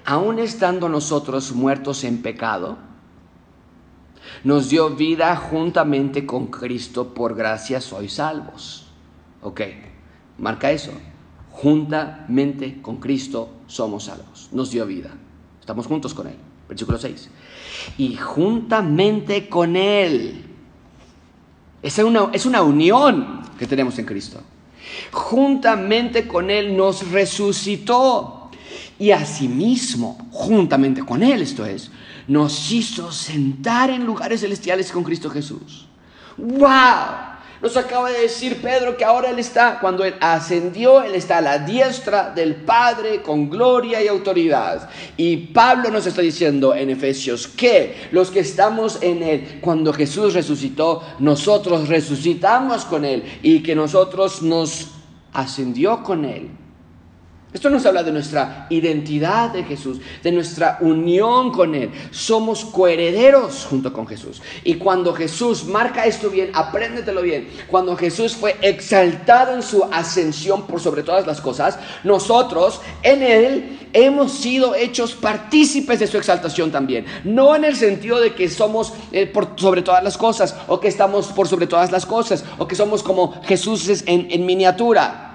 Aún 0.04 0.38
estando 0.38 0.88
nosotros 0.88 1.52
muertos 1.52 2.04
en 2.04 2.22
pecado, 2.22 2.78
nos 4.44 4.68
dio 4.68 4.90
vida 4.90 5.36
juntamente 5.36 6.26
con 6.26 6.48
Cristo, 6.48 7.14
por 7.14 7.34
gracia 7.34 7.80
sois 7.80 8.14
salvos. 8.14 8.85
Ok, 9.46 9.60
marca 10.38 10.70
eso. 10.70 10.92
Juntamente 11.50 12.82
con 12.82 12.96
Cristo 12.96 13.50
somos 13.66 14.04
salvos. 14.04 14.48
Nos 14.52 14.70
dio 14.70 14.86
vida. 14.86 15.10
Estamos 15.60 15.86
juntos 15.86 16.12
con 16.14 16.26
Él. 16.26 16.36
Versículo 16.68 16.98
6. 16.98 17.30
Y 17.98 18.16
juntamente 18.16 19.48
con 19.48 19.76
Él. 19.76 20.44
Es 21.82 21.98
una, 21.98 22.30
es 22.32 22.44
una 22.44 22.62
unión 22.62 23.42
que 23.58 23.66
tenemos 23.66 23.98
en 23.98 24.04
Cristo 24.04 24.42
juntamente 25.10 26.26
con 26.26 26.50
Él 26.50 26.76
nos 26.76 27.10
resucitó 27.10 28.50
y 28.98 29.10
asimismo, 29.10 30.28
juntamente 30.30 31.04
con 31.04 31.22
Él, 31.22 31.42
esto 31.42 31.66
es, 31.66 31.90
nos 32.28 32.72
hizo 32.72 33.12
sentar 33.12 33.90
en 33.90 34.04
lugares 34.04 34.40
celestiales 34.40 34.90
con 34.90 35.04
Cristo 35.04 35.30
Jesús. 35.30 35.86
¡Wow! 36.36 37.35
Nos 37.62 37.76
acaba 37.76 38.10
de 38.10 38.20
decir 38.20 38.60
Pedro 38.60 38.96
que 38.96 39.04
ahora 39.04 39.30
Él 39.30 39.38
está, 39.38 39.78
cuando 39.80 40.04
Él 40.04 40.14
ascendió, 40.20 41.02
Él 41.02 41.14
está 41.14 41.38
a 41.38 41.40
la 41.40 41.58
diestra 41.58 42.30
del 42.30 42.54
Padre 42.56 43.22
con 43.22 43.48
gloria 43.48 44.02
y 44.02 44.08
autoridad. 44.08 44.90
Y 45.16 45.36
Pablo 45.38 45.90
nos 45.90 46.06
está 46.06 46.20
diciendo 46.20 46.74
en 46.74 46.90
Efesios 46.90 47.48
que 47.48 48.08
los 48.12 48.30
que 48.30 48.40
estamos 48.40 48.98
en 49.00 49.22
Él, 49.22 49.58
cuando 49.62 49.92
Jesús 49.92 50.34
resucitó, 50.34 51.02
nosotros 51.18 51.88
resucitamos 51.88 52.84
con 52.84 53.04
Él 53.04 53.22
y 53.42 53.62
que 53.62 53.74
nosotros 53.74 54.42
nos 54.42 54.88
ascendió 55.32 56.02
con 56.02 56.24
Él. 56.24 56.50
Esto 57.52 57.70
nos 57.70 57.86
habla 57.86 58.02
de 58.02 58.10
nuestra 58.10 58.66
identidad 58.70 59.50
de 59.50 59.62
Jesús, 59.62 59.98
de 60.22 60.32
nuestra 60.32 60.78
unión 60.80 61.52
con 61.52 61.76
Él. 61.76 61.90
Somos 62.10 62.64
coherederos 62.64 63.66
junto 63.70 63.92
con 63.92 64.06
Jesús. 64.06 64.42
Y 64.64 64.74
cuando 64.74 65.14
Jesús, 65.14 65.64
marca 65.64 66.04
esto 66.06 66.28
bien, 66.28 66.50
apréndetelo 66.52 67.22
bien, 67.22 67.48
cuando 67.68 67.96
Jesús 67.96 68.34
fue 68.34 68.56
exaltado 68.62 69.54
en 69.54 69.62
su 69.62 69.84
ascensión 69.84 70.66
por 70.66 70.80
sobre 70.80 71.04
todas 71.04 71.24
las 71.26 71.40
cosas, 71.40 71.78
nosotros 72.02 72.80
en 73.04 73.22
Él 73.22 73.88
hemos 73.92 74.32
sido 74.32 74.74
hechos 74.74 75.14
partícipes 75.14 76.00
de 76.00 76.08
su 76.08 76.18
exaltación 76.18 76.72
también. 76.72 77.06
No 77.22 77.54
en 77.54 77.64
el 77.64 77.76
sentido 77.76 78.20
de 78.20 78.34
que 78.34 78.50
somos 78.50 78.92
eh, 79.12 79.26
por 79.26 79.54
sobre 79.56 79.82
todas 79.82 80.02
las 80.02 80.18
cosas, 80.18 80.56
o 80.66 80.80
que 80.80 80.88
estamos 80.88 81.28
por 81.28 81.46
sobre 81.46 81.68
todas 81.68 81.92
las 81.92 82.06
cosas, 82.06 82.44
o 82.58 82.66
que 82.66 82.74
somos 82.74 83.04
como 83.04 83.40
Jesús 83.44 84.02
en, 84.06 84.26
en 84.30 84.44
miniatura 84.44 85.25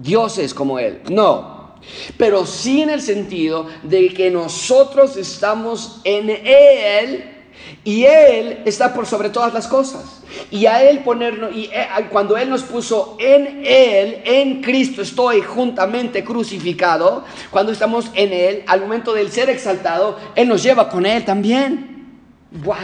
dioses 0.00 0.54
como 0.54 0.78
Él. 0.78 1.00
No. 1.10 1.76
Pero 2.16 2.46
sí 2.46 2.82
en 2.82 2.90
el 2.90 3.00
sentido 3.00 3.66
de 3.82 4.12
que 4.12 4.30
nosotros 4.30 5.16
estamos 5.16 6.00
en 6.04 6.30
Él 6.30 7.36
y 7.84 8.04
Él 8.04 8.62
está 8.64 8.92
por 8.92 9.06
sobre 9.06 9.30
todas 9.30 9.54
las 9.54 9.66
cosas. 9.66 10.22
Y 10.50 10.66
a 10.66 10.88
Él 10.88 11.00
ponernos, 11.00 11.54
y 11.54 11.64
eh, 11.72 11.86
cuando 12.10 12.36
Él 12.36 12.50
nos 12.50 12.62
puso 12.62 13.16
en 13.18 13.62
Él, 13.64 14.22
en 14.24 14.62
Cristo 14.62 15.02
estoy 15.02 15.40
juntamente 15.40 16.22
crucificado, 16.22 17.24
cuando 17.50 17.72
estamos 17.72 18.10
en 18.14 18.32
Él, 18.32 18.62
al 18.66 18.80
momento 18.80 19.12
del 19.14 19.32
ser 19.32 19.48
exaltado, 19.50 20.18
Él 20.34 20.48
nos 20.48 20.62
lleva 20.62 20.88
con 20.88 21.06
Él 21.06 21.24
también. 21.24 22.18
¡Wow! 22.52 22.74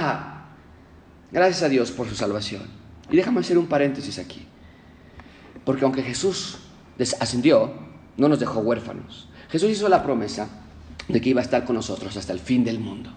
Gracias 1.30 1.62
a 1.62 1.68
Dios 1.68 1.90
por 1.90 2.08
su 2.08 2.14
salvación. 2.14 2.62
Y 3.10 3.16
déjame 3.16 3.40
hacer 3.40 3.58
un 3.58 3.66
paréntesis 3.66 4.18
aquí. 4.18 4.46
Porque 5.64 5.84
aunque 5.84 6.02
Jesús 6.02 6.58
ascendió, 7.20 7.72
no 8.16 8.28
nos 8.28 8.40
dejó 8.40 8.60
huérfanos. 8.60 9.28
Jesús 9.50 9.70
hizo 9.70 9.88
la 9.88 10.02
promesa 10.02 10.48
de 11.08 11.20
que 11.20 11.30
iba 11.30 11.40
a 11.40 11.44
estar 11.44 11.64
con 11.64 11.76
nosotros 11.76 12.16
hasta 12.16 12.32
el 12.32 12.40
fin 12.40 12.64
del 12.64 12.80
mundo. 12.80 13.10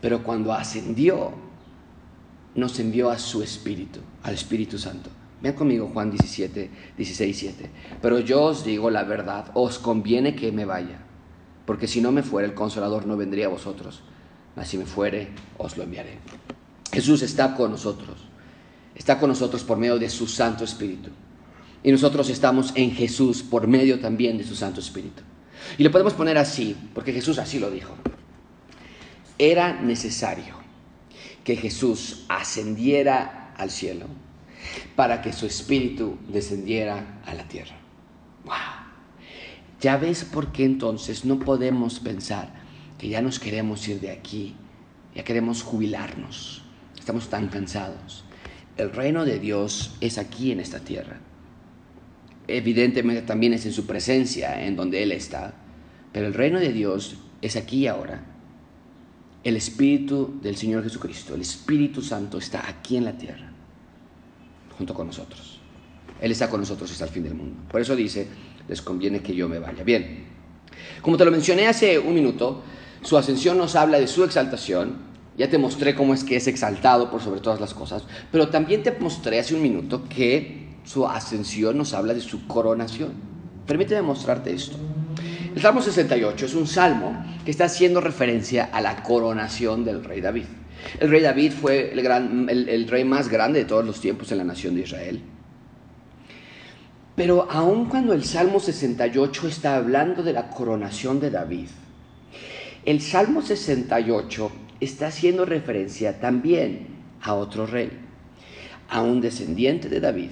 Pero 0.00 0.22
cuando 0.22 0.52
ascendió, 0.52 1.32
nos 2.54 2.78
envió 2.78 3.10
a 3.10 3.18
su 3.18 3.42
Espíritu, 3.42 4.00
al 4.22 4.34
Espíritu 4.34 4.78
Santo. 4.78 5.10
Vean 5.40 5.54
conmigo 5.54 5.90
Juan 5.92 6.10
17, 6.10 6.70
16, 6.96 7.36
7. 7.36 7.70
Pero 8.00 8.20
yo 8.20 8.42
os 8.42 8.64
digo 8.64 8.90
la 8.90 9.04
verdad, 9.04 9.46
os 9.54 9.78
conviene 9.78 10.36
que 10.36 10.52
me 10.52 10.64
vaya, 10.64 11.00
porque 11.66 11.88
si 11.88 12.00
no 12.00 12.12
me 12.12 12.22
fuera 12.22 12.46
el 12.46 12.54
consolador 12.54 13.06
no 13.06 13.16
vendría 13.16 13.46
a 13.46 13.50
vosotros, 13.50 14.02
mas 14.54 14.68
si 14.68 14.78
me 14.78 14.86
fuere, 14.86 15.30
os 15.58 15.76
lo 15.76 15.82
enviaré. 15.82 16.18
Jesús 16.92 17.22
está 17.22 17.56
con 17.56 17.72
nosotros, 17.72 18.18
está 18.94 19.18
con 19.18 19.30
nosotros 19.30 19.64
por 19.64 19.78
medio 19.78 19.98
de 19.98 20.10
su 20.10 20.26
Santo 20.26 20.62
Espíritu. 20.62 21.10
Y 21.84 21.90
nosotros 21.90 22.28
estamos 22.30 22.72
en 22.76 22.92
Jesús 22.92 23.42
por 23.42 23.66
medio 23.66 23.98
también 23.98 24.38
de 24.38 24.44
su 24.44 24.54
Santo 24.54 24.80
Espíritu. 24.80 25.22
Y 25.78 25.82
lo 25.82 25.90
podemos 25.90 26.14
poner 26.14 26.38
así, 26.38 26.76
porque 26.94 27.12
Jesús 27.12 27.38
así 27.38 27.58
lo 27.58 27.70
dijo. 27.70 27.94
Era 29.38 29.80
necesario 29.80 30.56
que 31.42 31.56
Jesús 31.56 32.24
ascendiera 32.28 33.52
al 33.56 33.70
cielo 33.70 34.06
para 34.94 35.22
que 35.22 35.32
su 35.32 35.46
espíritu 35.46 36.18
descendiera 36.28 37.20
a 37.26 37.34
la 37.34 37.48
tierra. 37.48 37.74
¡Wow! 38.44 38.54
Ya 39.80 39.96
ves 39.96 40.24
por 40.24 40.52
qué 40.52 40.64
entonces 40.64 41.24
no 41.24 41.40
podemos 41.40 41.98
pensar 41.98 42.54
que 42.98 43.08
ya 43.08 43.20
nos 43.20 43.40
queremos 43.40 43.88
ir 43.88 43.98
de 43.98 44.12
aquí, 44.12 44.54
ya 45.16 45.24
queremos 45.24 45.64
jubilarnos, 45.64 46.62
estamos 46.96 47.28
tan 47.28 47.48
cansados. 47.48 48.24
El 48.76 48.92
reino 48.92 49.24
de 49.24 49.40
Dios 49.40 49.96
es 50.00 50.18
aquí 50.18 50.52
en 50.52 50.60
esta 50.60 50.78
tierra 50.78 51.18
evidentemente 52.56 53.22
también 53.22 53.52
es 53.54 53.66
en 53.66 53.72
su 53.72 53.86
presencia, 53.86 54.64
en 54.64 54.76
donde 54.76 55.02
Él 55.02 55.12
está. 55.12 55.54
Pero 56.12 56.26
el 56.26 56.34
reino 56.34 56.60
de 56.60 56.72
Dios 56.72 57.16
es 57.40 57.56
aquí 57.56 57.78
y 57.78 57.86
ahora. 57.86 58.24
El 59.44 59.56
Espíritu 59.56 60.38
del 60.40 60.56
Señor 60.56 60.84
Jesucristo, 60.84 61.34
el 61.34 61.40
Espíritu 61.40 62.00
Santo 62.00 62.38
está 62.38 62.68
aquí 62.68 62.96
en 62.96 63.04
la 63.04 63.18
tierra, 63.18 63.50
junto 64.76 64.94
con 64.94 65.08
nosotros. 65.08 65.58
Él 66.20 66.30
está 66.30 66.48
con 66.48 66.60
nosotros 66.60 66.90
hasta 66.92 67.06
el 67.06 67.10
fin 67.10 67.24
del 67.24 67.34
mundo. 67.34 67.56
Por 67.68 67.80
eso 67.80 67.96
dice, 67.96 68.28
les 68.68 68.80
conviene 68.80 69.20
que 69.20 69.34
yo 69.34 69.48
me 69.48 69.58
vaya. 69.58 69.82
Bien, 69.82 70.24
como 71.00 71.16
te 71.16 71.24
lo 71.24 71.32
mencioné 71.32 71.66
hace 71.66 71.98
un 71.98 72.14
minuto, 72.14 72.62
su 73.02 73.16
ascensión 73.16 73.58
nos 73.58 73.74
habla 73.74 73.98
de 73.98 74.06
su 74.06 74.22
exaltación. 74.22 75.10
Ya 75.36 75.48
te 75.48 75.58
mostré 75.58 75.94
cómo 75.94 76.14
es 76.14 76.22
que 76.22 76.36
es 76.36 76.46
exaltado 76.46 77.10
por 77.10 77.20
sobre 77.20 77.40
todas 77.40 77.58
las 77.58 77.74
cosas, 77.74 78.04
pero 78.30 78.48
también 78.48 78.82
te 78.82 78.92
mostré 78.92 79.40
hace 79.40 79.54
un 79.54 79.62
minuto 79.62 80.04
que 80.08 80.68
su 80.84 81.06
ascensión 81.06 81.78
nos 81.78 81.94
habla 81.94 82.14
de 82.14 82.20
su 82.20 82.46
coronación. 82.46 83.12
Permíteme 83.66 84.02
mostrarte 84.02 84.52
esto. 84.52 84.76
El 85.54 85.60
Salmo 85.60 85.82
68 85.82 86.46
es 86.46 86.54
un 86.54 86.66
salmo 86.66 87.24
que 87.44 87.50
está 87.50 87.66
haciendo 87.66 88.00
referencia 88.00 88.70
a 88.72 88.80
la 88.80 89.02
coronación 89.02 89.84
del 89.84 90.02
rey 90.02 90.20
David. 90.20 90.46
El 90.98 91.10
rey 91.10 91.20
David 91.20 91.52
fue 91.52 91.92
el, 91.92 92.02
gran, 92.02 92.48
el, 92.48 92.88
rey 92.88 93.04
más 93.04 93.28
grande 93.28 93.60
de 93.60 93.64
todos 93.66 93.84
los 93.84 94.00
tiempos 94.00 94.32
en 94.32 94.38
la 94.38 94.44
nación 94.44 94.74
de 94.74 94.82
Israel. 94.82 95.20
Pero 97.14 97.46
aun 97.50 97.86
cuando 97.86 98.14
el 98.14 98.24
Salmo 98.24 98.58
68 98.58 99.48
está 99.48 99.76
hablando 99.76 100.22
de 100.22 100.32
la 100.32 100.48
coronación 100.48 101.20
de 101.20 101.30
David, 101.30 101.68
el 102.84 103.00
Salmo 103.00 103.42
68 103.42 104.50
está 104.80 105.08
haciendo 105.08 105.44
referencia 105.44 106.18
también 106.18 106.88
a 107.20 107.34
otro 107.34 107.66
rey, 107.66 107.90
a 108.88 109.02
un 109.02 109.20
descendiente 109.20 109.88
de 109.88 110.00
David, 110.00 110.30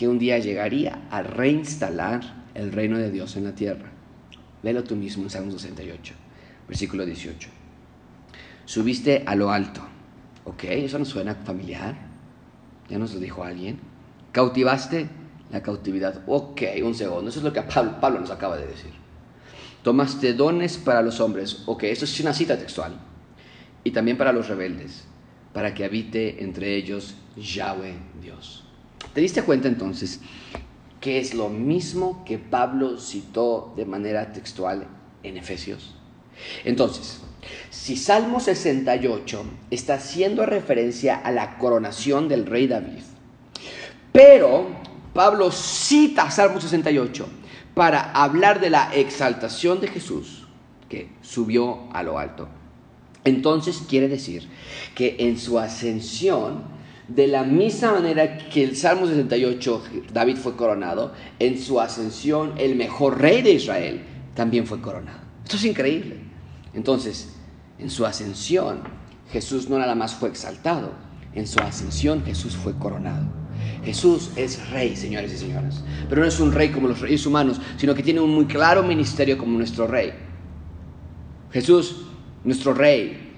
que 0.00 0.08
un 0.08 0.18
día 0.18 0.38
llegaría 0.38 1.02
a 1.10 1.22
reinstalar 1.22 2.22
el 2.54 2.72
reino 2.72 2.96
de 2.96 3.10
Dios 3.10 3.36
en 3.36 3.44
la 3.44 3.54
tierra. 3.54 3.90
Velo 4.62 4.82
tú 4.82 4.96
mismo 4.96 5.24
en 5.24 5.28
Salmo 5.28 5.52
68, 5.52 6.14
versículo 6.66 7.04
18. 7.04 7.50
Subiste 8.64 9.24
a 9.26 9.34
lo 9.34 9.50
alto. 9.50 9.82
Ok, 10.46 10.64
eso 10.64 10.98
nos 10.98 11.08
suena 11.08 11.34
familiar. 11.34 11.98
Ya 12.88 12.96
nos 12.96 13.12
lo 13.12 13.20
dijo 13.20 13.44
alguien. 13.44 13.78
Cautivaste 14.32 15.06
la 15.50 15.62
cautividad. 15.62 16.22
Ok, 16.26 16.62
un 16.82 16.94
segundo. 16.94 17.28
Eso 17.28 17.40
es 17.40 17.44
lo 17.44 17.52
que 17.52 17.60
Pablo, 17.60 18.20
nos 18.20 18.30
acaba 18.30 18.56
de 18.56 18.68
decir. 18.68 18.92
Tomaste 19.82 20.32
dones 20.32 20.78
para 20.78 21.02
los 21.02 21.20
hombres. 21.20 21.64
Ok, 21.66 21.82
eso 21.82 22.06
es 22.06 22.20
una 22.20 22.32
cita 22.32 22.56
textual. 22.56 22.94
Y 23.84 23.90
también 23.90 24.16
para 24.16 24.32
los 24.32 24.48
rebeldes, 24.48 25.04
para 25.52 25.74
que 25.74 25.84
habite 25.84 26.42
entre 26.42 26.74
ellos 26.74 27.16
Yahweh 27.36 27.96
Dios. 28.22 28.64
¿Te 29.14 29.20
diste 29.20 29.42
cuenta 29.42 29.68
entonces 29.68 30.20
que 31.00 31.18
es 31.18 31.34
lo 31.34 31.48
mismo 31.48 32.24
que 32.24 32.38
Pablo 32.38 32.98
citó 32.98 33.72
de 33.76 33.86
manera 33.86 34.32
textual 34.32 34.86
en 35.22 35.36
Efesios. 35.36 35.94
Entonces, 36.64 37.20
si 37.70 37.96
Salmo 37.96 38.40
68 38.40 39.44
está 39.70 39.94
haciendo 39.94 40.44
referencia 40.44 41.16
a 41.16 41.32
la 41.32 41.58
coronación 41.58 42.28
del 42.28 42.46
rey 42.46 42.66
David, 42.66 43.02
pero 44.12 44.66
Pablo 45.14 45.50
cita 45.50 46.30
Salmo 46.30 46.60
68 46.60 47.28
para 47.74 48.12
hablar 48.12 48.60
de 48.60 48.70
la 48.70 48.94
exaltación 48.94 49.80
de 49.80 49.88
Jesús, 49.88 50.46
que 50.88 51.08
subió 51.22 51.88
a 51.92 52.02
lo 52.02 52.18
alto, 52.18 52.48
entonces 53.24 53.82
quiere 53.88 54.08
decir 54.08 54.48
que 54.94 55.16
en 55.20 55.38
su 55.38 55.58
ascensión 55.58 56.79
de 57.14 57.26
la 57.26 57.42
misma 57.42 57.94
manera 57.94 58.38
que 58.38 58.62
el 58.62 58.76
Salmo 58.76 59.06
68, 59.06 59.82
David 60.12 60.36
fue 60.36 60.54
coronado, 60.54 61.12
en 61.40 61.58
su 61.58 61.80
ascensión 61.80 62.52
el 62.56 62.76
mejor 62.76 63.20
rey 63.20 63.42
de 63.42 63.52
Israel 63.52 64.02
también 64.34 64.66
fue 64.66 64.80
coronado. 64.80 65.18
Esto 65.42 65.56
es 65.56 65.64
increíble. 65.64 66.18
Entonces, 66.72 67.34
en 67.78 67.90
su 67.90 68.06
ascensión, 68.06 68.82
Jesús 69.32 69.68
no 69.68 69.78
nada 69.78 69.96
más 69.96 70.14
fue 70.14 70.28
exaltado, 70.28 70.92
en 71.34 71.46
su 71.46 71.58
ascensión 71.60 72.22
Jesús 72.24 72.54
fue 72.56 72.76
coronado. 72.78 73.26
Jesús 73.84 74.30
es 74.36 74.70
rey, 74.70 74.94
señores 74.94 75.32
y 75.32 75.38
señoras, 75.38 75.82
pero 76.08 76.20
no 76.20 76.28
es 76.28 76.38
un 76.38 76.52
rey 76.52 76.68
como 76.68 76.86
los 76.86 77.00
reyes 77.00 77.26
humanos, 77.26 77.60
sino 77.76 77.94
que 77.94 78.02
tiene 78.02 78.20
un 78.20 78.30
muy 78.30 78.46
claro 78.46 78.82
ministerio 78.84 79.36
como 79.36 79.58
nuestro 79.58 79.86
rey. 79.86 80.12
Jesús, 81.50 82.02
nuestro 82.44 82.72
rey, 82.72 83.32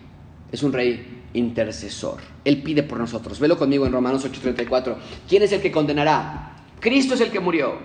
es 0.51 0.63
un 0.63 0.73
rey 0.73 1.22
intercesor. 1.35 2.19
Él 2.45 2.63
pide 2.63 2.83
por 2.83 2.99
nosotros. 2.99 3.39
Velo 3.39 3.59
conmigo 3.59 3.87
en 3.87 3.93
Romanos 3.93 4.25
8:34. 4.25 4.97
¿Quién 5.29 5.43
es 5.43 5.53
el 5.53 5.61
que 5.61 5.73
condenará? 5.73 6.57
Cristo 6.81 7.15
es 7.15 7.21
el 7.21 7.31
que 7.31 7.41
murió. 7.41 7.79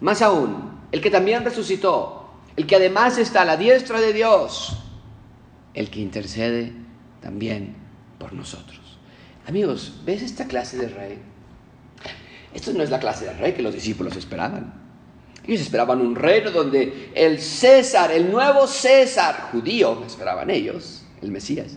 Más 0.00 0.22
aún, 0.22 0.80
el 0.90 1.00
que 1.00 1.10
también 1.10 1.44
resucitó, 1.44 2.30
el 2.56 2.66
que 2.66 2.76
además 2.76 3.18
está 3.18 3.42
a 3.42 3.44
la 3.44 3.56
diestra 3.56 4.00
de 4.00 4.12
Dios, 4.12 4.78
el 5.74 5.90
que 5.90 6.00
intercede 6.00 6.72
también 7.20 7.76
por 8.18 8.32
nosotros. 8.32 8.80
Amigos, 9.46 10.00
¿ves 10.04 10.22
esta 10.22 10.46
clase 10.46 10.76
de 10.76 10.88
rey? 10.88 11.18
Esto 12.54 12.72
no 12.72 12.82
es 12.82 12.90
la 12.90 13.00
clase 13.00 13.24
de 13.24 13.32
rey 13.34 13.52
que 13.52 13.62
los 13.62 13.74
discípulos 13.74 14.16
esperaban. 14.16 14.74
Ellos 15.46 15.62
esperaban 15.62 16.00
un 16.00 16.14
reino 16.14 16.50
donde 16.50 17.10
el 17.14 17.40
César, 17.40 18.12
el 18.12 18.30
nuevo 18.30 18.66
César 18.66 19.48
judío, 19.50 20.04
esperaban 20.06 20.50
ellos, 20.50 21.04
el 21.20 21.32
Mesías, 21.32 21.76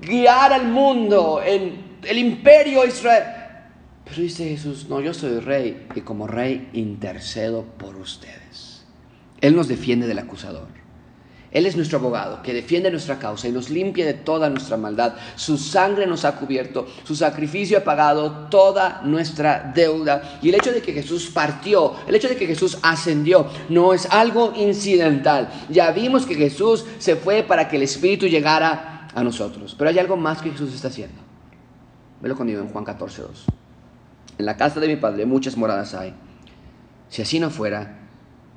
guiar 0.00 0.52
al 0.52 0.68
mundo 0.68 1.42
en 1.44 1.98
el 2.02 2.18
imperio 2.18 2.84
Israel. 2.84 3.24
Pero 4.04 4.22
dice 4.22 4.48
Jesús, 4.48 4.86
no, 4.88 5.00
yo 5.00 5.12
soy 5.12 5.38
rey 5.40 5.86
y 5.94 6.00
como 6.00 6.26
rey 6.26 6.70
intercedo 6.72 7.64
por 7.76 7.96
ustedes. 7.96 8.84
Él 9.40 9.54
nos 9.54 9.68
defiende 9.68 10.06
del 10.06 10.18
acusador. 10.18 10.78
Él 11.50 11.64
es 11.64 11.76
nuestro 11.76 11.98
abogado 11.98 12.42
que 12.42 12.52
defiende 12.52 12.90
nuestra 12.90 13.18
causa 13.18 13.48
y 13.48 13.52
nos 13.52 13.70
limpia 13.70 14.04
de 14.04 14.12
toda 14.12 14.50
nuestra 14.50 14.76
maldad. 14.76 15.14
Su 15.34 15.56
sangre 15.56 16.06
nos 16.06 16.26
ha 16.26 16.36
cubierto, 16.36 16.86
su 17.04 17.16
sacrificio 17.16 17.78
ha 17.78 17.84
pagado 17.84 18.48
toda 18.50 19.00
nuestra 19.02 19.72
deuda. 19.74 20.38
Y 20.42 20.50
el 20.50 20.56
hecho 20.56 20.72
de 20.72 20.82
que 20.82 20.92
Jesús 20.92 21.30
partió, 21.32 21.94
el 22.06 22.14
hecho 22.14 22.28
de 22.28 22.36
que 22.36 22.46
Jesús 22.46 22.78
ascendió, 22.82 23.46
no 23.70 23.94
es 23.94 24.06
algo 24.10 24.52
incidental. 24.56 25.48
Ya 25.70 25.90
vimos 25.90 26.26
que 26.26 26.34
Jesús 26.34 26.84
se 26.98 27.16
fue 27.16 27.42
para 27.42 27.66
que 27.68 27.76
el 27.76 27.82
Espíritu 27.82 28.26
llegara 28.26 28.97
a 29.14 29.22
nosotros. 29.22 29.74
Pero 29.76 29.90
hay 29.90 29.98
algo 29.98 30.16
más 30.16 30.42
que 30.42 30.50
Jesús 30.50 30.74
está 30.74 30.88
haciendo. 30.88 31.20
Velo 32.20 32.36
conmigo 32.36 32.60
en 32.60 32.68
Juan 32.68 32.84
14, 32.84 33.22
2. 33.22 33.44
En 34.38 34.46
la 34.46 34.56
casa 34.56 34.80
de 34.80 34.88
mi 34.88 34.96
Padre 34.96 35.26
muchas 35.26 35.56
moradas 35.56 35.94
hay. 35.94 36.14
Si 37.08 37.22
así 37.22 37.40
no 37.40 37.50
fuera, 37.50 37.98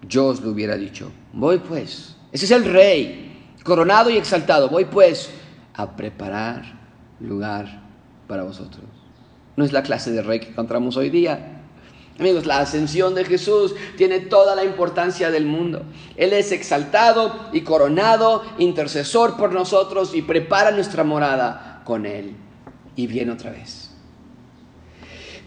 yo 0.08 0.28
os 0.28 0.42
lo 0.42 0.52
hubiera 0.52 0.76
dicho. 0.76 1.12
Voy 1.34 1.60
pues. 1.60 2.16
Ese 2.32 2.46
es 2.46 2.52
el 2.52 2.66
rey, 2.66 3.54
coronado 3.64 4.10
y 4.10 4.18
exaltado. 4.18 4.70
Voy 4.70 4.86
pues 4.86 5.30
a 5.74 5.96
preparar 5.96 6.80
lugar 7.20 7.82
para 8.28 8.44
vosotros. 8.44 8.86
No 9.56 9.66
es 9.66 9.74
la 9.74 9.84
clase 9.84 10.12
de 10.12 10.22
rey 10.22 10.40
que 10.40 10.50
encontramos 10.50 10.98
hoy 10.98 11.10
día. 11.10 11.61
Amigos, 12.20 12.46
la 12.46 12.60
ascensión 12.60 13.16
de 13.16 13.26
Jesús 13.26 13.74
tiene 13.98 14.20
toda 14.20 14.56
la 14.56 14.64
importancia 14.64 15.32
del 15.32 15.46
mundo. 15.46 15.84
Él 16.18 16.34
es 16.34 16.52
exaltado 16.52 17.50
y 17.52 17.62
coronado, 17.62 18.44
intercesor 18.60 19.38
por 19.38 19.54
nosotros 19.54 20.14
y 20.14 20.22
prepara 20.22 20.72
nuestra 20.72 21.04
morada 21.04 21.82
con 21.84 22.06
Él. 22.06 22.36
Y 22.96 23.08
viene 23.08 23.32
otra 23.32 23.52
vez. 23.52 23.92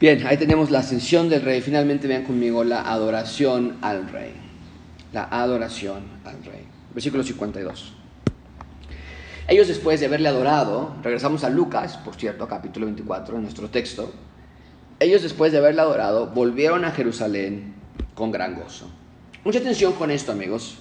Bien, 0.00 0.26
ahí 0.26 0.36
tenemos 0.36 0.70
la 0.70 0.80
ascensión 0.80 1.28
del 1.28 1.42
rey. 1.42 1.60
Finalmente 1.60 2.08
vean 2.08 2.24
conmigo 2.24 2.64
la 2.64 2.82
adoración 2.90 3.76
al 3.80 4.08
rey. 4.08 4.32
La 5.12 5.24
adoración 5.24 6.02
al 6.24 6.42
rey. 6.44 6.66
Versículo 6.92 7.22
52. 7.22 7.92
Ellos 9.46 9.68
después 9.68 10.00
de 10.00 10.06
haberle 10.06 10.28
adorado, 10.28 10.96
regresamos 11.02 11.44
a 11.44 11.50
Lucas, 11.50 11.98
por 11.98 12.16
cierto, 12.16 12.48
capítulo 12.48 12.86
24, 12.86 13.36
en 13.36 13.42
nuestro 13.42 13.68
texto, 13.68 14.12
ellos 15.00 15.22
después 15.22 15.52
de 15.52 15.58
haberla 15.58 15.82
adorado 15.82 16.26
volvieron 16.28 16.84
a 16.84 16.92
Jerusalén 16.92 17.74
con 18.14 18.30
gran 18.30 18.54
gozo. 18.54 18.90
Mucha 19.44 19.58
atención 19.58 19.92
con 19.92 20.10
esto, 20.10 20.32
amigos. 20.32 20.76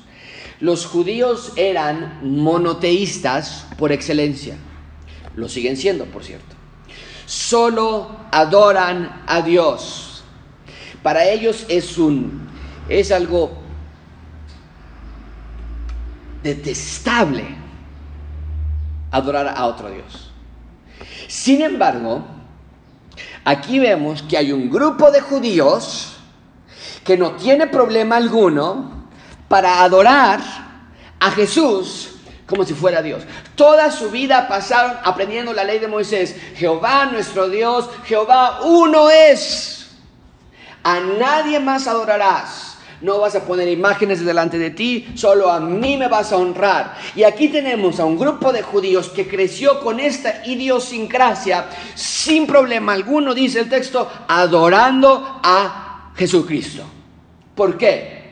Los 0.60 0.86
judíos 0.86 1.54
eran 1.56 2.20
monoteístas 2.24 3.68
por 3.78 3.92
excelencia. 3.92 4.56
Lo 5.36 5.50
siguen 5.50 5.78
siendo, 5.78 6.06
por 6.06 6.24
cierto. 6.24 6.56
Solo 7.26 8.16
adoran 8.32 9.24
a 9.28 9.42
Dios. 9.42 10.24
Para 11.02 11.28
ellos 11.30 11.66
es 11.68 11.98
un 11.98 12.44
es 12.90 13.12
algo 13.12 13.52
detestable 16.44 17.44
adorar 19.12 19.48
a 19.48 19.66
otro 19.66 19.90
Dios. 19.90 20.32
Sin 21.28 21.62
embargo, 21.62 22.26
Aquí 23.46 23.80
vemos 23.80 24.24
que 24.24 24.38
hay 24.38 24.52
un 24.52 24.70
grupo 24.70 25.12
de 25.12 25.22
judíos 25.22 26.16
que 27.04 27.18
no 27.18 27.34
tiene 27.34 27.68
problema 27.68 28.16
alguno 28.16 29.08
para 29.48 29.84
adorar 29.84 30.40
a 31.20 31.32
Jesús 31.32 32.12
como 32.46 32.64
si 32.64 32.74
fuera 32.74 33.02
Dios. 33.02 33.24
Toda 33.56 33.92
su 33.92 34.10
vida 34.12 34.48
pasaron 34.48 34.98
aprendiendo 35.04 35.54
la 35.54 35.64
ley 35.64 35.80
de 35.80 35.88
Moisés. 35.88 36.36
Jehová 36.56 37.06
nuestro 37.06 37.50
Dios, 37.50 37.90
Jehová 38.06 38.62
uno 38.64 39.10
es. 39.10 39.88
A 40.84 41.00
nadie 41.00 41.60
más 41.60 41.88
adorarás 41.88 42.73
no 43.04 43.20
vas 43.20 43.36
a 43.36 43.46
poner 43.46 43.68
imágenes 43.68 44.26
delante 44.26 44.58
de 44.58 44.72
ti, 44.72 45.08
solo 45.14 45.52
a 45.52 45.60
mí 45.60 45.98
me 45.98 46.08
vas 46.08 46.32
a 46.32 46.38
honrar. 46.38 46.98
Y 47.16 47.24
aquí 47.24 47.50
tenemos 47.50 48.00
a 48.00 48.06
un 48.06 48.18
grupo 48.18 48.52
de 48.52 48.64
judíos 48.64 49.10
que 49.10 49.28
creció 49.28 49.82
con 49.82 50.00
esta 50.00 50.42
idiosincrasia 50.46 51.68
sin 51.94 52.48
problema 52.48 52.94
alguno, 52.94 53.34
dice 53.34 53.60
el 53.60 53.70
texto, 53.70 54.10
adorando 54.28 55.40
a 55.44 56.12
Jesucristo. 56.16 56.84
¿Por 57.54 57.78
qué? 57.78 58.23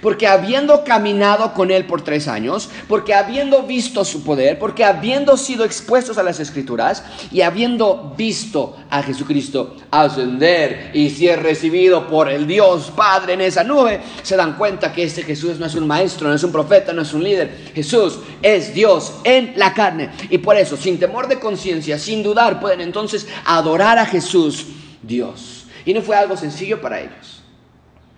Porque 0.00 0.26
habiendo 0.26 0.84
caminado 0.84 1.54
con 1.54 1.70
Él 1.70 1.86
por 1.86 2.02
tres 2.02 2.28
años, 2.28 2.68
porque 2.88 3.14
habiendo 3.14 3.62
visto 3.62 4.04
su 4.04 4.22
poder, 4.22 4.58
porque 4.58 4.84
habiendo 4.84 5.36
sido 5.36 5.64
expuestos 5.64 6.18
a 6.18 6.22
las 6.22 6.40
escrituras 6.40 7.02
y 7.30 7.40
habiendo 7.40 8.14
visto 8.16 8.76
a 8.90 9.02
Jesucristo 9.02 9.76
ascender 9.90 10.90
y 10.94 11.10
ser 11.10 11.42
recibido 11.42 12.06
por 12.08 12.28
el 12.28 12.46
Dios 12.46 12.92
Padre 12.94 13.34
en 13.34 13.40
esa 13.40 13.64
nube, 13.64 14.00
se 14.22 14.36
dan 14.36 14.56
cuenta 14.56 14.92
que 14.92 15.04
este 15.04 15.22
Jesús 15.22 15.58
no 15.58 15.66
es 15.66 15.74
un 15.74 15.86
maestro, 15.86 16.28
no 16.28 16.34
es 16.34 16.44
un 16.44 16.52
profeta, 16.52 16.92
no 16.92 17.02
es 17.02 17.12
un 17.12 17.24
líder. 17.24 17.72
Jesús 17.74 18.18
es 18.42 18.74
Dios 18.74 19.14
en 19.24 19.52
la 19.56 19.74
carne. 19.74 20.10
Y 20.30 20.38
por 20.38 20.56
eso, 20.56 20.76
sin 20.76 20.98
temor 20.98 21.28
de 21.28 21.38
conciencia, 21.38 21.98
sin 21.98 22.22
dudar, 22.22 22.60
pueden 22.60 22.80
entonces 22.80 23.26
adorar 23.44 23.98
a 23.98 24.06
Jesús 24.06 24.66
Dios. 25.02 25.66
Y 25.84 25.94
no 25.94 26.02
fue 26.02 26.16
algo 26.16 26.36
sencillo 26.36 26.80
para 26.80 27.00
ellos 27.00 27.42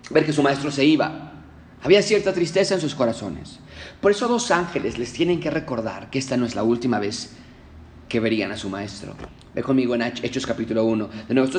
ver 0.09 0.25
que 0.25 0.33
su 0.33 0.43
maestro 0.43 0.71
se 0.71 0.83
iba 0.83 1.30
había 1.83 2.01
cierta 2.01 2.33
tristeza 2.33 2.75
en 2.75 2.81
sus 2.81 2.95
corazones. 2.95 3.59
Por 3.99 4.11
eso 4.11 4.27
dos 4.27 4.51
ángeles 4.51 4.97
les 4.97 5.13
tienen 5.13 5.39
que 5.39 5.49
recordar 5.49 6.09
que 6.09 6.19
esta 6.19 6.37
no 6.37 6.45
es 6.45 6.55
la 6.55 6.63
última 6.63 6.99
vez 6.99 7.31
que 8.07 8.19
verían 8.19 8.51
a 8.51 8.57
su 8.57 8.69
maestro. 8.69 9.15
Ve 9.55 9.63
conmigo 9.63 9.95
en 9.95 10.01
Hechos 10.01 10.45
capítulo 10.45 10.85
1. 10.85 11.09
De 11.27 11.33
nuevo, 11.33 11.49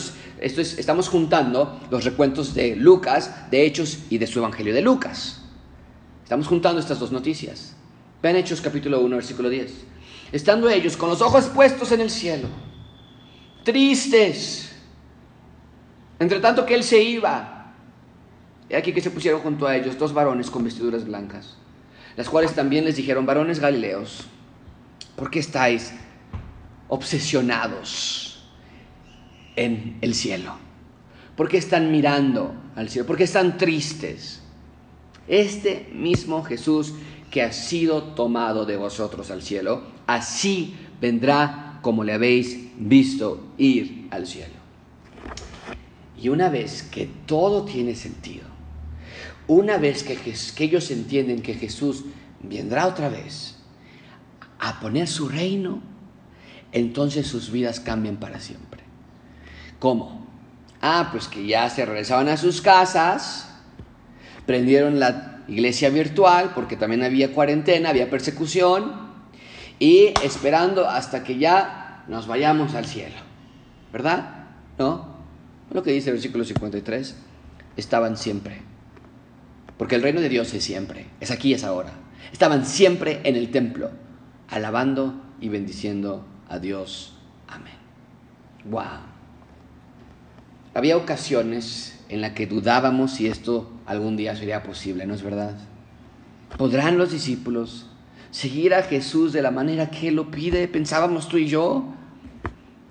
esto 0.40 0.60
estamos 0.60 1.08
juntando 1.08 1.80
los 1.90 2.04
recuentos 2.04 2.54
de 2.54 2.76
Lucas, 2.76 3.50
de 3.50 3.66
Hechos 3.66 3.98
y 4.10 4.18
de 4.18 4.26
su 4.26 4.38
Evangelio 4.38 4.74
de 4.74 4.82
Lucas. 4.82 5.42
Estamos 6.22 6.46
juntando 6.46 6.80
estas 6.80 6.98
dos 6.98 7.12
noticias. 7.12 7.74
Ven 8.22 8.36
Hechos 8.36 8.60
capítulo 8.60 9.00
1, 9.00 9.16
versículo 9.16 9.48
10. 9.50 9.72
Estando 10.30 10.70
ellos 10.70 10.96
con 10.96 11.10
los 11.10 11.20
ojos 11.20 11.46
puestos 11.46 11.92
en 11.92 12.00
el 12.00 12.10
cielo, 12.10 12.48
tristes, 13.64 14.72
entre 16.18 16.40
tanto 16.40 16.64
que 16.64 16.74
él 16.74 16.84
se 16.84 17.02
iba, 17.02 17.51
He 18.72 18.76
aquí 18.76 18.94
que 18.94 19.02
se 19.02 19.10
pusieron 19.10 19.42
junto 19.42 19.66
a 19.66 19.76
ellos 19.76 19.98
dos 19.98 20.14
varones 20.14 20.50
con 20.50 20.64
vestiduras 20.64 21.04
blancas, 21.04 21.58
las 22.16 22.30
cuales 22.30 22.54
también 22.54 22.86
les 22.86 22.96
dijeron, 22.96 23.26
varones 23.26 23.60
galileos, 23.60 24.24
¿por 25.14 25.30
qué 25.30 25.40
estáis 25.40 25.92
obsesionados 26.88 28.48
en 29.56 29.98
el 30.00 30.14
cielo? 30.14 30.54
¿Por 31.36 31.50
qué 31.50 31.58
están 31.58 31.92
mirando 31.92 32.54
al 32.74 32.88
cielo? 32.88 33.06
¿Por 33.06 33.18
qué 33.18 33.24
están 33.24 33.58
tristes? 33.58 34.40
Este 35.28 35.90
mismo 35.92 36.42
Jesús 36.42 36.94
que 37.30 37.42
ha 37.42 37.52
sido 37.52 38.02
tomado 38.14 38.64
de 38.64 38.78
vosotros 38.78 39.30
al 39.30 39.42
cielo, 39.42 39.82
así 40.06 40.74
vendrá 40.98 41.78
como 41.82 42.04
le 42.04 42.14
habéis 42.14 42.70
visto 42.78 43.52
ir 43.58 44.08
al 44.10 44.26
cielo. 44.26 44.54
Y 46.18 46.30
una 46.30 46.48
vez 46.48 46.82
que 46.84 47.10
todo 47.26 47.64
tiene 47.66 47.94
sentido, 47.94 48.51
una 49.52 49.76
vez 49.76 50.02
que, 50.02 50.18
ellos 50.64 50.90
entienden 50.90 51.42
que 51.42 51.54
Jesús 51.54 52.04
vendrá 52.42 52.86
otra 52.86 53.08
vez 53.08 53.56
a 54.58 54.80
poner 54.80 55.08
su 55.08 55.28
reino, 55.28 55.82
entonces 56.72 57.26
sus 57.26 57.50
vidas 57.50 57.80
cambian 57.80 58.16
para 58.16 58.40
siempre. 58.40 58.82
¿Cómo? 59.78 60.26
Ah, 60.80 61.08
pues 61.12 61.28
que 61.28 61.46
ya 61.46 61.68
se 61.68 61.84
regresaban 61.84 62.28
a 62.28 62.36
sus 62.36 62.62
casas, 62.62 63.48
prendieron 64.46 64.98
la 64.98 65.42
iglesia 65.48 65.90
virtual 65.90 66.52
porque 66.54 66.76
también 66.76 67.02
había 67.02 67.32
cuarentena, 67.32 67.90
había 67.90 68.08
persecución, 68.08 69.12
y 69.78 70.14
esperando 70.22 70.88
hasta 70.88 71.24
que 71.24 71.38
ya 71.38 72.04
nos 72.08 72.26
vayamos 72.26 72.74
al 72.74 72.86
cielo. 72.86 73.16
¿Verdad? 73.92 74.46
¿No? 74.78 75.12
Lo 75.72 75.82
que 75.82 75.92
dice 75.92 76.10
el 76.10 76.14
versículo 76.14 76.44
53, 76.44 77.16
estaban 77.76 78.16
siempre 78.16 78.71
porque 79.82 79.96
el 79.96 80.02
reino 80.02 80.20
de 80.20 80.28
Dios 80.28 80.54
es 80.54 80.62
siempre, 80.62 81.06
es 81.18 81.32
aquí, 81.32 81.54
es 81.54 81.64
ahora. 81.64 81.90
Estaban 82.32 82.64
siempre 82.66 83.20
en 83.24 83.34
el 83.34 83.50
templo, 83.50 83.90
alabando 84.48 85.20
y 85.40 85.48
bendiciendo 85.48 86.24
a 86.48 86.60
Dios. 86.60 87.14
Amén. 87.48 87.74
Wow. 88.70 89.00
Había 90.72 90.96
ocasiones 90.96 91.98
en 92.08 92.20
las 92.20 92.30
que 92.30 92.46
dudábamos 92.46 93.14
si 93.14 93.26
esto 93.26 93.72
algún 93.84 94.16
día 94.16 94.36
sería 94.36 94.62
posible, 94.62 95.04
¿no 95.04 95.14
es 95.14 95.24
verdad? 95.24 95.56
¿Podrán 96.56 96.96
los 96.96 97.10
discípulos 97.10 97.86
seguir 98.30 98.74
a 98.74 98.84
Jesús 98.84 99.32
de 99.32 99.42
la 99.42 99.50
manera 99.50 99.90
que 99.90 100.06
Él 100.06 100.14
lo 100.14 100.30
pide? 100.30 100.68
Pensábamos 100.68 101.26
tú 101.26 101.38
y 101.38 101.48
yo. 101.48 101.92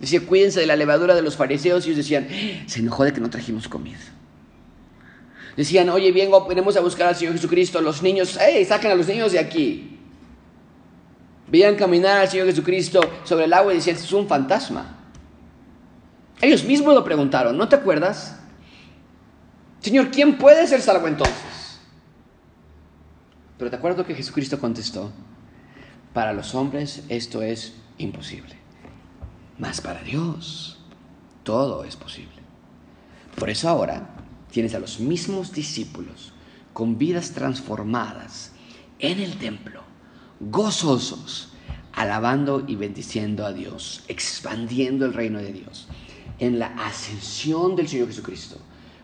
Decía, 0.01 0.19
cuídense 0.27 0.59
de 0.59 0.65
la 0.65 0.75
levadura 0.75 1.15
de 1.15 1.21
los 1.21 1.37
fariseos 1.37 1.85
y 1.85 1.91
ellos 1.91 1.99
decían, 1.99 2.27
se 2.65 2.81
enojó 2.81 3.05
de 3.05 3.13
que 3.13 3.21
no 3.21 3.29
trajimos 3.29 3.69
comida. 3.69 3.97
Decían, 5.55 5.89
oye, 5.89 6.11
vengo, 6.11 6.45
venimos 6.45 6.77
a 6.77 6.81
buscar 6.81 7.07
al 7.07 7.15
Señor 7.15 7.33
Jesucristo. 7.33 7.81
Los 7.81 8.01
niños, 8.01 8.37
hey, 8.39 8.63
saquen 8.65 8.91
a 8.91 8.95
los 8.95 9.07
niños 9.07 9.31
de 9.31 9.39
aquí. 9.39 9.99
Veían 11.47 11.75
caminar 11.75 12.21
al 12.21 12.29
Señor 12.29 12.47
Jesucristo 12.47 13.01
sobre 13.23 13.45
el 13.45 13.53
agua 13.53 13.73
y 13.73 13.77
decían, 13.77 13.97
es 13.97 14.13
un 14.13 14.27
fantasma. 14.27 14.97
Ellos 16.41 16.63
mismos 16.63 16.95
lo 16.95 17.03
preguntaron, 17.03 17.57
¿no 17.57 17.67
te 17.67 17.75
acuerdas? 17.75 18.39
Señor, 19.79 20.09
¿quién 20.11 20.37
puede 20.37 20.65
ser 20.67 20.81
salvo 20.81 21.07
entonces? 21.07 21.79
Pero 23.57 23.69
te 23.69 23.75
acuerdo 23.75 24.05
que 24.05 24.15
Jesucristo 24.15 24.59
contestó, 24.59 25.11
para 26.13 26.33
los 26.33 26.55
hombres 26.55 27.03
esto 27.09 27.41
es 27.41 27.75
imposible, 27.97 28.55
mas 29.57 29.81
para 29.81 30.01
Dios 30.01 30.79
todo 31.43 31.83
es 31.83 31.95
posible. 31.95 32.41
Por 33.37 33.49
eso 33.49 33.69
ahora 33.69 34.20
tienes 34.51 34.75
a 34.75 34.79
los 34.79 34.99
mismos 34.99 35.51
discípulos 35.53 36.33
con 36.73 36.97
vidas 36.97 37.31
transformadas 37.31 38.51
en 38.99 39.19
el 39.19 39.37
templo, 39.37 39.81
gozosos, 40.39 41.49
alabando 41.93 42.63
y 42.67 42.75
bendiciendo 42.75 43.45
a 43.45 43.53
Dios, 43.53 44.03
expandiendo 44.07 45.05
el 45.05 45.13
reino 45.13 45.39
de 45.39 45.51
Dios. 45.51 45.87
En 46.39 46.59
la 46.59 46.67
ascensión 46.67 47.75
del 47.75 47.87
Señor 47.87 48.07
Jesucristo, 48.07 48.57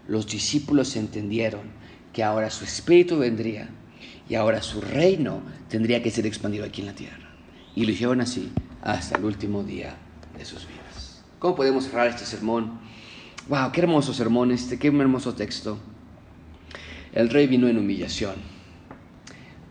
los 0.08 0.28
discípulos 0.28 0.96
entendieron 0.96 1.72
que 2.14 2.24
ahora 2.24 2.50
su 2.50 2.64
espíritu 2.64 3.18
vendría 3.18 3.70
y 4.30 4.36
ahora 4.36 4.62
su 4.62 4.82
reino 4.82 5.42
tendría 5.70 6.02
que 6.02 6.12
ser 6.12 6.26
expandido 6.26 6.66
aquí 6.66 6.82
en 6.82 6.88
la 6.88 6.96
tierra. 6.96 7.30
Y 7.76 7.86
lo 7.86 7.92
hicieron 7.92 8.22
así 8.22 8.52
hasta 8.82 9.18
el 9.18 9.26
último 9.26 9.64
día 9.64 9.98
de 10.38 10.46
sus 10.46 10.68
vidas. 10.68 11.24
¿Cómo 11.40 11.56
podemos 11.56 11.86
cerrar 11.86 12.08
este 12.08 12.26
sermón? 12.26 12.80
Wow, 13.50 13.72
qué 13.72 13.80
hermoso 13.80 14.14
sermón 14.14 14.52
este, 14.52 14.78
qué 14.78 14.90
hermoso 14.90 15.34
texto. 15.34 15.78
El 17.14 17.30
rey 17.30 17.48
vino 17.48 17.70
en 17.70 17.78
humillación, 17.78 18.36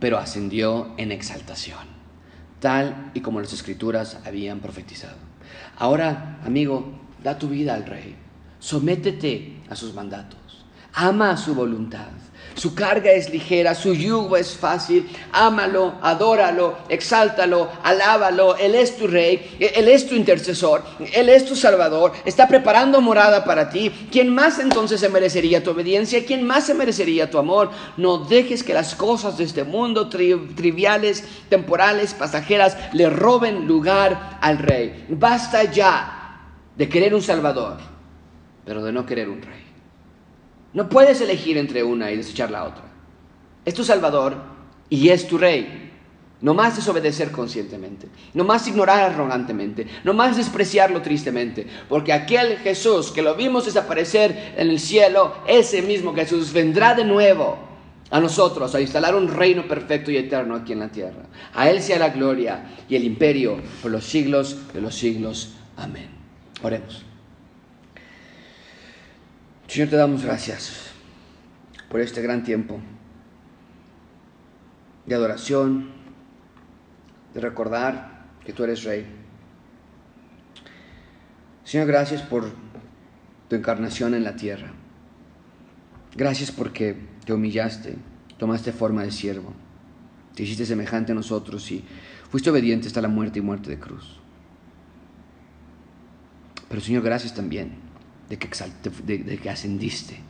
pero 0.00 0.16
ascendió 0.16 0.94
en 0.96 1.12
exaltación, 1.12 1.86
tal 2.58 3.10
y 3.12 3.20
como 3.20 3.38
las 3.38 3.52
escrituras 3.52 4.18
habían 4.24 4.60
profetizado. 4.60 5.18
Ahora, 5.76 6.40
amigo, 6.42 6.98
da 7.22 7.38
tu 7.38 7.50
vida 7.50 7.74
al 7.74 7.84
rey, 7.84 8.16
sométete 8.60 9.58
a 9.68 9.76
sus 9.76 9.92
mandatos, 9.92 10.64
ama 10.94 11.36
su 11.36 11.54
voluntad, 11.54 12.12
su 12.56 12.74
carga 12.74 13.12
es 13.12 13.30
ligera, 13.30 13.74
su 13.74 13.94
yugo 13.94 14.36
es 14.36 14.56
fácil. 14.56 15.08
Ámalo, 15.30 15.94
adóralo, 16.00 16.78
exáltalo, 16.88 17.68
alábalo. 17.82 18.56
Él 18.56 18.74
es 18.74 18.96
tu 18.96 19.06
rey, 19.06 19.56
Él 19.60 19.88
es 19.88 20.08
tu 20.08 20.14
intercesor, 20.14 20.82
Él 21.12 21.28
es 21.28 21.44
tu 21.44 21.54
salvador. 21.54 22.12
Está 22.24 22.48
preparando 22.48 23.02
morada 23.02 23.44
para 23.44 23.68
ti. 23.68 23.90
¿Quién 24.10 24.34
más 24.34 24.58
entonces 24.58 25.00
se 25.00 25.10
merecería 25.10 25.62
tu 25.62 25.72
obediencia? 25.72 26.24
¿Quién 26.24 26.46
más 26.46 26.64
se 26.64 26.74
merecería 26.74 27.30
tu 27.30 27.38
amor? 27.38 27.70
No 27.98 28.18
dejes 28.18 28.62
que 28.62 28.72
las 28.72 28.94
cosas 28.94 29.36
de 29.36 29.44
este 29.44 29.64
mundo 29.64 30.08
triviales, 30.08 31.24
temporales, 31.50 32.14
pasajeras, 32.14 32.76
le 32.94 33.10
roben 33.10 33.66
lugar 33.66 34.38
al 34.40 34.58
rey. 34.58 35.04
Basta 35.10 35.64
ya 35.64 36.40
de 36.74 36.88
querer 36.88 37.14
un 37.14 37.22
salvador, 37.22 37.76
pero 38.64 38.82
de 38.82 38.92
no 38.92 39.04
querer 39.04 39.28
un 39.28 39.42
rey. 39.42 39.65
No 40.76 40.90
puedes 40.90 41.22
elegir 41.22 41.56
entre 41.56 41.82
una 41.82 42.10
y 42.10 42.18
desechar 42.18 42.50
la 42.50 42.64
otra. 42.64 42.82
Es 43.64 43.72
tu 43.72 43.82
Salvador 43.82 44.36
y 44.90 45.08
es 45.08 45.26
tu 45.26 45.38
Rey. 45.38 45.90
No 46.42 46.52
más 46.52 46.76
desobedecer 46.76 47.32
conscientemente, 47.32 48.08
no 48.34 48.44
más 48.44 48.68
ignorar 48.68 49.10
arrogantemente, 49.10 49.86
no 50.04 50.12
más 50.12 50.36
despreciarlo 50.36 51.00
tristemente, 51.00 51.66
porque 51.88 52.12
aquel 52.12 52.58
Jesús 52.58 53.10
que 53.10 53.22
lo 53.22 53.34
vimos 53.36 53.64
desaparecer 53.64 54.52
en 54.54 54.68
el 54.68 54.78
cielo, 54.78 55.36
ese 55.46 55.80
mismo 55.80 56.14
Jesús 56.14 56.52
vendrá 56.52 56.94
de 56.94 57.06
nuevo 57.06 57.56
a 58.10 58.20
nosotros 58.20 58.74
a 58.74 58.80
instalar 58.82 59.14
un 59.14 59.28
reino 59.28 59.66
perfecto 59.66 60.10
y 60.10 60.18
eterno 60.18 60.56
aquí 60.56 60.74
en 60.74 60.80
la 60.80 60.92
tierra. 60.92 61.22
A 61.54 61.70
Él 61.70 61.80
sea 61.80 61.98
la 61.98 62.10
gloria 62.10 62.66
y 62.86 62.96
el 62.96 63.04
imperio 63.04 63.56
por 63.80 63.90
los 63.90 64.04
siglos 64.04 64.58
de 64.74 64.82
los 64.82 64.94
siglos. 64.94 65.54
Amén. 65.78 66.10
Oremos. 66.62 67.02
Señor, 69.66 69.90
te 69.90 69.96
damos 69.96 70.24
gracias 70.24 70.90
por 71.90 72.00
este 72.00 72.22
gran 72.22 72.44
tiempo 72.44 72.80
de 75.04 75.14
adoración, 75.14 75.90
de 77.34 77.40
recordar 77.40 78.26
que 78.44 78.52
tú 78.52 78.64
eres 78.64 78.84
rey. 78.84 79.06
Señor, 81.64 81.88
gracias 81.88 82.22
por 82.22 82.50
tu 83.48 83.56
encarnación 83.56 84.14
en 84.14 84.22
la 84.22 84.36
tierra. 84.36 84.72
Gracias 86.14 86.52
porque 86.52 86.96
te 87.24 87.32
humillaste 87.32 87.96
tomaste 88.38 88.72
forma 88.72 89.02
de 89.02 89.10
siervo, 89.10 89.52
te 90.34 90.42
hiciste 90.42 90.66
semejante 90.66 91.12
a 91.12 91.14
nosotros 91.14 91.70
y 91.72 91.82
fuiste 92.30 92.50
obediente 92.50 92.86
hasta 92.86 93.00
la 93.00 93.08
muerte 93.08 93.38
y 93.38 93.42
muerte 93.42 93.70
de 93.70 93.78
cruz. 93.78 94.20
Pero 96.68 96.80
Señor, 96.80 97.02
gracias 97.02 97.34
también 97.34 97.85
de 98.28 98.38
que, 98.38 98.48
de 99.06 99.38
que 99.38 99.50
ascendiste. 99.50 100.20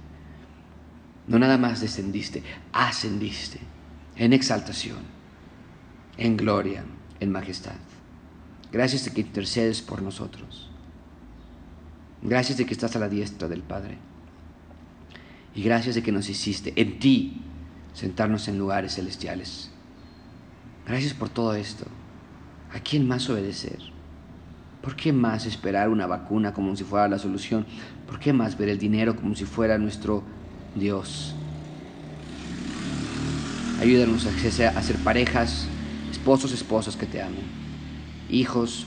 No 1.26 1.38
nada 1.38 1.58
más 1.58 1.80
descendiste, 1.80 2.42
ascendiste 2.72 3.58
en 4.16 4.32
exaltación, 4.32 4.98
en 6.16 6.36
gloria, 6.36 6.84
en 7.20 7.32
majestad. 7.32 7.76
Gracias 8.72 9.04
de 9.04 9.12
que 9.12 9.20
intercedes 9.20 9.82
por 9.82 10.02
nosotros. 10.02 10.70
Gracias 12.22 12.58
de 12.58 12.66
que 12.66 12.72
estás 12.74 12.96
a 12.96 12.98
la 12.98 13.08
diestra 13.08 13.48
del 13.48 13.62
Padre. 13.62 13.98
Y 15.54 15.62
gracias 15.62 15.94
de 15.94 16.02
que 16.02 16.12
nos 16.12 16.28
hiciste 16.28 16.72
en 16.76 16.98
ti 16.98 17.42
sentarnos 17.94 18.48
en 18.48 18.58
lugares 18.58 18.94
celestiales. 18.94 19.70
Gracias 20.86 21.14
por 21.14 21.28
todo 21.28 21.54
esto. 21.54 21.86
¿A 22.72 22.80
quién 22.80 23.08
más 23.08 23.28
obedecer? 23.30 23.95
¿Por 24.86 24.94
qué 24.94 25.12
más 25.12 25.46
esperar 25.46 25.88
una 25.88 26.06
vacuna 26.06 26.52
como 26.52 26.76
si 26.76 26.84
fuera 26.84 27.08
la 27.08 27.18
solución? 27.18 27.66
¿Por 28.06 28.20
qué 28.20 28.32
más 28.32 28.56
ver 28.56 28.68
el 28.68 28.78
dinero 28.78 29.16
como 29.16 29.34
si 29.34 29.44
fuera 29.44 29.78
nuestro 29.78 30.22
Dios? 30.76 31.34
Ayúdanos 33.80 34.26
a 34.26 34.82
ser 34.82 34.96
parejas, 35.02 35.66
esposos, 36.08 36.52
esposas 36.52 36.94
que 36.94 37.06
te 37.06 37.20
amen, 37.20 37.42
hijos 38.30 38.86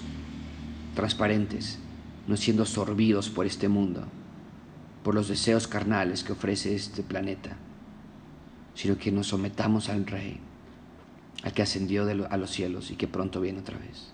transparentes, 0.95 1.80
no 2.30 2.38
siendo 2.38 2.64
sorbidos 2.64 3.30
por 3.30 3.45
este 3.45 3.68
mundo, 3.68 4.06
por 5.04 5.16
los 5.16 5.28
deseos 5.28 5.68
carnales 5.68 6.24
que 6.24 6.32
ofrece 6.32 6.76
este 6.76 7.04
planeta, 7.04 7.58
sino 8.74 8.97
que 8.97 9.12
nos 9.12 9.28
sometamos 9.28 9.89
al 9.89 10.08
Rey, 10.08 10.39
al 11.43 11.52
que 11.52 11.62
ascendió 11.62 12.08
a 12.30 12.38
los 12.38 12.52
cielos 12.52 12.89
y 12.89 12.95
que 12.95 13.10
pronto 13.10 13.41
viene 13.41 13.60
otra 13.60 13.78
vez. 13.78 14.14